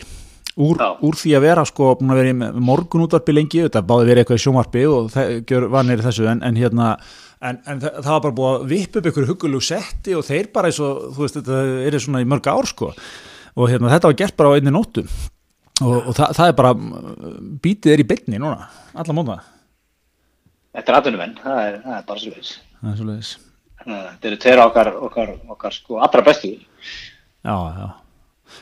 úr, 0.61 0.85
úr 1.01 1.17
því 1.17 1.33
að 1.37 1.45
vera 1.47 1.65
sko, 1.65 1.95
að 1.95 2.13
vera 2.19 2.31
í 2.31 2.37
morgun 2.69 3.05
útvarpi 3.07 3.35
lengi, 3.35 3.65
þetta 3.65 3.83
báði 3.87 4.09
verið 4.11 4.23
eitthvað 4.23 4.39
í 4.39 4.45
sjómarpi 4.45 4.85
og 4.91 5.11
það 5.15 5.67
var 5.73 5.87
neyri 5.87 6.05
þessu 6.05 6.29
en, 6.31 6.45
en 6.45 6.59
hérna 6.59 6.95
En, 7.41 7.57
en 7.65 7.79
það, 7.81 7.95
það 8.05 8.11
var 8.13 8.19
bara 8.21 8.35
búið 8.37 8.51
að 8.51 8.65
vipp 8.69 8.97
upp 8.99 9.07
ykkur 9.09 9.25
hugulug 9.31 9.63
setti 9.65 10.13
og 10.13 10.25
þeir 10.27 10.51
bara 10.53 10.69
eins 10.69 10.77
og, 10.85 11.07
þú 11.15 11.23
veist, 11.23 11.39
þetta 11.39 11.61
er 11.89 11.95
svona 12.03 12.21
í 12.21 12.27
mörg 12.29 12.49
ár 12.51 12.67
sko 12.69 12.91
og 12.91 13.63
hérna, 13.65 13.89
þetta 13.89 14.11
var 14.11 14.17
gert 14.19 14.35
bara 14.37 14.51
á 14.53 14.55
einni 14.59 14.73
nóttu 14.75 15.01
og, 15.81 15.95
og 15.95 16.11
það, 16.13 16.35
það 16.37 16.51
er 16.51 16.57
bara, 16.59 16.73
bítið 17.65 17.95
er 17.95 18.03
í 18.03 18.05
bytni 18.11 18.41
núna, 18.41 18.67
alla 18.93 19.15
móta. 19.17 19.39
Þetta 20.77 20.93
er 20.93 20.99
aðunum 20.99 21.23
enn, 21.25 21.33
það 21.41 21.61
er, 21.63 21.79
það 21.87 21.95
er 21.97 22.05
bara 22.11 22.21
svo 22.21 22.35
leiðis. 22.35 22.51
Það 22.77 22.91
er 22.91 22.99
svo 22.99 23.07
leiðis. 23.09 23.31
Þetta 23.85 24.29
eru 24.29 24.37
tveira 24.43 24.67
okkar, 24.69 24.93
okkar, 25.09 25.33
okkar 25.55 25.75
sko 25.75 25.99
allra 26.03 26.23
bestu. 26.25 26.53
Já, 27.41 27.55
já. 27.55 27.89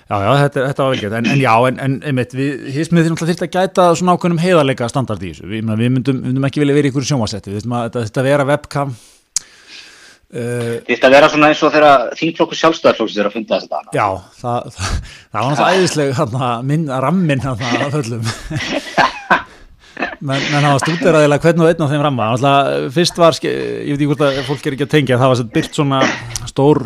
Já, 0.10 0.18
já, 0.22 0.30
þetta, 0.44 0.64
þetta 0.70 0.86
var 0.86 0.94
velgjöð, 0.94 1.14
en, 1.20 1.28
en 1.30 1.40
já, 1.42 1.52
en, 1.70 1.80
en 1.86 1.96
einmitt, 2.10 2.34
við, 2.38 2.66
hismið 2.74 3.08
þurfum 3.08 3.46
að 3.46 3.54
gæta 3.54 3.86
svona 3.98 4.16
ákveðnum 4.16 4.42
heiðarleika 4.42 4.90
standard 4.90 5.22
í 5.22 5.32
þessu, 5.34 5.50
við, 5.50 5.70
við 5.70 5.94
myndum, 5.96 6.22
myndum 6.26 6.48
ekki 6.50 6.64
vilja 6.64 6.78
vera 6.78 6.90
í 6.90 6.92
ykkur 6.94 7.08
sjómasetti, 7.10 7.54
við 7.54 7.62
þurfum 7.64 7.76
að 7.78 8.00
þetta 8.00 8.26
vera 8.26 8.48
webcam 8.50 8.94
uh, 8.94 10.74
Þetta 10.90 11.14
vera 11.14 11.30
svona 11.34 11.52
eins 11.52 11.62
og 11.66 11.76
þegar 11.76 12.18
þínflokku 12.22 12.60
sjálfstæðarflokks 12.62 13.20
er 13.20 13.30
að 13.30 13.38
funda 13.38 13.62
þess 13.62 13.78
að 13.82 14.00
Já, 14.00 14.08
það, 14.42 14.74
það, 14.80 14.98
það 15.20 15.40
var 15.40 15.54
náttúrulega 15.54 15.78
æðislega 15.78 16.52
minn, 16.72 16.90
rammin 17.06 17.48
að 17.50 17.64
föllum 17.98 18.30
menn 20.20 20.44
það 20.52 20.68
var 20.68 20.82
stúderaðilega 20.84 21.44
hvern 21.46 21.64
og 21.64 21.70
einn 21.70 21.84
á 21.84 21.92
þeim 21.92 22.04
ramma. 22.06 22.28
Alltaf, 22.34 22.70
fyrst 22.96 23.20
var, 23.20 23.38
ég 23.46 23.90
veit 23.90 23.96
ekki 23.96 24.10
hvort 24.10 24.24
að 24.26 24.40
fólk 24.48 24.68
er 24.68 24.76
ekki 24.76 24.86
að 24.88 24.94
tengja 24.94 25.20
það 25.22 25.34
var 25.34 25.50
byrkt 25.56 25.80
svona 25.80 26.02
stór 26.50 26.82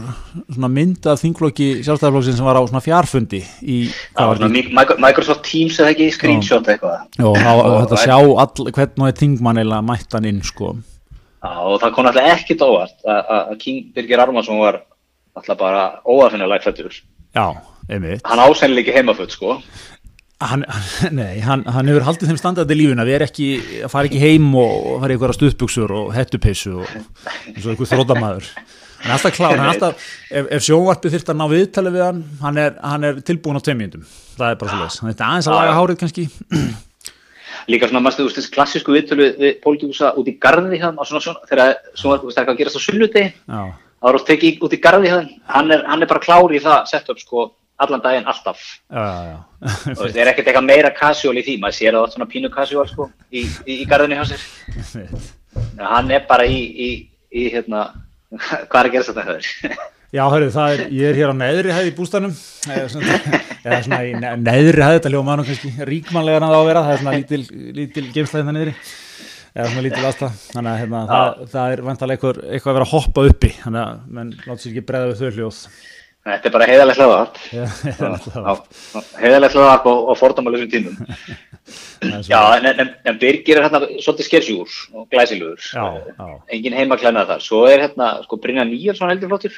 svona 0.53 0.69
mynd 0.73 1.09
af 1.09 1.21
þingflokki 1.21 1.67
sjálfstæðarflokksinn 1.85 2.37
sem 2.39 2.47
var 2.47 2.59
á 2.59 2.63
svona 2.63 2.83
fjarfundi 2.83 3.41
í 3.61 3.79
Já, 3.89 4.25
Microsoft 5.01 5.45
Teams 5.47 5.79
eða 5.81 5.93
ekki? 5.93 6.09
Screenshot 6.15 6.71
eitthvað. 6.73 7.05
Já, 7.17 7.29
þetta 7.83 8.01
sjá 8.03 8.15
all, 8.17 8.71
hvern 8.71 9.05
og 9.05 9.09
einn 9.09 9.21
þingmann 9.21 9.61
eða 9.63 9.83
mættan 9.85 10.29
inn 10.29 10.41
sko. 10.45 10.75
Já, 11.43 11.51
og 11.59 11.77
það 11.81 11.95
kom 11.97 12.09
alltaf 12.09 12.33
ekkit 12.37 12.63
óvart 12.63 13.13
að 13.13 13.55
King 13.61 13.91
Birgir 13.95 14.21
Armansson 14.23 14.61
var 14.61 14.83
alltaf 15.37 15.59
bara 15.59 15.87
óafinnilega 16.05 16.63
fættur 16.69 16.91
Já, 17.33 17.47
einmitt. 17.89 18.21
Hann 18.29 18.39
ekki 18.83 18.93
heimaföld 18.93 19.33
sko 19.33 19.57
Hann, 20.43 20.63
nei, 21.19 21.39
hann, 21.43 21.63
hann 21.69 21.89
hefur 21.91 22.05
haldið 22.07 22.31
þeim 22.31 22.39
standardi 22.39 22.75
lífun 22.77 23.01
að 23.01 23.09
við 23.09 23.17
erum 23.17 23.29
ekki, 23.29 23.49
að 23.85 23.91
fara 23.93 24.09
ekki 24.09 24.21
heim 24.23 24.47
og 24.59 25.01
fara 25.01 25.11
í 25.11 25.15
eitthvað 25.15 25.35
stuðbuksur 25.37 25.93
og 25.95 26.13
hettupeisu 26.15 26.73
og 26.81 26.87
eins 26.93 27.63
og 27.63 27.69
eitthvað 27.73 27.91
þrótamaður 27.93 28.49
hann 29.03 29.11
er 29.11 29.15
alltaf 29.17 29.35
klár, 29.35 29.57
hann 29.57 29.67
er 29.67 29.73
alltaf 29.73 30.07
ef, 30.31 30.49
ef 30.57 30.65
sjónvarpið 30.65 31.13
þurft 31.15 31.31
að 31.33 31.39
ná 31.39 31.45
viðtalið 31.51 31.95
við 31.97 32.03
hann 32.05 32.19
hann 32.41 32.57
er, 32.63 32.71
hann 32.83 33.07
er 33.09 33.21
tilbúin 33.27 33.59
á 33.59 33.65
tveimjendum 33.65 34.03
það 34.07 34.49
er 34.49 34.59
bara 34.61 34.71
svo 34.71 34.79
leiðis, 34.81 34.99
hann 35.03 35.11
er 35.13 35.23
aðeins 35.27 35.49
að 35.49 35.57
laga 35.59 35.77
hárið 35.79 36.01
kannski. 36.01 36.25
Líka 37.71 37.87
svona, 37.87 38.01
maður 38.03 38.15
stuðust 38.17 38.37
þessi 38.39 38.53
klassísku 38.57 38.95
viðtalið 38.95 39.29
við 39.39 39.51
pólitíkusa 39.63 40.07
út 40.19 40.27
í 40.27 40.35
garði 40.43 40.77
hann 40.81 40.97
og 40.99 41.07
svona 41.07 41.23
svona, 41.23 41.43
þegar 41.47 41.75
sjónvarpið 41.99 42.39
er 42.41 42.53
að 42.53 42.59
gerast 42.59 42.79
á 42.79 42.85
sunnudegi 42.87 43.29
það 43.47 44.23
tekið 44.27 44.65
út 44.67 44.73
í 44.75 44.81
garði 44.83 45.09
hann 45.13 45.27
hann 45.47 45.69
er, 45.71 45.83
það 47.77 47.87
allan 47.87 48.03
daginn 48.03 48.29
alltaf. 48.29 48.65
Og 48.93 50.03
það 50.03 50.19
er 50.21 50.31
ekkert 50.31 50.47
eitthvað 50.47 50.67
meira 50.67 50.93
casual 50.95 51.37
í 51.37 51.45
því 51.45 51.57
maður 51.61 51.79
sér 51.79 51.97
það 51.97 52.11
svona 52.13 52.29
pínu 52.31 52.51
casual 52.53 52.87
sko 52.89 53.09
í, 53.31 53.43
í, 53.65 53.79
í 53.81 53.89
garðinu 53.89 54.19
hjá 54.19 54.33
sér. 54.33 54.45
Hann 55.79 56.11
er 56.13 56.23
bara 56.29 56.45
í, 56.45 56.61
í 57.33 57.49
hérna, 57.53 57.89
hvað 58.69 58.79
er 58.79 58.87
að 58.87 58.95
gera 58.95 59.09
þetta 59.09 59.27
höfður 59.27 59.91
Já, 60.13 60.27
hörru, 60.29 60.51
það 60.53 60.71
er, 60.75 60.81
ég 60.93 61.09
er 61.09 61.15
hér 61.17 61.31
á 61.33 61.35
neðri 61.39 61.71
hæði 61.73 61.89
í 61.89 61.93
bústanum. 61.97 62.33
Eða 62.69 62.89
svona, 62.93 63.15
eða 63.63 63.77
svona 63.87 63.97
í 64.05 64.11
neðri 64.21 64.83
hæði, 64.85 64.97
þetta 64.99 65.09
ljóma 65.09 65.25
mann 65.31 65.41
og 65.41 65.47
kannski 65.47 65.87
ríkmannlega 65.89 66.49
að 66.51 66.67
vera, 66.67 66.83
það 66.85 66.93
er 66.93 67.01
svona 67.01 67.13
lítil, 67.17 67.39
lítil 67.79 68.03
geimslæðina 68.13 68.51
hérna 68.51 68.53
niðri. 68.59 68.75
Eða 69.55 69.65
svona 69.71 69.85
lítil 69.87 70.03
aðstæð, 70.03 70.37
þannig 70.51 70.69
að 70.69 70.77
hérna, 70.83 71.01
það, 71.09 71.41
það 71.55 71.73
er 71.73 71.83
vantalega 71.87 72.19
eitthvað, 72.19 72.43
eitthvað 72.45 72.71
að 72.71 72.77
vera 72.77 72.85
að 72.85 72.93
hoppa 72.93 73.25
uppi. 73.31 73.51
Þannig 73.63 73.81
að 73.87 74.05
menn 74.19 74.31
láta 74.43 74.59
sér 74.61 74.69
ekki 74.75 74.85
breða 74.91 75.09
við 75.09 75.23
þau 75.23 75.33
hljóð 75.39 75.63
Þetta 76.23 76.47
er 76.47 76.53
bara 76.53 76.67
heiðalegt 76.69 76.99
hlaðvarp 77.01 77.39
heiðalegt 79.19 79.57
hlaðvarp 79.57 79.89
og, 79.91 79.97
og 80.13 80.19
fordómalusum 80.21 80.69
tímum. 80.71 80.95
Já, 82.31 82.39
en, 82.57 82.65
en, 82.67 82.89
en 83.07 83.19
Birgir 83.19 83.57
er 83.59 83.63
hérna 83.65 83.79
svolítið 84.03 84.27
skersjúr 84.29 84.69
og 84.95 85.03
glæsilugur 85.11 85.59
engin 86.51 86.75
heima 86.75 86.97
klænað 86.99 87.29
þar. 87.33 87.41
Svo 87.43 87.59
er 87.67 87.79
hérna 87.85 88.07
sko 88.23 88.33
Brynja 88.43 88.65
Nýjarsson 88.67 89.11
heldur 89.11 89.31
flottur. 89.31 89.55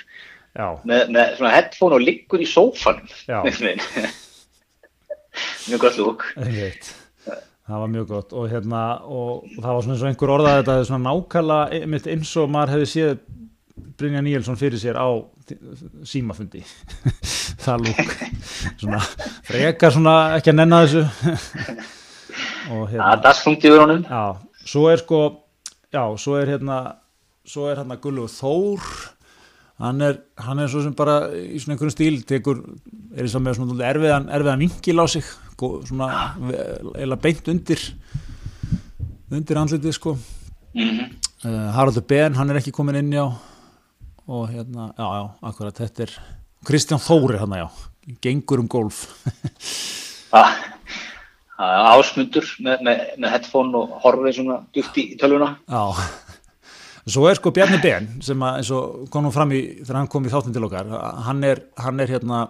Með, 0.87 1.01
með 1.11 1.25
svona 1.39 1.55
headphone 1.55 1.97
og 1.97 2.05
liggur 2.05 2.41
í 2.41 2.47
sófanum. 2.49 3.07
Mjög 5.69 5.79
gott 5.81 5.97
lúk. 5.99 6.21
Það 7.65 7.81
var 7.81 7.89
mjög 7.89 8.07
gott. 8.13 8.29
Og 8.37 8.45
hérna 8.51 8.81
og, 9.09 9.47
það 9.57 9.71
var 9.71 9.81
svona 9.83 9.95
eins 9.95 10.03
og 10.03 10.09
einhver 10.11 10.33
orðað 10.35 10.59
þetta 10.59 10.73
svona 10.89 11.09
nákvæmlega 11.09 11.63
eins 12.13 12.31
og 12.39 12.45
maður 12.53 12.73
hefði 12.75 12.87
séð 12.91 13.11
Brynja 13.75 14.21
Níelsson 14.23 14.57
fyrir 14.59 14.79
sér 14.79 14.97
á 14.99 15.07
símafundi. 16.07 16.63
Það 17.65 17.87
lúk. 17.87 18.13
Svona 18.81 18.99
frekar 19.45 19.93
svona 19.93 20.15
ekki 20.37 20.51
að 20.51 20.59
nenna 20.59 20.81
þessu. 20.85 21.03
Og 22.75 22.87
hérna 22.91 23.15
er 23.15 23.37
stungt 23.37 23.65
yfir 23.67 23.83
honum. 23.83 24.05
Já, 24.07 24.37
svo 24.65 24.87
er 24.91 25.01
sko 25.01 25.19
já, 25.93 26.03
svo 26.19 26.37
er 26.39 26.55
hérna 26.55 26.79
svo 27.45 27.67
er 27.69 27.81
hérna 27.81 27.99
Gullu 28.01 28.25
Þór. 28.31 28.85
Hann 29.83 29.99
er, 30.01 30.21
hann 30.39 30.61
er 30.63 30.69
svo 30.71 30.81
sem 30.85 30.93
bara 30.95 31.17
í 31.35 31.59
svona 31.59 31.75
einhverjum 31.75 31.93
stíl 31.93 32.21
tekur, 32.27 32.61
er 33.11 33.25
eins 33.25 33.35
og 33.35 33.43
með 33.43 33.57
svona 33.59 33.89
erfiðan, 33.89 34.29
erfiðan 34.31 34.63
vingil 34.63 35.03
á 35.03 35.05
sig 35.11 35.27
svona 35.89 36.07
eða 36.95 37.17
beint 37.19 37.51
undir 37.51 37.83
undir 39.31 39.59
andlitið 39.59 39.97
sko. 39.97 40.15
Mm 40.75 40.89
-hmm. 40.89 41.11
uh, 41.43 41.69
Haraldur 41.75 42.03
Ben, 42.07 42.35
hann 42.35 42.49
er 42.49 42.57
ekki 42.61 42.71
komin 42.71 42.95
inn 42.95 43.13
á 43.13 43.35
og 44.27 44.47
hérna, 44.49 44.89
já, 44.97 45.05
já, 45.05 45.23
akkurat 45.49 45.81
þetta 45.81 46.05
er 46.05 46.13
Kristján 46.65 47.01
Þóri 47.01 47.39
hann, 47.41 47.57
já. 47.59 47.67
Gengur 48.21 48.61
um 48.61 48.67
golf 48.69 49.07
ah, 50.37 50.51
Ásmundur 51.95 52.45
með, 52.61 52.81
með, 52.85 53.03
með 53.21 53.31
headphone 53.33 53.79
og 53.79 53.93
horfið 54.03 54.39
svona 54.39 54.57
duft 54.75 54.97
í 54.99 55.05
tölvuna. 55.19 55.53
Já, 55.71 55.83
svo 57.15 57.29
er 57.29 57.39
sko 57.39 57.53
Bjarni 57.55 57.79
Ben 57.83 58.09
sem 58.25 58.43
að, 58.43 58.59
eins 58.59 58.73
og 58.75 59.05
kom 59.13 59.25
nú 59.25 59.31
fram 59.33 59.53
í 59.55 59.61
þegar 59.79 60.01
hann 60.01 60.11
kom 60.11 60.27
í 60.27 60.33
þáttin 60.33 60.57
til 60.57 60.65
okkar 60.67 60.91
hann 61.29 61.47
er, 61.47 61.63
hann 61.79 62.03
er 62.03 62.13
hérna 62.17 62.41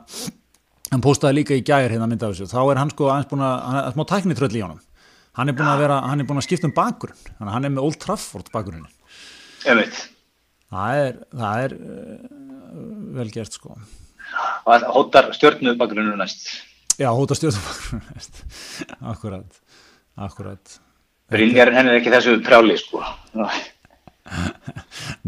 hann 0.92 1.06
postaði 1.06 1.42
líka 1.42 1.56
í 1.60 1.64
gæri 1.66 1.94
hérna 1.94 2.10
mynda 2.10 2.30
af 2.30 2.36
þessu. 2.36 2.50
Þá 2.52 2.60
er 2.64 2.82
hann 2.82 2.92
sko 2.96 3.12
aðeins 3.12 3.30
búin 3.30 3.46
að, 3.46 3.56
hann 3.68 3.80
er 3.84 3.96
smá 3.96 4.06
tæknitröll 4.10 4.56
í 4.56 4.66
honum. 4.66 4.82
Hann 5.36 5.52
er 5.52 5.58
búin 5.58 5.70
að 5.70 5.82
vera, 5.84 6.02
hann 6.08 6.24
er 6.24 6.28
búin 6.30 6.40
að 6.40 6.48
skipta 6.48 6.70
um 6.70 6.76
bakgrunn. 6.76 7.32
Hann 7.44 7.68
er 7.68 7.74
með 7.74 7.88
Old 7.90 8.02
Trafford 8.02 8.52
bakgrunnin 8.54 8.92
Ég 9.66 9.80
veit 9.82 10.15
það 10.74 11.02
er, 11.02 11.20
það 11.42 11.66
er 11.66 11.76
uh, 11.80 12.32
vel 13.20 13.28
gert 13.34 13.60
sko. 13.60 13.76
Og 14.66 14.88
hóttar 14.96 15.30
stjórnubakgrunum 15.36 16.18
næst? 16.22 16.50
Já, 16.98 17.10
hóttar 17.12 17.40
stjórnubakgrunum 17.42 18.10
næst. 18.16 18.42
Akkurat, 19.02 19.62
akkurat 20.16 20.80
Brynjarinn 21.34 21.78
henni 21.80 21.94
er 21.94 22.02
ekki 22.02 22.12
þessu 22.14 22.36
prjáli 22.46 22.76
sko. 22.78 23.02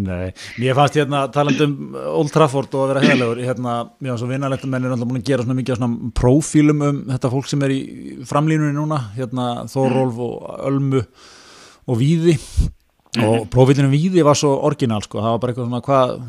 Nei, 0.07 0.31
mér 0.57 0.77
fannst 0.77 0.97
hérna 0.97 1.23
taland 1.33 1.59
um 1.65 1.73
Old 2.17 2.31
Trafford 2.33 2.73
og 2.73 2.83
að 2.83 2.91
vera 2.91 3.03
heilegur 3.05 3.41
hérna, 3.45 3.73
mér 4.01 4.13
fannst 4.13 4.23
svo 4.23 4.29
vinnalegt 4.29 4.65
að 4.65 4.71
menn 4.73 4.87
er 4.87 4.93
alltaf 4.93 5.09
búin 5.09 5.21
að 5.21 5.29
gera 5.29 5.45
svona 5.45 5.57
mikið 5.57 5.79
svona 5.79 6.11
profílum 6.17 6.85
um 6.87 7.03
þetta 7.11 7.31
fólk 7.33 7.49
sem 7.49 7.65
er 7.65 7.73
í 7.73 7.81
framlínunni 8.29 8.77
núna, 8.77 8.99
hérna 9.17 9.47
Þórólf 9.69 10.21
og 10.25 10.47
Ölmu 10.69 11.03
og 11.87 12.01
Víði 12.01 12.37
Mm 13.15 13.23
-hmm. 13.23 13.39
og 13.41 13.49
profilinu 13.49 13.89
víði 13.89 14.23
var 14.23 14.35
svo 14.35 14.51
orginal 14.67 15.01
sko, 15.01 15.19
það 15.19 15.31
var 15.31 15.39
bara 15.39 15.53
eitthvað 15.53 15.67
svona 15.67 15.81
hvað 15.81 16.21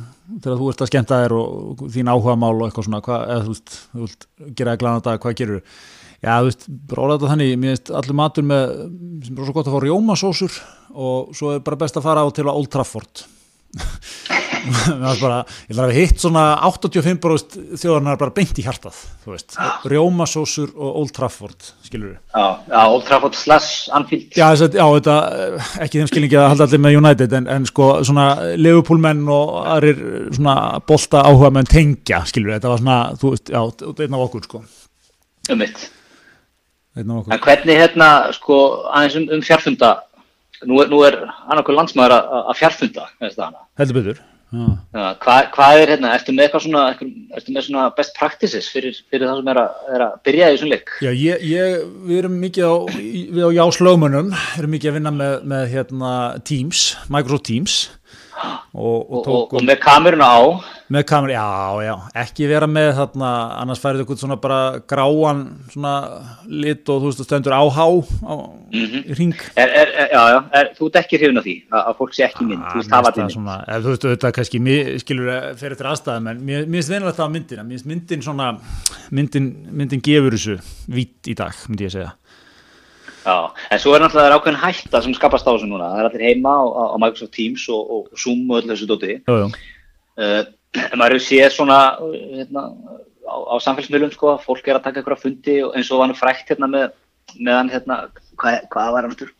þegar 0.42 0.58
þú 0.58 0.68
ert 0.70 0.82
að 0.82 0.90
skemta 0.90 1.20
þér 1.22 1.32
og 1.32 1.82
þín 1.94 2.10
áhuga 2.12 2.36
mál 2.36 2.54
og 2.54 2.66
eitthvað 2.66 2.84
svona, 2.84 3.00
hvað, 3.00 3.22
eða 3.28 3.44
þú 3.44 3.54
veist 3.54 3.70
þú 3.92 4.00
vilt 4.00 4.26
gera 4.56 4.72
það 4.72 4.80
glæðan 4.82 5.04
dag, 5.04 5.20
hvað 5.20 5.38
gerur 5.40 5.62
já, 6.22 6.32
þú 6.38 6.44
veist, 6.48 6.66
bróða 6.68 7.16
þetta 7.16 7.30
þannig, 7.32 7.58
mér 7.58 7.74
veist 7.74 7.90
allir 7.90 8.14
matur 8.14 8.44
með, 8.44 8.64
sem 9.26 9.38
er 9.38 9.44
svo 9.44 9.56
gott 9.56 9.66
að 9.66 9.74
fá 9.74 9.80
rjómasósur 9.84 10.60
og 10.94 11.34
svo 11.34 11.54
er 11.54 11.64
bara 11.66 11.80
best 11.84 11.96
að 11.96 12.06
fara 12.06 12.22
á 12.22 12.26
til 12.30 12.48
Old 12.48 12.70
Trafford 12.70 13.26
bara, 15.22 15.38
ég 15.68 15.72
ætla 15.72 15.84
að 15.84 15.90
við 15.90 15.98
hitt 15.98 16.22
svona 16.22 16.44
85% 16.68 17.56
þjóðarnar 17.80 18.18
bara 18.20 18.34
beint 18.36 18.58
í 18.60 18.64
hjartað 18.66 18.96
þú 19.24 19.34
veist, 19.34 19.58
Rjómasósur 19.88 20.72
og 20.76 21.00
Old 21.02 21.12
Trafford, 21.16 21.70
skilur 21.86 22.14
við 22.14 22.16
Já, 22.38 22.46
já 22.70 22.80
Old 22.84 23.06
Trafford 23.08 23.38
slash 23.38 23.92
Anfield. 23.96 24.32
Já, 24.36 24.46
þess, 24.52 24.78
já 24.78 24.86
þetta, 24.96 25.18
ekki 25.84 26.02
þeim 26.02 26.10
skilningi 26.12 26.40
að 26.40 26.48
halda 26.54 26.68
allir 26.68 26.82
með 26.84 26.98
United, 27.02 27.36
en, 27.40 27.50
en 27.58 27.68
sko 27.68 27.90
svona 28.08 28.26
Leopoldmenn 28.58 29.22
og 29.32 29.54
aðrir 29.76 30.02
svona 30.36 30.56
bolta 30.88 31.22
áhuga 31.28 31.52
menn 31.58 31.70
tengja, 31.70 32.24
skilur 32.28 32.52
við 32.52 32.58
þetta 32.58 32.74
var 32.74 32.82
svona, 32.82 32.98
þú 33.20 33.32
veist, 33.36 33.54
já, 33.54 33.62
einn 34.08 34.18
af 34.18 34.26
okkur 34.28 34.48
sko. 34.48 34.64
Um 35.48 35.62
mitt. 35.62 35.88
En 36.98 37.40
hvernig 37.44 37.78
hérna, 37.78 38.08
sko 38.34 38.58
aðeins 38.90 39.18
um, 39.20 39.28
um 39.36 39.42
fjárfunda 39.44 39.94
nú 40.66 40.80
er, 40.82 40.90
er 41.12 41.20
annarkur 41.46 41.76
landsmaður 41.76 42.16
að 42.18 42.56
fjárfunda 42.58 43.06
Heldur 43.78 44.18
betur 44.52 45.18
Hvað 45.22 45.48
hva 45.54 45.68
er 45.76 45.92
hérna, 45.92 46.12
ertu 46.16 46.32
með 46.34 46.46
eitthvað 46.46 46.64
svona, 46.64 46.84
ertu 47.36 47.54
með 47.54 47.66
svona 47.66 47.86
best 47.98 48.14
practices 48.16 48.68
fyrir, 48.72 48.96
fyrir 49.12 49.28
það 49.28 49.42
sem 49.42 49.50
er 49.52 49.60
að, 49.62 49.82
er 49.94 50.04
að 50.06 50.14
byrja 50.28 50.48
í 50.48 50.56
þessum 50.56 50.72
leik? 50.72 50.92
Já, 51.04 51.10
ég, 51.12 51.44
ég, 51.50 51.82
við 52.08 52.20
erum 52.22 52.38
mikið 52.42 52.68
á, 52.68 52.74
við 52.96 53.42
á 53.44 53.50
jáslögumunum 53.58 54.32
erum 54.58 54.74
mikið 54.76 54.92
að 54.92 54.98
vinna 55.00 55.14
með, 55.18 55.34
með 55.52 55.66
hérna 55.74 56.12
Teams, 56.48 56.84
Microsoft 57.12 57.48
Teams 57.50 57.78
og, 58.78 58.98
og, 59.10 59.26
og, 59.26 59.54
og 59.58 59.64
með 59.66 59.80
kameruna 59.82 60.28
á? 60.30 60.40
Með 60.88 61.04
kameruna, 61.10 61.34
já, 61.34 61.88
já, 61.88 61.94
ekki 62.22 62.48
vera 62.48 62.68
með 62.70 62.92
þarna, 63.00 63.30
annars 63.60 63.82
færið 63.82 64.04
ykkur 64.04 64.20
svona 64.20 64.38
bara 64.40 64.60
gráan 64.88 65.42
svona 65.72 65.94
lit 66.46 66.88
og 66.88 67.02
þú 67.02 67.10
veist, 67.10 67.24
stöndur 67.26 67.56
áhá 67.58 67.84
á 67.84 67.88
mm 67.90 68.86
-hmm. 68.86 69.18
ring 69.18 69.34
er, 69.56 69.68
er, 69.68 69.88
Já, 70.12 70.22
já, 70.32 70.38
er, 70.52 70.70
þú 70.78 70.90
dekkir 70.92 71.20
hrifun 71.20 71.40
á 71.40 71.42
því 71.44 71.54
að 71.70 71.96
fólk 71.98 72.14
sé 72.16 72.24
ekki 72.24 72.46
mynd, 72.48 72.62
þú 72.64 72.80
veist, 72.80 72.92
hafa 72.94 73.12
því 73.12 73.24
mynd. 73.26 73.34
Þú 73.84 73.88
veist, 73.92 74.06
þetta 74.06 74.32
kannski, 74.32 74.60
mér, 74.60 74.98
skilur 75.02 75.28
fyrir 75.60 75.76
þetta 75.76 75.90
aðstæðum, 75.92 76.30
en 76.32 76.40
mér 76.48 76.64
finnst 76.64 76.92
venilegt 76.94 77.18
það 77.18 77.28
á 77.28 77.34
myndina. 77.34 77.62
Mér 77.62 77.76
finnst 77.76 77.90
myndin 77.92 78.24
svona 78.24 78.48
myndin, 79.10 79.50
myndin 79.70 80.04
gefur 80.04 80.36
þessu 80.36 80.58
vít 80.88 81.28
í 81.28 81.36
dag, 81.38 81.52
myndi 81.68 81.88
ég 81.88 81.92
segja 81.92 82.14
Já, 83.28 83.52
en 83.70 83.80
svo 83.82 83.92
er 83.92 84.00
náttúrulega 84.00 84.38
ákveðin 84.38 84.60
hætta 84.62 85.02
sem 85.04 85.14
skapast 85.16 85.44
á 85.44 85.52
þessu 85.52 85.68
núna. 85.68 85.90
Það 85.92 86.00
er 86.00 86.08
allir 86.08 86.24
heima 86.30 86.54
á, 86.56 86.64
á 86.64 86.96
Microsoft 87.02 87.34
Teams 87.36 87.66
og, 87.68 87.90
og 87.92 88.22
Zoom 88.22 88.46
og 88.48 88.62
öllu 88.62 88.72
þessu 88.72 88.88
dóti. 88.88 89.18
Já, 89.20 89.34
já. 89.42 89.48
Uh, 90.18 90.40
maður 90.96 91.18
hefur 91.18 91.26
séð 91.26 91.50
svona 91.52 91.80
hérna, 92.38 92.64
á, 93.28 93.36
á 93.36 93.54
samfélagsmiðlum 93.64 94.14
sko, 94.14 94.38
fólk 94.46 94.68
er 94.68 94.78
að 94.78 94.86
taka 94.88 95.02
ykkur 95.02 95.18
á 95.20 95.24
fundi 95.24 95.58
eins 95.60 95.92
og 95.92 96.00
var 96.00 96.08
hann 96.08 96.18
frækt 96.18 96.54
hérna 96.54 96.70
með, 96.72 96.88
meðan 97.36 97.72
hérna, 97.74 98.00
hvað, 98.40 98.64
hvað 98.72 98.94
var 98.96 99.08
hann? 99.08 99.34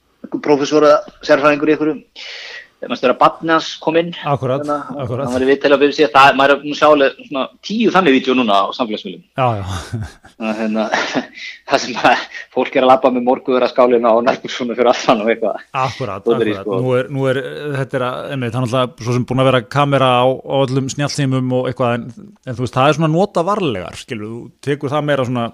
Professor 0.45 0.85
að 0.85 1.09
sérfæðingur 1.25 1.73
í 1.73 1.77
ykkurum 1.79 2.01
maður 2.87 2.99
stöður 3.01 3.13
að 3.13 3.19
Batnas 3.19 3.69
kom 3.83 3.97
inn 3.99 4.11
Akkurat, 4.15 4.63
þannig, 4.63 4.99
akkurat. 5.03 5.27
Það 5.27 5.35
var 5.35 5.45
í 5.45 5.49
viðtæli 5.49 5.75
að 5.75 5.81
byrja 5.83 5.97
sig 5.97 6.11
það, 6.15 6.37
maður 6.39 6.53
er 6.53 6.59
að 6.59 6.77
sjá 6.79 6.87
alveg 6.89 7.17
svona 7.27 7.43
tíu 7.67 7.93
þannig 7.95 8.15
vídeo 8.15 8.37
núna 8.39 8.59
á 8.63 8.67
samfélagsmiðlum. 8.77 9.25
Að 9.43 9.73
það 11.69 11.83
sem 11.83 11.99
að 11.99 12.23
fólk 12.55 12.79
er 12.79 12.87
að 12.87 12.91
lappa 12.93 13.11
með 13.15 13.27
morguðura 13.27 13.71
skálina 13.73 14.13
og 14.15 14.23
nærbúrssonu 14.29 14.77
fyrir 14.79 14.93
aftan 14.93 15.25
og 15.25 15.33
eitthvað. 15.33 15.65
Akkurat, 15.75 16.23
akkurat, 16.23 16.61
sko. 16.63 16.81
nú, 16.85 16.95
er, 17.01 17.11
nú 17.11 17.27
er 17.33 17.43
þetta 17.81 17.99
er 17.99 18.07
að, 18.07 18.19
einmitt, 18.37 18.55
hann 18.55 18.69
er 18.69 18.77
alltaf 18.79 19.07
svo 19.07 19.17
sem 19.17 19.27
búin 19.27 19.43
að 19.43 19.51
vera 19.51 19.63
kamera 19.79 20.13
á, 20.23 20.27
á 20.31 20.57
öllum 20.63 20.93
snjálfsýmum 20.95 21.57
og 21.59 21.73
eitthvað 21.73 21.97
en, 21.99 22.07
en 22.47 22.59
þú 22.59 22.67
veist, 22.67 22.79
það 22.79 22.93
er 22.93 23.01
svona 23.01 23.11
nota 23.17 23.43
varlegar, 23.49 23.99
skilur, 23.99 24.31
þú 24.37 24.69
tekur 24.69 24.95
það 24.95 25.09
meira 25.11 25.27
svona, 25.27 25.49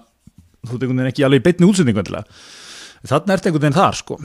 þú 0.69 0.83
tekur 0.83 1.09
ekki 1.09 1.25
alveg 1.25 1.41
í 1.41 1.47
beitni 1.49 1.71
útsendingu 1.71 2.05
Þannig 3.05 3.35
er 3.35 3.37
þetta 3.37 3.49
einhvern 3.51 3.61
veginn 3.61 3.75
þar 3.75 3.97
sko 3.99 4.15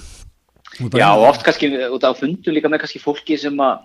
Já, 0.78 1.08
og 1.12 1.26
oft 1.28 1.44
kannski 1.46 1.70
út 1.90 2.04
á 2.06 2.10
fundum 2.16 2.54
líka 2.54 2.70
með 2.70 2.84
kannski 2.84 3.02
fólki 3.02 3.38
sem 3.40 3.56
að 3.60 3.82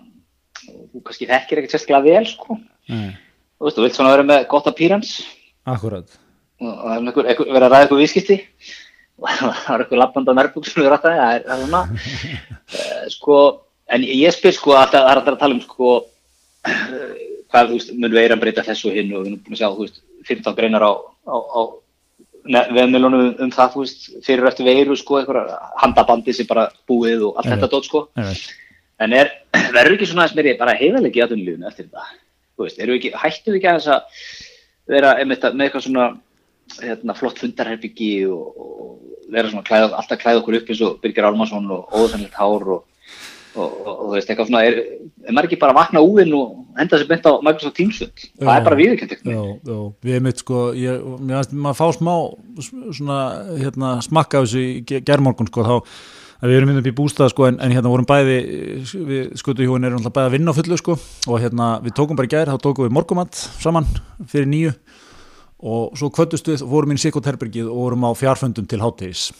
þú 0.62 1.02
kannski 1.04 1.28
þekkir 1.28 1.60
ekkert 1.60 1.74
sérstaklega 1.74 2.16
vel 2.16 2.28
sko. 2.30 2.58
Mm. 2.90 3.10
Þú 3.56 3.66
veist, 3.66 3.78
þú 3.78 3.86
vilt 3.86 3.98
svona 3.98 4.14
vera 4.14 4.26
með 4.28 4.46
gott 4.52 4.70
appearance. 4.70 5.26
Akkurat. 5.66 6.18
Og 6.62 6.72
það 6.72 6.92
er 6.94 7.02
einhver, 7.02 7.30
einhver, 7.30 7.52
verið 7.52 7.66
að 7.66 7.72
ræða 7.74 7.84
eitthvað 7.84 8.02
viðskipti 8.04 8.38
og 9.22 9.30
það 9.36 9.72
er 9.74 9.84
eitthvað 9.84 10.02
lappand 10.02 10.30
á 10.30 10.38
nærbúk 10.38 10.68
sem 10.68 10.82
við 10.82 10.90
rættaði, 10.92 11.18
það 11.20 11.54
er 11.54 11.64
svona. 11.64 11.82
uh, 11.86 13.06
sko, 13.16 13.38
en 13.92 14.06
ég 14.06 14.36
spyr 14.36 14.56
sko 14.56 14.76
að 14.76 14.94
það 14.94 15.10
er 15.10 15.20
alltaf 15.20 15.36
að 15.36 15.42
tala 15.42 15.58
um 15.58 15.64
sko 15.64 15.96
hvað, 16.66 17.70
þú 17.70 17.76
veist, 17.76 17.92
mun 17.94 18.12
við 18.12 18.22
eira 18.22 18.36
að 18.36 18.42
breyta 18.44 18.64
þessu 18.66 18.92
hinn 18.94 19.12
og 19.14 19.24
við 19.24 19.30
erum 19.30 19.42
búin 19.44 19.56
að 19.56 19.60
sjá, 19.60 19.68
þú 19.72 19.86
veist, 19.86 20.00
15 20.26 20.56
greinar 20.58 20.86
á, 20.86 20.92
á, 21.30 21.36
á 21.36 21.60
veðmilunum 22.46 23.22
um, 23.22 23.32
um 23.46 23.52
það, 23.54 23.72
þú 23.72 23.82
veist, 23.84 24.06
fyrir 24.26 24.48
eftir 24.50 24.68
veiru 24.68 24.96
sko, 24.98 25.20
einhverja 25.20 25.58
handabandi 25.82 26.34
sem 26.36 26.48
bara 26.48 26.68
búið 26.88 27.26
og 27.28 27.40
allt 27.40 27.52
þetta 27.52 27.70
dótt 27.72 27.88
sko. 27.88 28.04
En 29.02 29.16
er, 29.16 29.32
verður 29.76 29.96
ekki 29.96 30.10
svona 30.10 30.26
aðeins 30.26 30.38
meiri 30.38 30.56
bara 30.60 30.76
heiðalegi 30.78 31.24
aðunlífunu 31.24 31.70
eftir 31.70 31.88
þetta? 31.88 32.06
Þú 32.56 32.68
veist, 32.68 32.84
ekki, 32.86 33.12
hættu 33.20 33.52
við 33.52 33.58
ekki 33.60 33.72
að 33.72 33.80
þess 33.80 33.94
að 33.96 34.22
vera 34.96 35.12
með, 35.24 35.48
með 35.52 35.66
eitthvað 35.66 35.86
svona 35.88 36.06
hérna, 36.80 37.16
flott 37.16 37.40
fundarherbyggi 37.42 38.10
og, 38.30 38.46
og 38.56 39.32
vera 39.32 39.50
svona 39.50 39.66
klæð, 39.66 39.94
alltaf 39.98 40.20
klæð 40.22 40.40
okkur 40.40 40.58
upp 40.60 40.70
eins 40.72 40.82
og 40.86 41.00
Birgir 41.02 41.26
Álmarsson 41.28 41.66
og 41.74 41.96
óðsannlegt 41.96 42.38
hár 42.38 42.70
og 42.76 42.84
og, 43.56 43.76
og, 43.82 43.92
og 43.92 44.12
veist, 44.14 44.30
eitthvað 44.30 44.50
svona, 44.50 44.62
er, 44.68 44.78
er 45.26 45.34
maður 45.36 45.48
ekki 45.50 45.58
bara 45.62 45.74
að 45.74 45.80
vakna 45.80 46.02
úvinn 46.04 46.34
og 46.36 46.52
henda 46.76 47.00
sér 47.00 47.08
beint 47.10 47.26
á 47.28 47.32
Microsoft 47.44 47.76
Teams 47.78 48.02
það 48.02 48.52
er 48.52 48.66
bara 48.66 48.78
viðkjönd 48.80 49.14
við 50.04 50.18
erum 50.18 50.28
eitt 50.30 50.42
sko 50.44 50.60
ég, 50.76 51.00
ég, 51.00 51.56
maður 51.56 51.78
fá 51.80 51.86
smá 51.96 52.14
svona, 52.66 53.18
hérna, 53.60 53.96
smakka 54.04 54.42
af 54.42 54.48
þessu 54.48 54.62
í 54.66 55.02
gerðmorgun 55.08 55.50
sko, 55.50 55.66
þá 55.66 56.46
við 56.46 56.58
erum 56.58 56.72
hérna 56.72 56.82
upp 56.84 56.90
í 56.90 56.96
bústað 56.96 57.32
sko, 57.32 57.48
en, 57.48 57.58
en 57.64 57.72
hérna 57.72 57.92
vorum 57.92 58.08
bæði 58.08 58.36
við 59.08 59.32
skutuhjóin 59.40 59.88
erum 59.88 60.02
alltaf 60.02 60.18
bæði 60.18 60.30
að 60.30 60.36
vinna 60.36 60.52
á 60.52 60.58
fullu 60.58 60.80
sko 60.80 60.98
og 61.00 61.40
hérna 61.40 61.72
við 61.84 61.96
tókum 61.96 62.18
bara 62.18 62.30
gæri, 62.30 62.52
þá 62.52 62.60
tókum 62.68 62.88
við 62.88 62.96
morgumatt 62.98 63.40
saman 63.62 63.88
fyrir 64.28 64.50
nýju 64.52 64.76
og 65.56 65.96
svo 65.96 66.10
kvöldust 66.12 66.50
við 66.50 66.66
og 66.66 66.68
vorum 66.74 66.92
inn 66.92 67.00
í 67.00 67.04
Sikotherbergið 67.06 67.70
og 67.70 67.80
vorum 67.80 68.04
á 68.04 68.10
fjárföndum 68.18 68.66
til 68.68 68.82
háttegis 68.82 69.30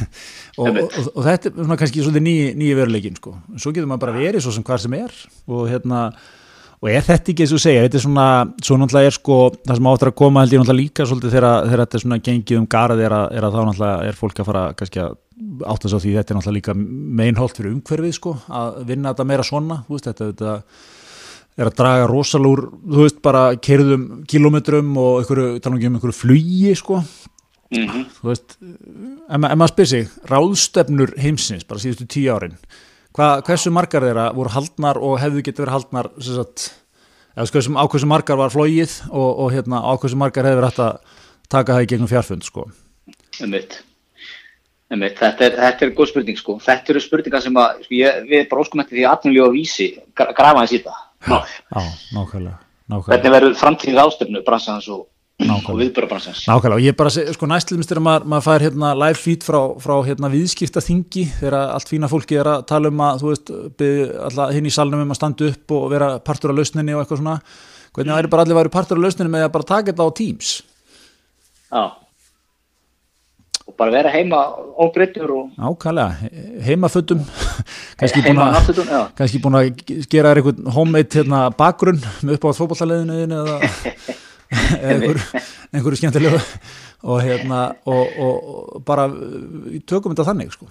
og, 0.60 0.66
og, 0.66 0.98
og 1.14 1.22
þetta 1.28 1.52
er 1.52 1.60
svona 1.60 1.78
kannski 1.78 2.02
svolítið 2.02 2.26
nýji, 2.26 2.50
nýji 2.58 2.76
veruleikin 2.80 3.18
sko, 3.20 3.36
svo 3.54 3.70
getur 3.70 3.86
maður 3.90 4.08
bara 4.08 4.18
verið 4.18 4.44
svo 4.44 4.54
sem 4.56 4.66
hvað 4.66 4.84
sem 4.84 4.96
er. 4.98 5.16
Og 5.46 5.68
hérna 5.70 6.02
og 6.80 6.88
er 6.88 7.04
þetta 7.04 7.32
ekki 7.32 7.44
eins 7.44 7.54
og 7.54 7.60
segja, 7.60 7.82
þetta 7.84 7.98
er 7.98 8.04
svona 8.06 8.26
svo 8.64 8.76
náttúrulega 8.80 9.10
er 9.10 9.16
sko, 9.16 9.38
það 9.68 9.80
sem 9.80 9.88
áttur 9.90 10.10
að 10.10 10.18
koma 10.20 10.44
held 10.44 10.54
ég 10.54 10.62
náttúrulega 10.62 10.80
líka 10.80 11.06
svolítið 11.08 11.34
þegar, 11.36 11.66
þetta 11.72 11.98
er 11.98 12.04
svona 12.04 12.20
gengið 12.28 12.60
um 12.60 12.68
garað 12.74 13.02
er 13.04 13.16
að, 13.16 13.26
er 13.36 13.46
að 13.46 13.56
þá 13.56 13.60
náttúrulega 13.68 14.06
er 14.08 14.20
fólk 14.20 14.40
að 14.40 14.48
fara 14.48 14.62
kannski 14.78 15.02
að 15.04 15.18
áttast 15.68 15.96
á 15.96 16.00
því 16.00 16.14
þetta 16.16 16.32
er 16.32 16.38
náttúrulega 16.38 16.56
líka 16.56 16.76
meinholt 17.20 17.60
fyrir 17.60 17.74
umhverfið 17.74 18.16
sko, 18.16 18.32
að 18.48 18.80
vinna 18.88 19.12
þetta 19.12 19.28
meira 19.28 19.46
svona, 19.46 19.82
þú 19.84 19.98
veist, 19.98 20.08
þetta, 20.08 20.30
þetta 20.32 20.56
er 21.60 21.68
að 21.68 21.76
draga 21.76 22.08
rosalúr, 22.08 22.64
þú 22.88 23.02
veist, 23.04 23.18
bara 23.24 23.42
kerðum 23.60 24.04
kilometrum 24.28 24.94
og 25.00 25.20
einhverju, 25.20 25.60
tala 25.60 25.76
um 25.76 25.98
einhverju 25.98 26.16
flugi, 26.16 26.74
sko. 26.78 27.02
Mm 27.70 27.86
-hmm. 27.86 28.04
þú 28.18 28.28
veist, 28.28 28.56
ef 29.30 29.38
maður 29.38 29.68
spyr 29.68 29.86
sig 29.86 30.08
ráðstefnur 30.26 31.14
heimsins, 31.18 31.64
bara 31.64 31.80
síðustu 31.80 32.06
tíu 32.06 32.34
árin, 32.34 32.56
Hva, 33.12 33.42
hversu 33.42 33.70
margar 33.70 34.02
þeirra 34.02 34.32
voru 34.34 34.50
haldnar 34.50 34.96
og 34.98 35.18
hefðu 35.18 35.42
getið 35.42 35.64
verið 35.64 35.72
haldnar 35.72 36.10
sagt, 36.18 36.74
eða 37.36 37.46
sko, 37.46 37.58
á 37.74 37.84
hversu 37.90 38.06
margar 38.06 38.36
var 38.36 38.50
flóið 38.50 39.02
og, 39.10 39.38
og 39.38 39.52
hérna, 39.52 39.82
á 39.82 39.92
hversu 39.98 40.16
margar 40.16 40.44
hefur 40.44 40.62
verið 40.62 40.70
hægt 40.70 40.78
að 40.78 40.98
taka 41.48 41.72
það 41.74 41.82
í 41.82 41.86
gegnum 41.86 42.08
fjárfund, 42.08 42.44
sko. 42.44 42.70
Um 43.42 43.50
mitt 43.50 43.82
Þetta 44.90 45.44
er, 45.44 45.52
þetta 45.54 45.86
er 45.86 45.90
góð 45.94 46.08
spurning 46.08 46.38
sko, 46.38 46.58
þetta 46.58 46.90
eru 46.90 47.00
spurningar 47.00 47.42
sem 47.42 47.54
að, 47.54 47.84
sko, 47.84 47.94
ég, 47.94 48.24
við 48.26 48.48
bara 48.50 48.60
óskum 48.60 48.80
eftir 48.80 48.96
því 48.96 49.04
að 49.04 49.12
atvinnljóða 49.12 49.52
vísi 49.54 49.86
grafa 50.14 50.64
þessi 50.64 50.80
í 50.80 50.82
það 50.82 51.09
Já, 51.26 51.80
nákvæmlega, 52.14 52.58
nákvæmlega. 52.88 53.08
Hvernig 53.10 53.32
verður 53.34 53.56
framtíðið 53.60 54.00
ástöfnu 54.02 54.42
bransans 54.46 54.88
og, 54.92 55.02
og 55.44 55.78
viðböra 55.80 56.08
bransans? 56.08 56.46
Nákvæmlega, 56.48 56.78
og 56.78 56.86
ég 56.86 56.96
bara 56.96 57.12
segi, 57.12 57.34
sko 57.36 57.48
næstlumist 57.50 57.92
er 57.92 58.00
að 58.00 58.06
maður, 58.06 58.28
maður 58.32 58.46
fær 58.48 58.64
hérna 58.66 58.92
live 59.02 59.20
feed 59.20 59.46
frá, 59.46 59.60
frá 59.84 59.94
hérna 60.08 60.32
viðskipta 60.32 60.82
þingi 60.84 61.26
þegar 61.38 61.58
allt 61.76 61.92
fína 61.92 62.10
fólki 62.10 62.40
er 62.40 62.52
að 62.54 62.66
tala 62.72 62.92
um 62.92 63.04
að, 63.04 63.22
þú 63.22 63.32
veist, 63.32 63.54
alltaf 64.30 64.54
hinn 64.56 64.70
í 64.70 64.74
salnum 64.74 65.04
um 65.04 65.12
að 65.12 65.20
standa 65.20 65.50
upp 65.52 65.76
og 65.76 65.88
vera 65.92 66.12
partur 66.24 66.54
af 66.54 66.60
lausninni 66.60 66.96
og 66.96 67.04
eitthvað 67.04 67.22
svona. 67.22 67.38
Hvernig 67.90 68.14
það 68.14 68.22
er 68.22 68.32
bara 68.32 68.46
allir 68.46 68.56
að 68.56 68.62
vera 68.62 68.76
partur 68.78 69.00
af 69.00 69.04
lausninni 69.04 69.34
með 69.34 69.48
að 69.48 69.56
bara 69.58 69.70
taka 69.74 69.92
þetta 69.92 70.08
á 70.08 70.16
Teams? 70.20 70.54
Já 71.70 71.82
bara 73.80 73.94
vera 73.94 74.12
heima 74.12 74.40
óbreyttur 74.80 75.32
Ákvæmlega, 75.56 76.30
heimafötum. 76.66 77.22
Kannski 78.00 78.22
búin 78.26 78.40
að 78.44 78.58
kannski 79.18 79.40
búin 79.42 79.58
að 79.58 79.70
gera 80.12 80.34
eitthvað 80.34 80.62
homemade 80.76 81.20
hérna, 81.20 81.42
bakgrunn 81.56 82.00
með 82.20 82.38
upp 82.38 82.48
á 82.48 82.58
fókbaltaleðinu 82.60 83.18
eða 83.40 83.58
einhver, 84.84 85.22
einhverju 85.72 86.00
skemmtilegu. 86.02 86.40
Og 87.00 87.22
hérna 87.24 87.70
og, 87.88 88.18
og, 88.20 88.50
og 88.76 88.82
bara 88.84 89.06
tökum 89.88 90.12
þetta 90.12 90.28
þannig 90.28 90.52
sko. 90.52 90.68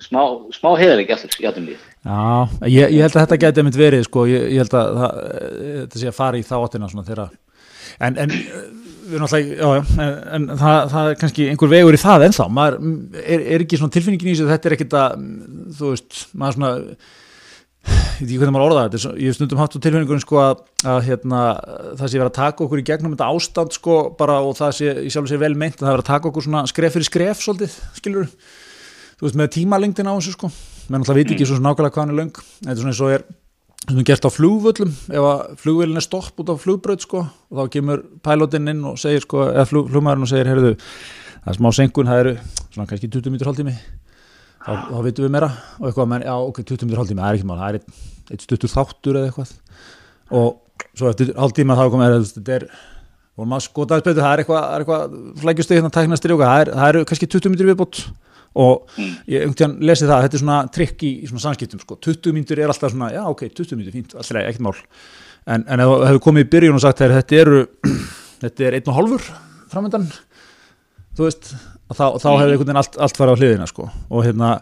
Smá, 0.00 0.22
smá 0.54 0.70
heðaleg 0.78 1.10
jættum 1.10 1.66
líð 1.66 1.80
Já, 2.06 2.48
ég, 2.70 2.92
ég 2.94 3.02
held 3.04 3.16
að 3.18 3.24
þetta 3.24 3.38
geti 3.42 3.64
mynd 3.66 3.76
verið 3.76 4.04
sko, 4.06 4.22
ég, 4.30 4.46
ég 4.54 4.62
held 4.62 4.76
að 4.78 4.92
það, 4.96 5.16
þetta 5.66 6.00
sé 6.00 6.08
að 6.08 6.16
fara 6.16 6.38
í 6.40 6.44
þá 6.46 6.54
áttina 6.56 6.88
svona 6.88 7.04
þeirra 7.08 7.26
en, 8.06 8.16
en 8.22 8.32
við 9.10 9.22
náttúrulega, 9.22 9.56
já, 9.60 9.70
já, 9.76 10.10
en 10.36 10.44
það, 10.58 10.76
það 10.92 11.08
er 11.08 11.16
kannski 11.20 11.46
einhver 11.50 11.70
vegur 11.72 11.96
í 11.96 12.00
það 12.00 12.26
ennþá, 12.28 12.46
maður 12.56 12.76
er, 13.20 13.42
er 13.56 13.64
ekki 13.64 13.80
svona 13.80 13.94
tilfinningin 13.96 14.30
í 14.30 14.34
þessu, 14.34 14.50
þetta 14.50 14.70
er 14.70 14.76
ekkit 14.76 14.96
að, 15.00 15.24
þú 15.78 15.90
veist, 15.92 16.20
maður 16.38 16.56
svona, 16.56 16.70
ég 17.90 17.90
veit 17.90 18.28
ekki 18.28 18.38
hvernig 18.42 18.54
maður 18.56 18.66
orða 18.68 18.84
þetta, 18.86 19.12
ég 19.16 19.30
hef 19.30 19.38
stundum 19.38 19.62
haft 19.62 19.76
á 19.76 19.78
tilfinningunum 19.80 20.24
sko 20.24 20.40
að, 20.44 20.64
að 20.94 21.00
hérna, 21.08 21.42
það 21.98 22.06
sé 22.06 22.20
verið 22.20 22.30
að 22.30 22.38
taka 22.40 22.66
okkur 22.66 22.82
í 22.82 22.86
gegnum 22.90 23.14
þetta 23.16 23.30
ástand 23.34 23.76
sko 23.76 23.98
bara 24.20 24.40
og 24.44 24.56
það 24.60 24.74
sé, 24.78 24.90
ég 25.06 25.14
sjálf 25.14 25.30
sé 25.30 25.40
vel 25.40 25.54
meint 25.56 25.78
að 25.78 25.86
það 25.86 25.94
verið 25.96 26.04
að 26.04 26.10
taka 26.12 26.30
okkur 26.30 26.46
svona 26.46 26.64
skref 26.70 26.96
fyrir 26.96 27.08
skref 27.08 27.44
svolítið, 27.46 27.78
skilur, 27.96 28.32
þú 29.16 29.28
veist, 29.28 29.40
með 29.40 29.52
tímalengdin 29.56 30.12
á 30.12 30.14
þessu 30.18 30.36
sko, 30.36 30.52
menn 30.90 31.00
alltaf 31.00 31.20
veit 31.20 31.32
ekki 31.32 31.48
svo 31.48 31.60
nákvæmlega 31.62 31.96
hvað 31.96 32.04
hann 32.04 32.14
er 32.14 32.20
löng, 32.20 32.42
þetta 32.60 32.76
er 32.76 32.82
svona 32.84 32.92
eins 32.92 33.04
og 33.06 33.14
er 33.16 33.24
sem 33.88 33.98
er 33.98 34.06
gert 34.06 34.26
á 34.26 34.30
flugvöllum. 34.30 34.90
Ef 35.10 35.26
að 35.30 35.40
flugvillin 35.62 36.00
er 36.00 36.04
stopp 36.04 36.40
út 36.42 36.52
á 36.52 36.54
flugbröð 36.60 37.06
sko, 37.06 37.24
og 37.24 37.60
þá 37.60 37.72
kemur 37.76 38.04
pælótinn 38.24 38.70
inn 38.72 38.84
og 38.86 39.00
segir 39.00 39.24
sko, 39.24 39.46
eða 39.48 39.66
flug, 39.70 39.88
flugmaðurinn 39.92 40.26
og 40.26 40.30
segir 40.30 40.50
heyrðu, 40.50 40.74
það 41.40 41.52
er 41.52 41.58
smá 41.58 41.70
senkun, 41.78 42.10
það 42.10 42.22
eru 42.24 42.34
svona 42.68 42.86
kannski 42.90 43.10
20 43.10 43.34
mítur 43.34 43.50
hálftími 43.50 43.74
þá, 43.74 44.72
þá 44.90 44.98
veitum 45.06 45.26
við 45.26 45.34
meira 45.34 45.50
og 45.78 45.88
eitthvað 45.88 46.10
menn, 46.12 46.26
já 46.28 46.34
ok, 46.36 46.62
20 46.62 46.88
mítur 46.90 47.02
hálftími, 47.02 47.24
það 47.24 47.32
er 47.32 47.40
ekki 47.40 47.50
mál 47.50 47.60
það 47.60 47.68
er 47.68 47.80
eitt, 47.80 48.00
eitt 48.30 48.46
stuttur 48.46 48.74
þáttur 48.74 49.20
eða 49.20 49.30
eitthvað. 49.30 49.54
Og 50.40 50.88
svo 50.94 51.10
eftir 51.10 51.34
hálftíma 51.38 51.78
þá 51.78 51.84
komið 51.94 52.16
þetta 52.36 52.56
er, 52.58 52.66
og 53.40 53.48
maður 53.48 53.66
skotaðis 53.70 54.06
betur 54.06 54.26
það 54.26 54.34
er 54.34 54.44
eitthvað, 54.44 54.66
eitthvað 54.76 55.18
flækjustegið 55.40 55.80
hérna 55.80 55.94
tæknastir 55.96 56.36
það 56.36 56.88
eru 56.90 57.06
kannski 57.08 57.30
20 57.32 57.54
mítur 57.54 57.72
viðbútt 57.72 58.04
og 58.58 58.88
mm. 58.96 59.10
ég 59.30 59.46
umtján 59.46 59.76
lesi 59.86 60.08
það, 60.08 60.26
þetta 60.26 60.38
er 60.38 60.42
svona 60.42 60.60
trikk 60.74 61.04
í, 61.06 61.12
svona 61.30 61.44
samskiptum 61.44 61.82
sko, 61.82 61.98
20 62.02 62.34
mínutur 62.36 62.62
er 62.62 62.72
alltaf 62.72 62.94
svona, 62.94 63.12
já 63.14 63.22
ok, 63.30 63.44
20 63.48 63.78
mínutur, 63.78 63.94
fínt, 63.94 64.16
alltaf 64.16 64.40
ekkert 64.42 64.64
mál. 64.66 64.74
En, 65.46 65.64
en 65.64 65.82
ef 65.84 65.90
þú 65.90 66.00
hefur 66.08 66.24
komið 66.26 66.46
í 66.46 66.50
byrjun 66.54 66.78
og 66.78 66.84
sagt 66.84 67.02
þegar 67.02 67.20
þetta 67.20 67.40
eru, 67.44 67.62
þetta 68.42 68.66
er 68.66 68.78
einn 68.78 68.90
og 68.90 68.98
hálfur 68.98 69.30
framöndan, 69.70 70.10
þú 71.16 71.28
veist 71.28 71.52
þá, 71.54 72.04
þá 72.18 72.28
mm. 72.30 72.38
hefur 72.42 72.54
einhvern 72.54 72.66
veginn 72.66 72.82
allt, 72.82 73.00
allt 73.06 73.20
farið 73.20 73.34
á 73.34 73.40
hliðina 73.40 73.70
sko. 73.70 73.90
Og 74.10 74.26
hérna 74.26 74.52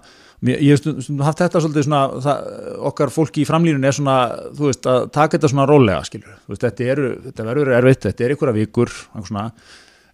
ég 0.47 0.71
hef 0.71 1.09
haft 1.27 1.41
þetta 1.41 1.61
svolítið 1.63 1.87
svona 1.89 2.21
það, 2.23 2.49
okkar 2.91 3.11
fólki 3.11 3.43
í 3.43 3.49
framlýnun 3.49 3.89
er 3.89 3.97
svona 3.97 4.19
þú 4.55 4.69
veist 4.69 4.87
að 4.87 5.09
taka 5.15 5.35
þetta 5.35 5.51
svona 5.51 5.67
rólega 5.67 6.05
skilur, 6.07 6.37
veist 6.47 6.63
þetta, 6.63 6.89
eru, 6.95 7.09
þetta 7.25 7.47
verður 7.49 7.75
erfitt, 7.75 8.05
þetta 8.07 8.25
er 8.25 8.35
einhverja 8.35 8.59
vikur 8.61 8.93
svona 9.27 9.49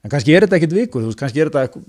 En 0.04 0.12
kannski 0.12 0.34
er 0.36 0.44
þetta 0.44 0.58
ekkit 0.58 0.74
vikur, 0.76 1.04
veist, 1.06 1.16
kannski 1.16 1.40
er 1.40 1.48
þetta 1.48 1.80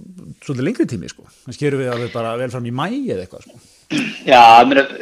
svolítið 0.46 0.64
lengri 0.64 0.86
tími, 0.88 1.10
sko. 1.12 1.26
Kannski 1.48 1.68
eru 1.68 1.82
við 1.82 1.90
að 1.92 2.04
við 2.06 2.14
bara 2.14 2.36
vel 2.40 2.48
fram 2.54 2.70
í 2.70 2.72
mæ 2.72 2.86
eða 2.88 3.26
eitthvað, 3.26 3.44
sko. 3.44 3.60
Já, 4.26 4.64
mér 4.66 4.80
er, 4.82 4.94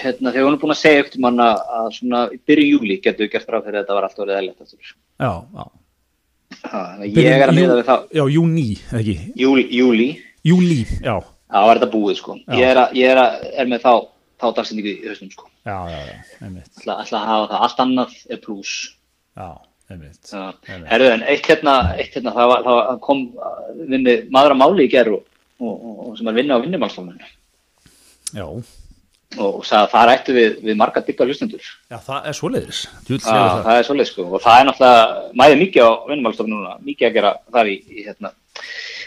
hérna, 0.00 0.32
þegar 0.32 0.34
við 0.34 0.48
erum 0.48 0.58
búin 0.64 0.74
að 0.74 0.80
segja 0.80 1.04
um 1.06 1.28
hana 1.28 1.46
að 1.78 1.86
svona 1.96 2.24
byrju 2.50 2.66
júli 2.66 2.98
getur 3.04 3.28
við 3.28 3.32
gert 3.36 3.54
ráð 3.54 3.68
fyrir 3.68 3.78
að 3.78 3.84
þetta 3.84 3.98
var 3.98 4.08
allt 4.08 4.20
orðið 4.24 4.40
eðlert. 4.40 4.74
Já, 5.22 5.32
já. 5.54 5.64
Það, 6.66 7.06
ég 7.06 7.30
er 7.30 7.46
að 7.46 7.56
miða 7.56 7.78
við 7.78 7.86
þá. 7.88 7.94
Já, 8.18 8.24
júni, 8.34 8.66
ekki? 8.98 9.16
Júli. 9.38 9.64
Júli, 9.78 10.08
júli 10.50 10.80
já. 10.98 11.14
Já, 11.14 11.16
það 11.54 11.70
var 11.70 11.80
þetta 11.80 11.92
búið, 11.94 12.18
sko. 12.18 12.40
Já. 12.42 12.58
Ég 12.58 12.68
er, 12.74 12.82
að, 12.82 12.96
ég 12.98 13.14
er, 13.14 13.22
að, 13.22 13.50
er 13.54 13.70
með 13.70 13.86
þá, 13.86 13.92
þá 14.42 14.46
dagsendingu 14.58 14.92
í 14.92 15.08
höstum, 15.08 15.30
sko. 15.32 15.48
Já, 15.62 15.78
já, 15.94 16.00
já, 16.10 16.22
einmitt. 16.42 16.72
Alltaf 16.82 17.20
að 17.22 17.28
hafa 17.30 17.50
það, 17.54 17.60
allt 17.68 17.84
annað 17.86 18.18
er 18.34 18.42
pluss. 18.42 18.74
Já. 19.38 19.50
Herðu 20.88 21.12
en 21.12 21.26
eitt 21.28 21.46
hérna, 21.50 21.76
eitt 21.98 22.16
hérna 22.16 22.34
það, 22.36 22.50
var, 22.52 22.66
það 22.68 22.98
kom 23.06 23.22
vinni, 23.90 24.16
maður 24.32 24.56
að 24.56 24.60
máli 24.62 24.88
í 24.88 24.92
gerð 24.92 25.18
og, 25.18 25.24
og, 25.62 26.02
og 26.08 26.18
sem 26.18 26.30
er 26.30 26.38
vinna 26.38 26.58
á 26.58 26.62
vinnumálstofnunum 26.64 27.30
Já. 28.32 28.46
Og 29.40 29.62
sagði 29.64 29.80
að 29.80 29.92
það 29.94 30.06
rættu 30.08 30.34
við, 30.36 30.56
við 30.66 30.76
marga 30.76 31.00
digga 31.06 31.24
hlustendur. 31.24 31.68
Já 31.88 31.96
það 32.04 32.26
er 32.28 32.36
svoleiðis. 32.36 32.80
Það. 33.08 33.62
það 33.64 33.78
er 33.78 33.86
svoleiðis 33.88 34.12
sko. 34.12 34.26
Og 34.28 34.44
það 34.44 34.58
er 34.58 34.68
náttúrulega 34.68 35.22
mæði 35.40 35.58
mikið 35.62 35.88
á 35.88 35.90
vinnumálstofnununa 36.10 36.74
mikið 36.84 37.08
að 37.08 37.16
gera 37.16 37.32
þar 37.56 37.70
í, 37.72 37.76
í 37.88 38.04
hérna 38.08 38.32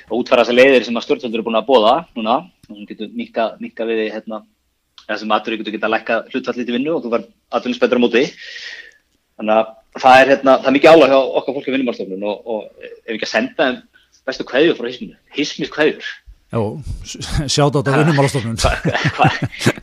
og 0.05 0.17
útfæra 0.19 0.45
þessar 0.45 0.57
leiðir 0.57 0.85
sem 0.85 0.97
að 0.97 1.05
stjórnvöldur 1.05 1.41
er 1.41 1.45
búin 1.45 1.59
að 1.59 1.69
bóða 1.69 1.93
núna. 2.17 2.37
Og 2.65 2.73
sem 2.73 2.89
getur 2.89 3.11
mikka, 3.13 3.85
við 3.85 4.03
hérna 4.15 4.41
eða 5.05 5.19
sem 5.21 5.35
aðrið 5.37 5.61
getur 5.61 5.75
geta 5.75 5.89
að 5.89 5.95
lækka 5.95 6.19
hlutfallið 6.31 6.69
til 6.69 6.77
vinnu 6.79 6.95
og 6.95 7.03
þú 7.03 7.13
var 7.13 7.25
aðvunins 7.53 7.81
betur 7.81 8.01
á 8.01 8.05
móti. 8.05 8.25
Þannig 9.37 9.59
að 9.59 9.73
það 10.01 10.19
er, 10.21 10.31
hérna, 10.33 10.57
það 10.59 10.69
er 10.69 10.75
mikið 10.77 10.93
álag 10.93 11.15
á 11.15 11.21
okkar 11.39 11.57
fólki 11.57 11.73
vinnumálstofnun 11.73 12.27
og, 12.29 12.53
og 12.55 12.87
ef 13.05 13.15
ekki 13.15 13.27
að 13.27 13.31
senda 13.31 13.67
þeim 13.69 13.81
bestu 14.25 14.47
kveðjur 14.49 14.79
frá 14.79 14.89
hisminu, 14.89 15.19
hismis 15.37 15.73
kveðjur. 15.73 16.07
Já, 16.55 16.61
sjátt 17.49 17.75
á 17.75 17.79
þetta 17.81 17.99
vinnumálstofnun 18.03 18.59
Hvað 18.61 19.37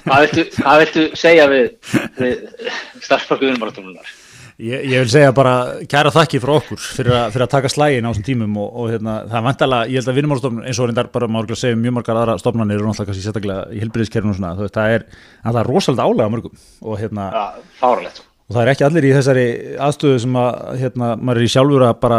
hva, 0.06 0.16
hva 0.62 0.74
viltu, 0.80 1.06
segja 1.18 1.46
við, 1.50 1.72
við 2.18 2.44
starfsfólku 3.02 3.48
vinnumálstofnunar? 3.48 4.18
Ég, 4.62 4.84
ég 4.84 5.00
vil 5.00 5.10
segja 5.10 5.32
bara 5.34 5.54
kæra 5.90 6.12
þakki 6.12 6.38
frá 6.42 6.52
okkur 6.54 6.78
fyrir, 6.78 7.12
a, 7.16 7.22
fyrir 7.32 7.46
að 7.46 7.54
taka 7.54 7.70
slægin 7.72 8.06
á 8.06 8.12
þessum 8.12 8.26
tímum 8.26 8.58
og, 8.62 8.68
og 8.78 8.90
hérna, 8.92 9.14
það 9.26 9.38
er 9.38 9.46
vantala, 9.48 9.78
ég 9.90 9.98
held 9.98 10.10
að 10.12 10.18
vinnumálstofnun 10.20 10.66
eins 10.68 10.78
og 10.78 10.90
reyndar 10.90 11.08
bara 11.14 11.28
maður 11.32 11.58
segja 11.58 11.78
mjög 11.80 11.96
margar 11.98 12.20
aðra 12.20 12.36
stofnanir 12.38 12.82
og 12.82 12.90
náttúrulega 12.90 13.10
kannski 13.10 13.26
sérstaklega 13.26 13.64
í 13.72 13.80
helbriðiskerfinu 13.82 14.34
og 14.34 14.38
svona, 14.38 14.52
það 14.76 14.98
er, 14.98 15.06
er 15.50 15.70
rosalega 15.70 16.06
álega 16.06 16.34
mörgum 16.36 16.60
og 16.84 17.00
hérna 17.00 17.30
ja, 17.32 17.46
og 18.52 18.58
það 18.58 18.66
er 18.66 18.70
ekki 18.74 18.84
allir 18.84 19.04
í 19.08 19.12
þessari 19.16 19.44
aðstöðu 19.80 20.16
sem 20.20 20.34
að 20.36 20.56
hérna, 20.82 21.06
maður 21.16 21.38
er 21.40 21.46
í 21.46 21.52
sjálfur 21.52 21.84
að 21.86 21.92
bara 22.02 22.18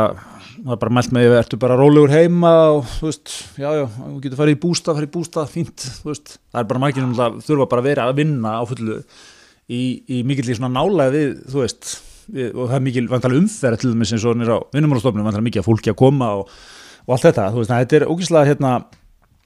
það 0.63 0.71
er 0.73 0.79
bara 0.81 0.93
mælt 0.97 1.11
með, 1.13 1.33
ertu 1.37 1.59
bara 1.61 1.75
rólegur 1.77 2.13
heima 2.13 2.53
og 2.73 2.87
þú 2.95 3.09
veist, 3.09 3.33
já, 3.59 3.67
já, 3.77 3.83
þú 3.99 4.21
getur 4.23 4.39
farið 4.39 4.55
í 4.55 4.59
bústað, 4.63 4.97
farið 4.97 5.09
í 5.09 5.13
bústað, 5.13 5.51
fínt, 5.51 5.85
þú 5.99 6.09
veist. 6.09 6.33
Það 6.49 6.61
er 6.63 6.69
bara 6.71 6.81
margir 6.81 7.05
sem 7.05 7.37
þurfa 7.49 7.67
bara 7.73 7.83
að 7.83 7.89
vera 7.89 8.07
að 8.07 8.17
vinna 8.21 8.55
á 8.57 8.63
fullu 8.71 8.97
í, 9.03 9.81
í 10.09 10.23
mikill 10.25 10.47
í 10.47 10.57
svona 10.57 10.71
nálega 10.73 11.13
við, 11.13 11.35
þú 11.53 11.61
veist 11.61 11.91
við, 12.31 12.49
og 12.55 12.63
það 12.63 12.75
er 12.79 12.85
mikil 12.87 13.05
vantala 13.11 13.39
umferð 13.43 13.83
til 13.83 13.93
þess 13.93 14.15
eins 14.17 14.25
og 14.25 14.41
nýra 14.41 14.57
á 14.57 14.59
vinnumálastofnum, 14.73 15.27
vantala 15.29 15.47
mikið 15.51 15.61
að 15.61 15.69
fólki 15.69 15.93
að 15.93 15.99
koma 16.01 16.31
og, 16.39 16.57
og 17.05 17.15
allt 17.17 17.27
þetta, 17.29 17.51
þú 17.53 17.61
veist, 17.61 17.75
þetta 17.75 17.99
er 17.99 18.09
ógíslega 18.09 18.49
hérna, 18.49 18.73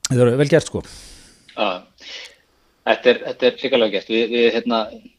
þetta 0.08 0.24
er 0.24 0.40
vel 0.40 0.50
gert 0.54 0.72
sko. 0.72 0.86
Þetta 2.88 3.12
er, 3.12 3.24
þetta 3.34 3.44
er 3.52 5.16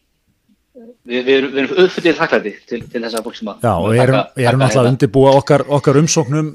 við, 0.78 1.18
við 1.24 1.30
hérna 1.30 1.36
erum, 1.36 1.56
erum 1.62 1.80
uppfyllið 1.84 2.18
þakklæti 2.18 2.52
til, 2.68 2.80
til 2.92 3.02
þess 3.02 3.18
að 3.18 3.26
fólk 3.26 3.38
sem 3.38 3.50
að 3.50 3.66
Já, 3.66 3.72
og 3.74 3.88
við 3.92 4.02
erum, 4.04 4.20
erum 4.44 4.64
alltaf 4.66 4.82
að 4.82 4.90
undirbúa 4.92 5.32
okkar, 5.38 5.64
okkar 5.78 5.98
umsóknum 6.02 6.52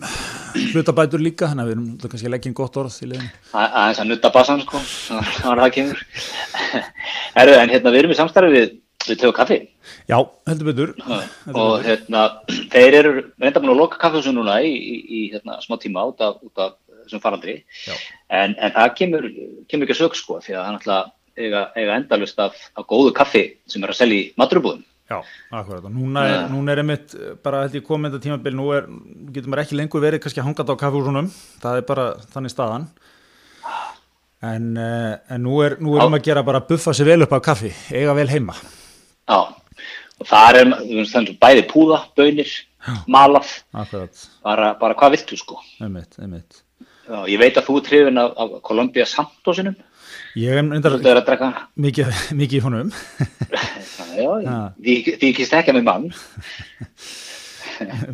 hlutabætur 0.74 1.24
líka, 1.24 1.50
þannig 1.50 1.64
að 1.64 1.70
við 1.72 1.76
erum 1.76 1.90
kannski 2.04 2.30
að 2.30 2.36
leggja 2.36 2.52
einn 2.52 2.58
gott 2.58 2.80
orð. 2.82 2.94
Það 2.94 3.66
er 3.66 3.90
þess 3.90 4.04
að 4.04 4.10
nutta 4.12 4.32
basan, 4.34 4.64
sko, 4.64 4.84
þannig 5.10 5.50
að 5.54 5.64
það 5.64 5.74
kemur. 5.78 6.06
Erðu, 7.44 7.58
en 7.60 7.74
hérna, 7.74 7.94
við 7.94 8.02
erum 8.04 8.14
í 8.14 8.20
samstarfi 8.20 8.54
við, 8.54 8.78
við 9.08 9.20
töfu 9.24 9.36
kaffi. 9.40 9.60
Já, 10.12 10.18
heldur 10.50 10.70
betur. 10.70 10.94
Og 11.54 11.74
hérna, 11.88 12.28
þeir 12.74 13.00
eru 13.02 13.16
reynda 13.42 13.64
búin 13.64 13.74
að 13.74 13.82
loka 13.82 14.00
kaffehúsum 14.04 14.38
núna 14.38 14.60
í, 14.64 14.72
í, 14.78 14.96
í 15.04 15.26
hérna, 15.34 15.58
smá 15.66 15.78
tíma 15.82 16.06
út 16.12 16.24
af, 16.24 16.40
út 16.46 16.64
af 16.64 16.78
þessum 17.04 17.24
farandri, 17.24 17.58
en, 18.32 18.54
en 18.56 18.78
það 18.78 18.96
kemur, 19.00 19.28
kemur 19.68 19.90
ekki 19.90 19.98
að 19.98 20.02
sög, 20.06 20.16
sko, 20.16 20.40
því 20.46 20.56
að 20.56 20.64
er 20.64 20.78
náttúrulega 20.78 21.12
eiga, 21.38 21.68
eiga 21.78 22.00
endalust 22.00 22.40
af, 22.42 22.58
af 22.78 22.88
góðu 22.90 23.14
kaffi 23.16 23.46
sem 23.70 23.84
er 23.84 23.94
að 23.94 24.02
selja 24.02 24.20
í 24.22 24.34
maturubúðum. 24.40 24.84
Já, 25.12 25.18
akkurat 25.52 25.84
og 25.84 25.92
núna 25.92 26.22
er, 26.26 26.34
ja. 26.34 26.44
núna 26.48 26.72
er 26.72 26.80
einmitt 26.82 27.14
bara 27.44 27.66
held 27.66 27.76
ég 27.76 27.84
komið 27.86 28.14
þetta 28.14 28.24
tímabil, 28.24 28.54
nú 28.56 28.70
er, 28.74 28.86
getur 29.36 29.52
maður 29.52 29.66
ekki 29.66 29.78
lengur 29.78 30.04
verið 30.04 30.24
kannski 30.24 30.40
að 30.40 30.48
hanga 30.48 30.62
þetta 30.62 30.78
á 30.80 30.82
kaffehúsunum, 30.84 31.28
það 31.62 31.80
er 31.80 31.90
bara 31.90 32.06
þannig 32.34 32.54
staðan 32.54 32.88
en, 34.44 34.70
eh, 34.80 35.12
en 35.36 35.44
nú 35.44 35.60
er, 35.66 35.76
nú 35.84 35.98
er 35.98 36.06
um 36.08 36.18
að 36.18 36.26
gera 36.30 36.46
bara 36.48 36.64
að 36.64 36.72
buffa 36.72 36.96
sér 36.96 37.12
vel 37.12 37.26
upp 37.26 37.36
af 37.36 37.44
kaffi, 37.50 37.72
eiga 37.92 38.16
vel 38.18 38.30
heima. 38.32 38.56
Já, 39.28 39.40
og 40.20 40.30
það 40.30 40.60
er 40.62 40.74
þannig 41.12 41.38
bæði 41.44 41.66
púða, 41.70 42.02
bönir, 42.18 42.52
malað, 43.12 43.52
bara, 43.74 44.74
bara 44.80 44.98
hvað 45.00 45.18
viltu 45.18 45.40
sko. 45.40 45.60
Einmitt, 45.84 46.16
einmitt. 46.20 46.64
Já, 47.04 47.18
ég 47.28 47.40
veit 47.40 47.60
að 47.60 47.68
þú 47.68 47.78
er 47.80 47.88
trefin 47.90 48.22
af, 48.24 48.36
af 48.40 48.60
Columbia 48.64 49.06
Santosinum 49.08 49.76
Ég 50.40 50.56
er 50.58 50.64
undar 50.64 50.98
mikið, 51.78 52.16
mikið 52.38 52.58
í 52.58 52.64
honum. 52.64 52.94
Já, 54.14 54.58
því 54.80 55.30
ekki 55.30 55.46
stekja 55.46 55.76
með 55.76 55.86
mann. 55.90 56.10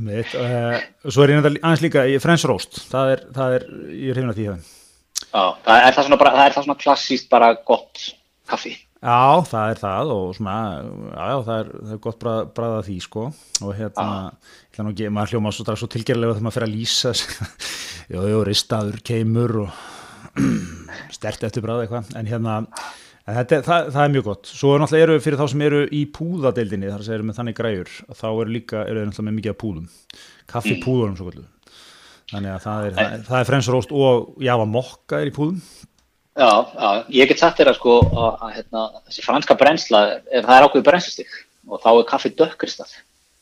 Mitt, 0.07 0.33
uh, 0.39 0.79
Svo 1.05 1.23
er 1.25 1.33
ég 1.33 1.47
aðeins 1.47 1.83
líka 1.83 2.05
í 2.07 2.17
French 2.23 2.47
Roast. 2.47 2.81
Það 2.91 3.15
er, 3.15 3.23
það 3.35 3.55
er 3.57 3.65
ég 3.91 4.11
er 4.11 4.19
hefðin 4.19 4.33
að 4.33 4.39
því 4.39 4.47
Já, 5.29 5.43
það 5.65 5.83
er 5.85 5.95
það 5.95 6.05
svona, 6.05 6.19
bara, 6.21 6.35
það 6.35 6.45
er 6.45 6.55
það 6.55 6.65
svona 6.65 6.81
klassíst 6.83 7.27
bara 7.31 7.49
gott 7.67 8.05
kaffi. 8.49 8.73
Já, 8.99 9.43
það 9.47 9.73
er 9.73 9.79
það 9.79 10.09
og 10.11 10.31
svona, 10.35 10.55
já, 11.13 11.27
það, 11.47 11.53
er, 11.59 11.69
það 11.83 11.93
er 11.95 12.01
gott 12.03 12.17
brað, 12.23 12.39
brað 12.57 12.73
að 12.79 12.87
því 12.89 12.97
sko. 13.05 13.27
Og 13.61 13.77
hérna, 13.77 14.07
ég 14.33 14.73
ætla 14.73 14.85
nú 14.87 14.93
ekki, 14.95 15.11
maður 15.15 15.35
hljóma 15.35 15.53
svo, 15.55 15.75
svo 15.79 15.91
tilgerlega 15.91 16.35
þegar 16.35 16.47
maður 16.47 16.57
fer 16.57 16.67
að 16.67 16.73
lýsa 16.73 17.13
já, 17.15 18.19
já, 18.33 18.39
ristaður, 18.49 18.99
keimur 19.07 19.55
og 19.65 19.79
stert 21.17 21.45
eftir 21.47 21.65
bræða 21.65 21.85
eitthvað 21.85 22.17
en 22.19 22.29
hérna, 22.29 22.55
en 23.25 23.37
þetta, 23.39 23.61
það, 23.67 23.91
það 23.95 24.01
er 24.03 24.13
mjög 24.15 24.27
gott. 24.29 24.51
Svo 24.51 24.73
er 24.73 24.83
náttúrulega 24.83 25.07
eru 25.07 25.21
fyrir 25.25 25.39
þá 25.39 25.45
sem 25.53 25.63
eru 25.67 25.83
í 25.95 26.01
púðadeildinni 26.15 26.91
þar 26.91 27.05
sem 27.05 27.17
eru 27.17 27.29
með 27.29 27.39
þannig 27.41 27.59
græur 27.59 27.93
þá 28.09 28.27
eru 28.29 28.55
líka, 28.55 28.83
eru 28.85 29.05
náttúrulega 29.05 29.29
með 29.29 29.39
mikið 29.39 29.55
af 29.55 29.59
púðum. 29.63 29.89
Kaffi 30.49 30.75
mm. 30.77 31.17
svo 31.17 31.29
kvöldu 31.29 31.47
þannig 32.29 32.53
að 32.53 32.63
það 32.65 32.87
er, 32.87 32.95
það, 32.95 33.13
það 33.25 33.39
er 33.39 33.47
frensróst 33.49 33.93
og 33.97 34.43
jáfa 34.45 34.65
mokka 34.69 35.21
er 35.23 35.29
í 35.31 35.35
púðum. 35.35 35.61
Já, 36.39 36.51
já, 36.77 36.89
ég 37.17 37.29
get 37.31 37.41
sagt 37.41 37.57
þér 37.59 37.71
að 37.71 37.79
sko 37.79 37.95
að, 38.05 38.27
að 38.45 38.51
hérna, 38.55 38.83
þessi 39.09 39.23
franska 39.25 39.55
brensla 39.59 40.01
er, 40.13 40.43
það 40.45 40.53
er 40.55 40.67
ákveðu 40.67 40.85
brennslistig 40.85 41.33
og 41.69 41.81
þá 41.83 41.89
er 41.91 42.05
kaffi 42.11 42.31
dökkristað. 42.37 42.93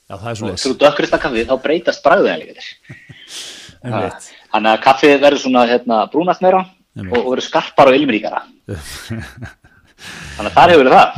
Já, 0.08 0.16
það 0.16 0.30
er 0.32 0.40
svo 0.40 0.48
leiðis 0.48 0.66
þú 0.66 0.74
dökkristað 0.82 1.24
kaffi 1.26 1.44
þá 1.50 1.54
breytast 1.66 2.06
bræðið 2.06 2.64
Þannig 3.84 4.72
að 4.72 4.82
kaffið 4.84 5.20
verður 5.22 5.44
svona 5.44 5.66
hérna, 5.70 6.00
brúnast 6.12 6.42
meira 6.42 6.64
og, 7.06 7.16
og 7.22 7.32
verður 7.32 7.46
skarpar 7.46 7.92
og 7.92 7.98
ilmríkara. 7.98 8.44
Þannig 10.38 10.52
að 10.52 10.54
þar 10.54 10.72
hefur 10.74 10.90
það. 10.94 11.16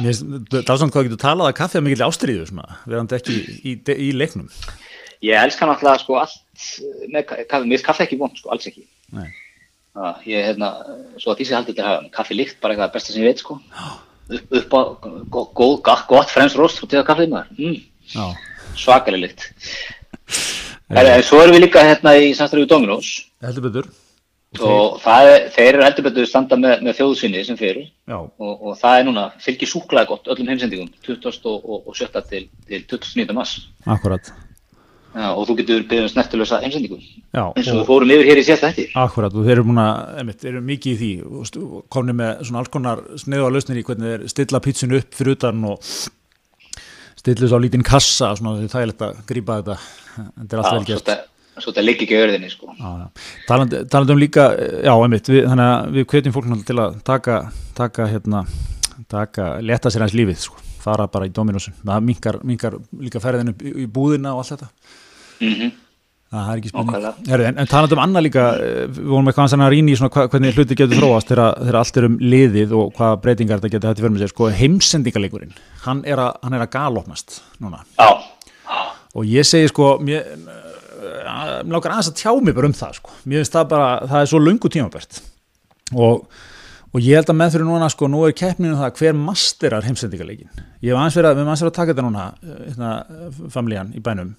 Það 0.55 0.69
svona 0.69 0.93
hvað 0.95 1.07
getur 1.07 1.21
talað 1.21 1.49
að 1.49 1.57
kaffið 1.57 1.79
er 1.79 1.85
mikill 1.85 2.05
ástriðu 2.05 2.45
verðandi 2.85 3.17
ekki 3.17 3.35
í, 3.35 3.57
í, 3.59 3.73
í 4.07 4.09
leiknum. 4.15 4.47
Ég 5.25 5.35
elskar 5.35 5.67
náttúrulega 5.67 5.99
sko 5.99 6.19
allt 6.21 6.67
með 7.11 7.25
kaffi, 7.27 7.67
mér 7.67 7.79
er 7.81 7.83
kaffi 7.83 8.05
ekki 8.05 8.19
vond 8.21 8.39
sko, 8.39 8.53
alls 8.53 8.69
ekki. 8.69 8.85
Það, 9.11 10.21
ég 10.29 10.39
er 10.39 10.47
hérna 10.53 10.69
svo 11.19 11.33
að 11.33 11.41
því 11.41 11.47
sem 11.47 11.51
ég 11.51 11.57
haldi 11.59 11.73
þetta 11.73 11.83
að 11.83 11.91
hafa 11.91 12.13
kaffi 12.15 12.37
líkt 12.39 12.61
bara 12.63 12.75
eitthvað 12.75 12.93
besta 12.95 13.11
sem 13.11 13.25
ég 13.25 13.33
veit 13.33 13.43
sko. 13.43 13.59
Upp, 14.29 14.55
upp 14.61 14.77
á 14.79 14.81
góð, 15.59 15.75
gott 16.13 16.31
fremsrost 16.31 16.79
og 16.85 16.91
tegða 16.91 17.07
kaffið 17.09 17.33
maður. 17.33 17.59
Mm. 17.59 18.37
svakalega 18.79 19.25
líkt. 19.27 19.49
En 20.89 21.21
svo 21.21 21.37
erum 21.43 21.53
við 21.53 21.67
líka 21.67 21.83
hérna 21.85 22.15
í 22.17 22.31
samstæðu 22.33 22.65
Dominós 22.65 23.09
heldur 23.45 23.67
betur 23.67 23.89
og 24.57 24.97
er, 25.05 25.47
þeir 25.53 25.75
eru 25.75 25.85
heldur 25.85 26.05
betur 26.07 26.27
standa 26.27 26.57
með, 26.57 26.79
með 26.87 26.97
þjóðsynni 26.97 27.41
sem 27.45 27.57
fyrir 27.59 27.89
og, 28.09 28.29
og 28.41 28.77
það 28.79 28.99
er 28.99 29.05
núna, 29.05 29.25
fylgir 29.43 29.69
súklaði 29.69 30.09
gott 30.09 30.29
öllum 30.33 30.49
heimsendingum 30.49 30.89
2017 31.05 32.29
til, 32.31 32.45
til 32.65 32.85
2019 32.89 33.37
mass 33.37 33.59
Akkurat 33.85 34.31
Já, 35.09 35.31
og 35.33 35.47
þú 35.49 35.55
getur 35.57 35.85
byggðið 35.89 36.05
um 36.05 36.11
snertilösa 36.13 36.59
einsendingu 36.65 36.99
eins 37.33 37.69
og 37.69 37.79
við 37.79 37.87
fórum 37.87 38.11
yfir 38.13 38.29
hér 38.29 38.41
í 38.41 38.45
sérsta 38.45 38.69
hætti 38.69 38.87
Akkurat 38.97 39.33
og 39.33 39.45
þeir 39.45 39.55
eru, 39.55 39.65
múna, 39.69 39.87
einmitt, 40.21 40.45
eru 40.45 40.61
mikið 40.65 40.91
í 40.93 40.97
því. 40.99 41.63
Komni 41.89 42.13
með 42.17 42.43
svona 42.45 42.61
alls 42.61 42.73
konar 42.73 43.01
sneðu 43.17 43.49
á 43.49 43.53
lausnir 43.53 43.81
í 43.81 43.85
hvernig 43.87 44.13
þeir 44.13 44.29
stilla 44.29 44.61
pítsun 44.61 44.93
upp 44.99 45.17
fyrir 45.17 45.33
utan 45.33 45.65
og 45.71 45.81
stilla 47.17 47.41
þess 47.41 47.57
á 47.57 47.63
lítinn 47.65 47.85
kassa 47.89 48.29
og 48.35 48.41
svona 48.41 48.69
það 48.69 48.83
er 48.83 48.91
lett 48.91 49.03
að 49.07 49.25
grípa 49.33 49.57
þetta. 49.63 49.79
Þetta 50.29 50.49
er 50.59 50.61
allt 50.61 50.77
vel 50.77 50.89
gert 50.91 51.11
Svo 51.59 51.73
þetta 51.73 51.85
ligg 51.85 52.03
ekki 52.05 52.17
öðruðinni 52.17 52.49
sko. 52.53 52.73
Talandi 53.47 53.85
taland 53.91 54.15
um 54.15 54.19
líka, 54.21 54.49
já 54.85 54.93
einmitt 54.95 55.29
við, 55.29 55.45
þannig 55.51 55.71
að 55.71 55.95
við 55.97 56.09
kvetjum 56.13 56.35
fólk 56.35 56.51
til 56.67 56.79
að 56.79 56.99
taka 57.07 57.39
taka 57.79 58.07
hérna 58.07 58.45
taka, 59.09 59.51
leta 59.63 59.91
sér 59.91 60.05
hans 60.05 60.15
lífið 60.17 60.41
sko. 60.47 60.63
Fara 60.79 61.09
bara 61.11 61.27
í 61.27 61.33
Dominusin, 61.35 61.75
það 61.83 62.07
mingar, 62.07 62.39
mingar 62.47 62.79
líka 63.03 63.21
ferðinu 63.23 63.53
í 63.59 63.85
búðina 63.91 64.33
og 64.35 64.43
allt 64.43 64.53
þetta. 64.53 64.69
Mm 65.39 65.53
-hmm. 65.53 65.71
það 66.31 66.51
er 66.51 66.61
ekki 66.61 66.71
spurning. 66.71 67.49
En, 67.49 67.59
en 67.59 67.67
talað 67.67 67.95
um 67.95 68.03
annað 68.03 68.25
líka 68.27 68.45
eh, 68.55 68.85
við 68.87 69.11
volum 69.11 69.27
eitthvað 69.27 69.55
að 69.57 69.73
rýna 69.73 69.91
í 69.91 69.97
svona 69.99 70.27
hvernig 70.31 70.55
hluti 70.55 70.79
getur 70.79 71.01
þróast 71.01 71.31
þegar 71.31 71.79
allt 71.81 71.97
er 71.97 72.07
um 72.07 72.17
liðið 72.19 72.75
og 72.79 72.93
hvaða 72.95 73.19
breytingar 73.23 73.59
þetta 73.59 73.73
getur 73.75 73.89
hætti 73.89 74.01
fyrir 74.01 74.15
með 74.15 74.23
sér. 74.23 74.33
Sko, 74.33 74.49
heimsendingaleikurinn, 74.61 75.53
hann 75.83 76.03
er 76.05 76.23
að, 76.23 76.31
hann 76.43 76.53
er 76.53 76.65
að 76.65 76.71
galopnast 76.77 77.41
núna. 77.59 77.83
Já. 77.99 78.09
og 79.15 79.25
ég 79.25 79.43
segi 79.43 79.67
sko 79.67 79.97
mér, 79.99 80.23
eh, 81.09 81.57
lákar 81.69 81.95
aðeins 81.95 82.11
að 82.13 82.21
tjá 82.21 82.31
mig 82.41 82.55
bara 82.55 82.69
um 82.69 82.77
það 82.77 82.95
sko, 83.01 83.17
mér 83.25 83.43
finnst 83.43 83.57
það 83.57 83.67
bara 83.73 83.91
það 84.05 84.21
er 84.21 84.31
svo 84.31 84.41
lungu 84.43 84.71
tímabært. 84.73 85.21
Og 85.97 86.25
og 86.89 87.05
ég 87.05 87.19
held 87.19 87.29
að 87.29 87.37
með 87.37 87.51
fyrir 87.53 87.67
núna 87.69 87.89
sko, 87.93 88.07
nú 88.09 88.23
er 88.25 88.33
keppninu 88.33 88.73
um 88.73 88.79
það 88.81 88.95
hver 88.97 89.17
masterar 89.17 89.85
heimsendingarleikin 89.85 90.49
ég 90.81 90.89
hef 90.89 90.97
aðeins 90.97 91.17
verið 91.19 91.29
að, 91.29 91.35
við 91.35 91.41
erum 91.41 91.51
aðeins 91.51 91.63
verið 91.63 91.71
að 91.71 91.77
taka 91.77 91.93
þetta 91.93 92.05
núna 92.05 92.25
hérna, 92.41 92.91
familjan 93.53 93.91
í 93.93 94.03
bænum. 94.03 94.31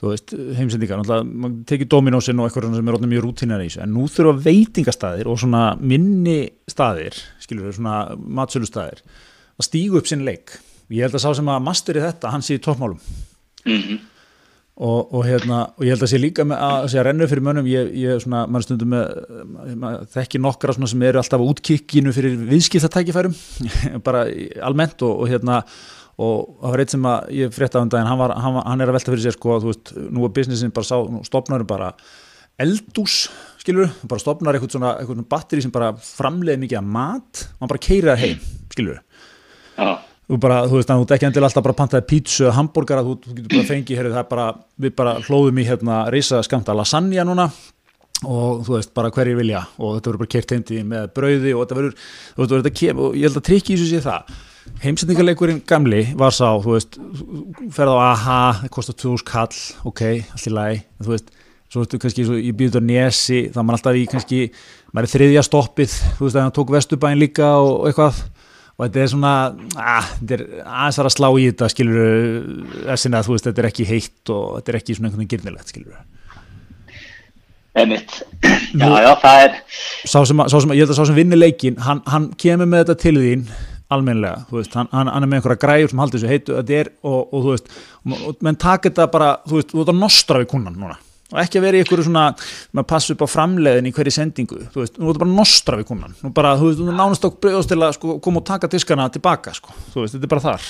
Þú 0.00 0.10
veist, 0.10 0.34
heimsendingar, 0.58 1.02
maður 1.04 1.58
tekið 1.70 1.90
dominósin 1.92 2.40
og 2.42 2.48
eitthvað 2.48 2.74
sem 2.74 2.88
er 2.88 2.96
rótið 2.96 3.12
mjög 3.12 3.24
rútínar 3.24 3.62
í 3.62 3.68
þessu. 3.68 3.82
En 3.84 3.92
nú 3.94 4.06
þurfa 4.10 4.34
veitingastæðir 4.44 5.30
og 5.30 5.38
svona 5.40 5.62
minni 5.80 6.38
staðir, 6.70 7.20
skilur 7.42 7.68
við, 7.68 7.76
svona 7.78 7.98
matsölustæðir 8.40 9.04
að 9.54 9.68
stígu 9.68 10.00
upp 10.00 10.10
sinn 10.10 10.26
leik. 10.26 10.56
Ég 10.92 11.06
held 11.06 11.16
að 11.16 11.24
sá 11.24 11.30
sem 11.38 11.52
að 11.54 11.62
masteri 11.68 12.02
þetta, 12.04 12.32
hann 12.34 12.44
sé 12.44 12.58
í 12.58 12.62
toppmálum. 12.64 12.98
Mm 13.64 13.80
-hmm. 13.80 14.02
Og, 14.74 15.12
og, 15.14 15.20
hérna, 15.22 15.60
og 15.78 15.84
ég 15.86 15.94
held 15.94 16.02
að 16.02 16.08
sé 16.10 16.18
líka 16.18 16.42
með 16.50 16.62
að 16.66 16.84
segja 16.90 17.02
rennu 17.06 17.26
fyrir 17.30 17.44
mönnum, 17.46 17.66
ég, 17.70 17.92
ég 17.94 18.22
svona, 18.24 18.40
maður 18.50 18.64
stundum 18.66 18.90
með, 18.90 20.00
þekki 20.10 20.40
nokkra 20.42 20.74
sem 20.74 21.04
eru 21.06 21.20
alltaf 21.20 21.44
útkikkinu 21.44 22.10
fyrir 22.16 22.34
viðskiptatækifærum, 22.48 23.36
bara 24.06 24.24
almennt 24.66 25.04
og, 25.06 25.20
og 25.22 25.30
hérna, 25.30 25.60
og 26.18 26.56
það 26.58 26.74
var 26.74 26.82
eitt 26.82 26.94
sem 26.96 27.06
að 27.06 27.30
ég 27.38 27.54
frétta 27.54 27.78
á 27.78 27.86
um 27.86 27.92
daginn, 27.92 28.10
hann, 28.10 28.18
var, 28.18 28.34
hann, 28.42 28.58
hann 28.66 28.82
er 28.82 28.90
að 28.90 28.98
velta 28.98 29.14
fyrir 29.14 29.22
sér 29.28 29.36
sko, 29.36 29.60
þú 29.62 29.70
veist, 29.70 29.92
nú 30.10 30.26
er 30.26 30.34
businessin 30.40 30.74
bara 30.74 30.88
sá, 30.90 30.96
stopnarum 31.30 31.70
bara 31.70 31.92
eldús, 32.66 33.20
skilur, 33.62 33.94
bara 34.10 34.22
stopnar 34.22 34.58
eitthvað 34.58 34.74
svona, 34.74 34.96
eitthvað 34.98 35.20
svona 35.20 35.30
batteri 35.36 35.62
sem 35.62 35.74
bara 35.74 35.92
framleiði 36.02 36.64
mikið 36.64 36.80
að 36.80 36.90
mat, 36.98 37.44
og 37.54 37.62
hann 37.62 37.72
bara 37.76 37.84
keiriða 37.86 38.18
heim, 38.24 38.42
skilur. 38.74 38.98
Já. 39.78 39.94
Þú, 40.24 40.38
bara, 40.40 40.62
þú 40.64 40.78
veist 40.78 40.90
að 40.90 41.02
þú 41.02 41.14
ekki 41.16 41.26
endilega 41.28 41.50
alltaf 41.50 41.64
bara 41.66 41.76
pantaði 41.76 42.06
pítsu 42.08 42.46
eða 42.46 42.56
hambúrgara, 42.56 43.04
þú, 43.04 43.18
þú 43.20 43.34
getur 43.36 43.52
bara 43.58 43.68
fengið 43.68 44.00
heru, 44.00 44.12
bara, 44.30 44.46
við 44.80 44.94
bara 44.96 45.14
hlóðum 45.26 45.60
í 45.60 45.66
hérna 45.68 45.98
reysa 46.12 46.40
skamta 46.46 46.76
lasagna 46.76 47.26
núna 47.28 47.50
og 48.24 48.64
þú 48.64 48.76
veist 48.78 48.94
bara 48.96 49.12
hverjir 49.12 49.36
vilja. 49.36 49.66
Og 49.76 49.98
þetta 49.98 50.10
verður 50.10 50.22
bara 50.22 50.32
kert 50.32 50.56
heimdi 50.56 50.80
með 50.88 51.12
brauði 51.18 51.52
og 51.52 51.62
þetta 51.64 51.78
verður, 51.80 51.94
þú 52.32 52.42
veist, 52.42 52.56
þetta 52.56 52.74
kem 52.80 53.04
og 53.04 53.16
ég 53.18 53.28
held 53.28 53.40
að 53.40 53.46
trikki 53.50 53.74
í 53.74 53.78
þessu 53.78 53.90
sé 53.90 54.04
það. 54.06 54.34
Heimsendingarleikurinn 54.80 55.60
gamli 55.68 56.02
var 56.16 56.32
sá, 56.32 56.48
þú 56.64 56.72
veist 56.72 56.96
ferða 57.76 57.98
á 58.00 58.04
aha, 58.08 58.42
það 58.62 58.70
kostar 58.78 58.96
2000 59.02 59.26
kall 59.28 59.58
ok, 59.90 60.02
allt 60.32 60.48
í 60.48 60.52
lagi, 60.56 60.78
þú 61.04 61.12
veist 61.12 61.34
svo 61.68 61.82
veistu 61.82 62.00
kannski, 62.00 62.24
svo, 62.24 62.38
ég 62.38 62.56
býður 62.56 62.78
þetta 62.78 62.86
nesi 62.86 63.40
þá 63.50 63.58
er 63.60 63.66
maður 63.66 63.78
alltaf 63.80 63.98
í 63.98 64.06
kannski, 64.08 64.40
maður 64.94 65.08
er 65.08 65.12
þriðja 65.14 65.44
stoppið 65.44 65.94
þú 66.16 66.24
veist, 66.24 66.38
það 66.38 66.50
tók 66.56 66.72
Vesturbæn 66.74 67.20
líka 67.20 67.50
og 67.60 67.88
eitthvað 67.90 68.20
og 68.74 68.86
þetta 68.86 69.02
er 69.02 69.12
svona 69.12 69.34
að, 69.78 70.08
þetta 70.18 70.36
er 70.36 70.44
aðeins 70.64 70.98
að 71.02 71.12
slá 71.14 71.28
í 71.30 71.46
þetta 71.50 71.70
skilur 71.70 72.48
þessin 72.88 73.18
að 73.18 73.28
þú 73.28 73.36
veist 73.36 73.48
þetta 73.48 73.62
er 73.62 73.70
ekki 73.70 73.88
heitt 73.90 74.34
og 74.34 74.48
þetta 74.58 74.72
er 74.72 74.78
ekki 74.80 74.96
svona 74.96 75.10
einhvern 75.10 75.22
veginn 75.22 75.34
girnilegt 75.36 75.74
skilur 75.74 76.02
Emitt 77.74 78.16
Já, 78.80 78.88
já, 79.02 79.12
það 79.22 79.44
er 79.44 79.54
Sá 80.06 80.18
sem, 80.26 80.42
sá 80.46 80.56
sem, 80.58 80.74
ég 80.74 80.84
held 80.84 80.94
að 80.94 80.98
sá 80.98 81.06
sem 81.10 81.18
vinnir 81.18 81.40
leikin 81.40 81.78
hann, 81.82 82.02
hann 82.10 82.28
kemur 82.38 82.70
með 82.70 82.84
þetta 82.84 83.00
til 83.04 83.16
þín 83.20 83.46
almenlega, 83.94 84.44
þú 84.48 84.58
veist, 84.58 84.74
hann, 84.74 84.88
hann 84.90 85.10
er 85.12 85.28
með 85.28 85.38
einhverja 85.38 85.60
græur 85.60 85.90
sem 85.92 86.00
haldur 86.00 86.18
þessu 86.18 86.30
heitu, 86.30 86.54
þetta 86.56 86.78
er 86.80 86.90
og, 87.04 87.18
og 87.20 87.44
þú 87.44 87.50
veist, 87.52 87.74
og, 88.08 88.38
menn 88.46 88.58
taka 88.58 88.88
þetta 88.88 89.06
bara 89.12 89.34
þú 89.44 89.58
veist, 89.58 89.70
þú 89.70 89.80
veist 89.80 89.92
að 89.92 90.00
nostra 90.00 90.40
við 90.40 90.48
kunnan 90.54 90.78
núna 90.80 90.96
og 91.34 91.40
ekki 91.42 91.60
að 91.60 91.66
vera 91.66 91.78
í 91.78 91.84
einhverju 91.84 92.06
svona 92.06 92.24
maður 92.72 92.88
passa 92.94 93.14
upp 93.14 93.24
á 93.26 93.28
framleiðin 93.34 93.90
í 93.90 93.94
hverju 93.94 94.14
sendingu. 94.14 94.60
Þú 94.72 94.84
veist, 94.84 94.98
nú 94.98 95.08
er 95.08 95.12
þetta 95.12 95.24
bara 95.24 95.36
nostra 95.36 95.78
við 95.80 95.88
konan 95.90 96.16
nú 96.22 96.32
bara, 96.34 96.56
þú 96.60 96.70
veist, 96.70 96.82
þú 96.82 96.96
nánast 96.96 97.28
okkur 97.28 97.42
bregðast 97.46 97.72
til 97.74 97.80
að 97.80 97.94
sko, 97.98 98.18
koma 98.24 98.42
og 98.42 98.48
taka 98.48 98.70
diskana 98.72 99.08
tilbaka, 99.12 99.54
sko. 99.58 99.74
Þú 99.92 100.04
veist, 100.04 100.16
þetta 100.16 100.28
er 100.28 100.34
bara 100.34 100.44
þar. 100.48 100.68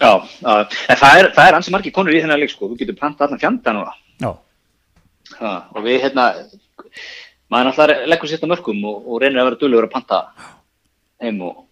Já, 0.00 0.12
uh, 0.16 0.60
en 0.94 1.00
það 1.02 1.22
er, 1.22 1.32
það 1.36 1.48
er 1.48 1.58
ansið 1.58 1.74
margi 1.76 1.94
konur 1.96 2.14
í 2.14 2.22
þennan 2.22 2.40
leik, 2.40 2.54
sko, 2.54 2.70
þú 2.70 2.78
getur 2.80 2.96
plantað 3.00 3.28
allan 3.28 3.42
fjanda 3.42 3.74
núna. 3.76 3.96
Já. 4.22 4.30
Ha, 5.40 5.56
og 5.74 5.84
við, 5.84 5.98
hérna 6.06 6.30
maður 7.50 7.70
náttúrulega 7.70 8.10
leggur 8.10 8.30
sér 8.30 8.38
þetta 8.38 8.50
mörgum 8.52 8.84
og, 8.86 9.02
og 9.06 9.22
reynir 9.22 9.42
að 9.42 9.50
vera 9.50 9.60
dölur 9.60 9.86
að 9.86 9.92
planta 9.94 10.20
heim 11.22 11.42
og, 11.46 11.64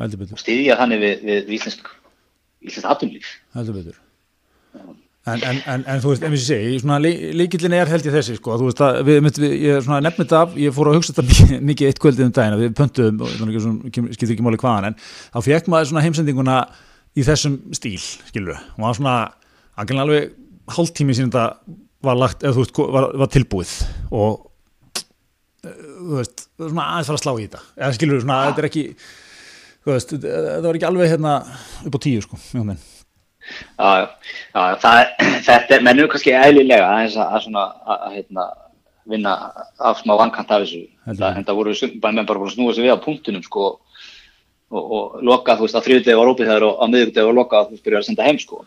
og 0.00 0.40
stýðja 0.40 0.78
þannig 0.80 1.02
við, 1.02 1.24
við, 1.28 1.40
við 1.48 1.56
íslensk 1.58 1.90
íslensk 2.64 2.90
atumlíf 2.90 3.34
Heldur 3.56 3.80
betur 3.80 4.00
En, 5.24 5.40
en, 5.40 5.58
en, 5.72 5.84
en 5.88 6.00
þú 6.04 6.10
veist, 6.10 6.24
ef 6.26 6.34
ég 6.36 6.42
segi, 6.44 6.72
líkillin 7.38 7.72
er 7.78 7.88
held 7.88 8.04
ég 8.04 8.12
þessi, 8.12 8.34
sko, 8.36 8.58
þú 8.60 8.66
veist 8.68 8.82
að 8.84 8.98
við, 9.06 9.22
við, 9.24 9.54
ég 9.56 9.86
nefnir 9.88 10.26
þetta 10.26 10.42
af, 10.44 10.58
ég 10.60 10.74
fór 10.76 10.90
að 10.90 10.98
hugsa 10.98 11.14
þetta 11.16 11.62
mikið 11.64 11.86
eitt 11.88 12.00
kvöldið 12.02 12.26
um 12.26 12.34
dagina, 12.36 12.58
við 12.60 12.74
það 12.76 14.18
skilur 14.18 14.34
ekki 14.34 14.44
máli 14.44 14.60
hvaðan, 14.60 14.90
en 14.90 14.98
þá 15.32 15.38
fekk 15.46 15.72
maður 15.72 15.90
svona 15.94 16.04
heimsendinguna 16.04 16.58
í 17.16 17.24
þessum 17.24 17.56
stíl, 17.72 17.96
við, 18.28 18.60
og 18.74 18.76
það 18.76 18.88
var 18.90 19.00
svona 19.00 19.16
alveg 20.04 20.36
hálftími 20.76 21.16
síðan 21.16 21.32
þetta 21.32 21.74
var 22.04 22.20
lagt, 22.20 22.44
eða 22.44 22.58
þú 22.58 22.66
veist, 22.66 22.84
var, 22.98 23.10
var 23.24 23.32
tilbúið 23.32 23.74
og 24.12 24.48
þú 25.64 26.18
veist, 26.18 26.48
svona 26.60 26.90
aðeins 26.90 27.14
fara 27.14 27.22
að 27.22 27.24
slá 27.24 27.32
í 27.32 27.46
þetta. 27.46 27.66
Eða 27.80 27.94
við, 27.96 28.26
svona, 28.26 28.42
þetta 28.50 28.60
er 28.60 28.68
ekki 28.68 28.88
þú 29.00 29.94
veist, 29.94 30.18
þetta 30.18 30.66
var 30.68 30.76
ekki 30.76 30.92
alveg 30.92 31.14
hérna 31.16 31.38
upp 31.88 31.96
á 31.96 32.00
tíu, 32.04 32.26
sko, 32.28 32.44
mjög 32.52 32.74
menn 32.74 32.90
Já, 33.78 34.08
já, 34.54 34.76
það, 34.82 35.00
þetta 35.48 35.76
er 35.76 35.86
mennum 35.86 36.10
kannski 36.12 36.34
eðlilega 36.38 36.90
að, 36.90 37.16
að, 37.24 37.40
svona, 37.46 37.64
að, 37.84 38.04
að 38.08 38.18
hérna, 38.18 38.46
vinna 39.14 39.34
af 39.78 40.00
smá 40.00 40.14
vankant 40.20 40.52
af 40.54 40.64
þessu. 40.64 40.84
Það, 41.04 41.26
en 41.30 41.48
það 41.48 41.58
voru 41.60 41.74
bara 42.02 42.16
menn 42.16 42.28
bara 42.28 42.52
snúið 42.54 42.78
sér 42.78 42.86
við 42.86 42.96
á 42.96 43.04
punktunum 43.04 43.44
sko 43.44 43.66
og, 44.74 44.80
og 44.82 45.18
loka 45.26 45.58
þú 45.58 45.66
veist 45.66 45.78
að 45.78 45.88
þrjúdegi 45.88 46.16
var 46.18 46.32
ópið 46.32 46.50
þegar 46.50 46.66
og 46.70 46.80
á 46.80 46.84
miðugdegi 46.88 47.28
var 47.28 47.38
loka 47.38 47.66
þú 47.68 47.82
byrjar 47.84 48.02
að 48.02 48.08
senda 48.08 48.26
heim 48.26 48.40
sko. 48.40 48.64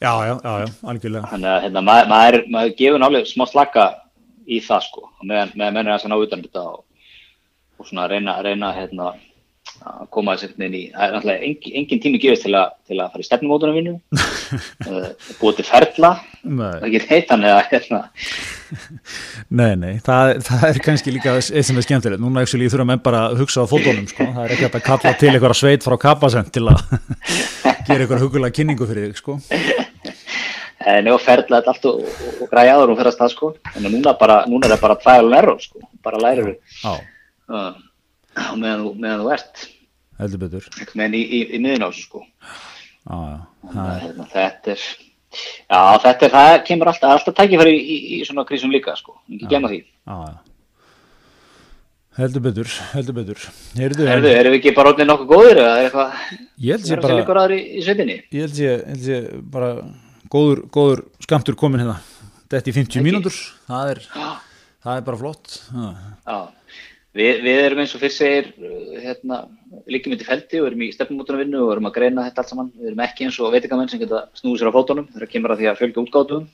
Já, 0.00 0.12
já, 0.26 0.32
já, 0.32 0.52
já 0.64 0.90
algjörlega. 0.90 1.30
Þannig 1.32 1.52
að 1.52 1.62
hérna, 1.66 1.84
maður, 1.86 2.10
maður, 2.12 2.42
maður 2.56 2.74
gefur 2.80 3.02
nálega 3.02 3.30
smá 3.30 3.46
slaka 3.50 3.86
í 4.46 4.60
það 4.64 4.84
sko 4.88 5.08
með, 5.22 5.54
með 5.58 5.72
mennir 5.76 5.94
að 5.96 6.10
ná 6.10 6.16
utan 6.18 6.44
þetta 6.44 6.64
og, 6.72 6.82
og 7.76 7.88
svona 7.88 8.08
reyna, 8.10 8.36
reyna 8.44 8.72
hérna 8.76 9.12
að 9.86 10.06
koma 10.14 10.34
þess 10.34 10.48
að 10.48 10.64
inn 10.66 10.74
í, 10.76 10.82
það 10.92 11.04
er 11.06 11.14
náttúrulega 11.14 11.46
engin, 11.46 11.74
engin 11.80 12.00
tími 12.02 12.20
gefist 12.22 12.44
til, 12.46 12.52
a, 12.58 12.62
til 12.88 12.98
að 12.98 13.12
fara 13.12 13.24
í 13.24 13.26
stefnumótunum 13.26 13.76
vinnu 13.76 13.94
uh, 13.96 15.08
búið 15.40 15.60
til 15.60 15.66
ferla. 15.68 16.10
Það 16.42 16.86
getur 16.94 17.12
heitan 17.12 17.46
eða 17.46 17.62
hérna. 17.70 18.00
Nei, 19.60 19.72
nei, 19.78 19.92
það, 20.06 20.32
það 20.46 20.66
er 20.68 20.80
kannski 20.86 21.14
líka 21.14 21.36
eitt 21.38 21.68
sem 21.68 21.78
er 21.78 21.86
skemmtilegt, 21.86 22.22
núna 22.22 22.44
ekki 22.46 22.70
þurfa 22.72 22.88
menn 22.90 23.02
bara 23.04 23.24
að 23.30 23.42
hugsa 23.42 23.66
á 23.66 23.70
fótónum, 23.70 24.06
sko, 24.10 24.26
það 24.36 24.44
er 24.44 24.54
ekki 24.56 24.68
að 24.70 24.86
kalla 24.90 25.14
til 25.20 25.32
einhverja 25.32 25.60
sveit 25.60 25.86
frá 25.86 25.96
kapasend 26.06 26.52
til 26.54 26.66
að 26.72 26.82
gera 27.86 28.00
einhverja 28.02 28.22
hugulega 28.24 28.56
kynningu 28.58 28.88
fyrir 28.90 29.10
þig, 29.10 29.22
sko. 29.22 29.38
En 30.86 31.08
ef 31.10 31.24
ferla 31.26 31.60
þetta 31.60 31.72
allt 31.72 31.88
og, 31.90 32.04
og, 32.06 32.38
og 32.44 32.50
græja 32.50 32.76
aður 32.76 32.94
og 32.94 33.00
ferast 33.00 33.22
það, 33.22 33.34
sko, 33.34 33.52
en 33.74 33.90
núna, 33.90 34.14
bara, 34.18 34.42
núna 34.50 34.68
er 34.68 34.76
það 34.76 34.86
bara 34.86 35.00
trial 35.02 35.26
and 35.30 35.40
error, 35.40 35.62
sko, 35.62 35.86
bara 36.06 36.22
lærir 36.22 36.52
við 36.52 36.80
uh, 38.36 38.52
meðan 38.60 38.86
meðan 39.00 39.24
þú 39.24 39.32
ert. 39.36 39.66
Heldur 40.20 40.42
betur. 40.46 40.70
Meðan 40.96 41.18
í, 41.18 41.22
í, 41.24 41.42
í 41.56 41.60
miðun 41.62 41.88
ásu 41.88 42.06
sko. 42.06 42.22
Ah, 43.06 43.44
hérna, 43.62 44.24
þetta 44.32 44.72
er 44.74 44.80
já 45.68 45.80
þetta 46.02 46.26
er, 46.26 46.32
það 46.32 46.56
kemur 46.66 46.90
alltaf 46.90 47.12
alltaf 47.14 47.36
tækifæri 47.38 47.76
í, 47.76 47.96
í 48.16 48.18
svona 48.26 48.46
krísum 48.48 48.72
líka 48.74 48.96
sko, 48.98 49.14
ekki 49.30 49.50
gemma 49.52 49.70
því. 49.70 49.78
Ah, 50.10 50.32
heldur 52.18 52.42
betur 52.48 52.72
heldur 52.94 53.18
betur. 53.20 53.46
Heyrðu, 53.78 54.08
Heyrðu, 54.10 54.32
erum 54.32 54.56
við 54.56 54.58
ekki 54.58 54.74
bara 54.78 54.94
ótrúin 54.94 55.10
nokkuð 55.12 55.30
góður 55.34 55.62
eða 55.62 55.76
er 55.76 55.86
eitthvað 55.86 56.18
ég 56.66 56.88
held 56.90 56.90
ég 56.90 57.30
bara 57.30 57.46
í 57.54 57.86
sveitinni? 57.86 58.18
Ég 58.34 58.48
held 58.48 58.60
ég, 58.64 58.84
held 58.90 59.08
ég 59.12 59.30
bara 59.54 59.70
góður, 60.32 60.66
góður 60.74 61.06
skamtur 61.22 61.58
komin 61.58 61.84
hérna. 61.84 62.00
Þetta 62.46 62.70
í 62.70 62.76
50 62.80 63.06
mínútur. 63.06 63.38
Það 63.66 63.94
er, 63.94 64.04
það 64.86 64.92
er 64.96 65.06
bara 65.10 65.22
flott. 65.22 65.58
Já 65.70 66.38
Við, 67.16 67.38
við 67.46 67.58
erum 67.62 67.80
eins 67.80 67.94
og 67.96 68.02
fyrst 68.02 68.20
segir 68.20 68.50
hérna, 69.00 69.38
líkjum 69.88 70.12
við 70.12 70.20
til 70.20 70.28
feldi 70.28 70.58
og 70.60 70.66
erum 70.68 70.82
í 70.84 70.90
stefnumótunarvinnu 70.92 71.62
og 71.64 71.70
erum 71.72 71.88
að 71.88 71.94
greina 71.96 72.26
þetta 72.26 72.42
allt 72.42 72.50
saman. 72.52 72.68
Við 72.76 72.90
erum 72.90 73.02
ekki 73.06 73.24
eins 73.24 73.38
og 73.40 73.54
veitingamenn 73.54 73.88
sem 73.88 74.02
geta 74.02 74.18
snúið 74.36 74.58
sér 74.60 74.68
á 74.68 74.76
fótunum 74.76 75.06
þegar 75.14 75.30
kemur 75.32 75.54
að 75.54 75.62
því 75.62 75.66
að 75.70 75.78
fjölga 75.80 76.02
útgáðum. 76.02 76.44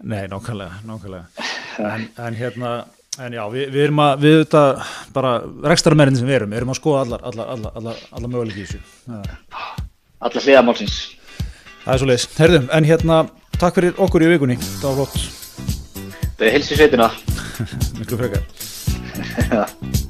Nei, 0.00 0.24
nákvæmlega, 0.30 0.74
nákvæmlega. 0.86 1.26
En, 1.80 2.02
en 2.20 2.34
hérna, 2.36 2.70
en 3.24 3.32
já, 3.32 3.40
við, 3.48 3.70
við 3.72 3.82
erum 3.86 4.00
að, 4.04 4.12
við 4.20 4.34
þetta 4.42 4.62
bara, 5.14 5.30
rekstarmerinn 5.72 6.18
sem 6.18 6.28
við 6.28 6.36
erum, 6.36 6.50
við 6.52 6.58
erum 6.60 6.72
að 6.74 6.76
skoða 6.76 7.02
allar, 7.06 7.22
allar, 7.30 7.46
allar, 7.54 7.72
allar, 7.80 8.02
allar 8.10 8.32
möguleik 8.34 8.58
í 8.60 8.64
þessu. 8.68 8.80
Allar 10.20 10.44
hliðamálsins. 10.44 10.96
Það 11.86 11.92
er 11.94 12.02
svo 12.02 12.08
leiðis. 12.10 12.26
Herðum, 12.36 12.66
en 12.76 12.88
hérna, 12.90 13.16
takk 13.56 13.78
fyrir 13.78 13.96
okkur 13.96 14.26
í 14.26 14.32
vikunni, 14.34 14.58
það 14.82 15.00
var 15.00 15.08
flott. 15.14 15.24
yeah. 19.38 20.09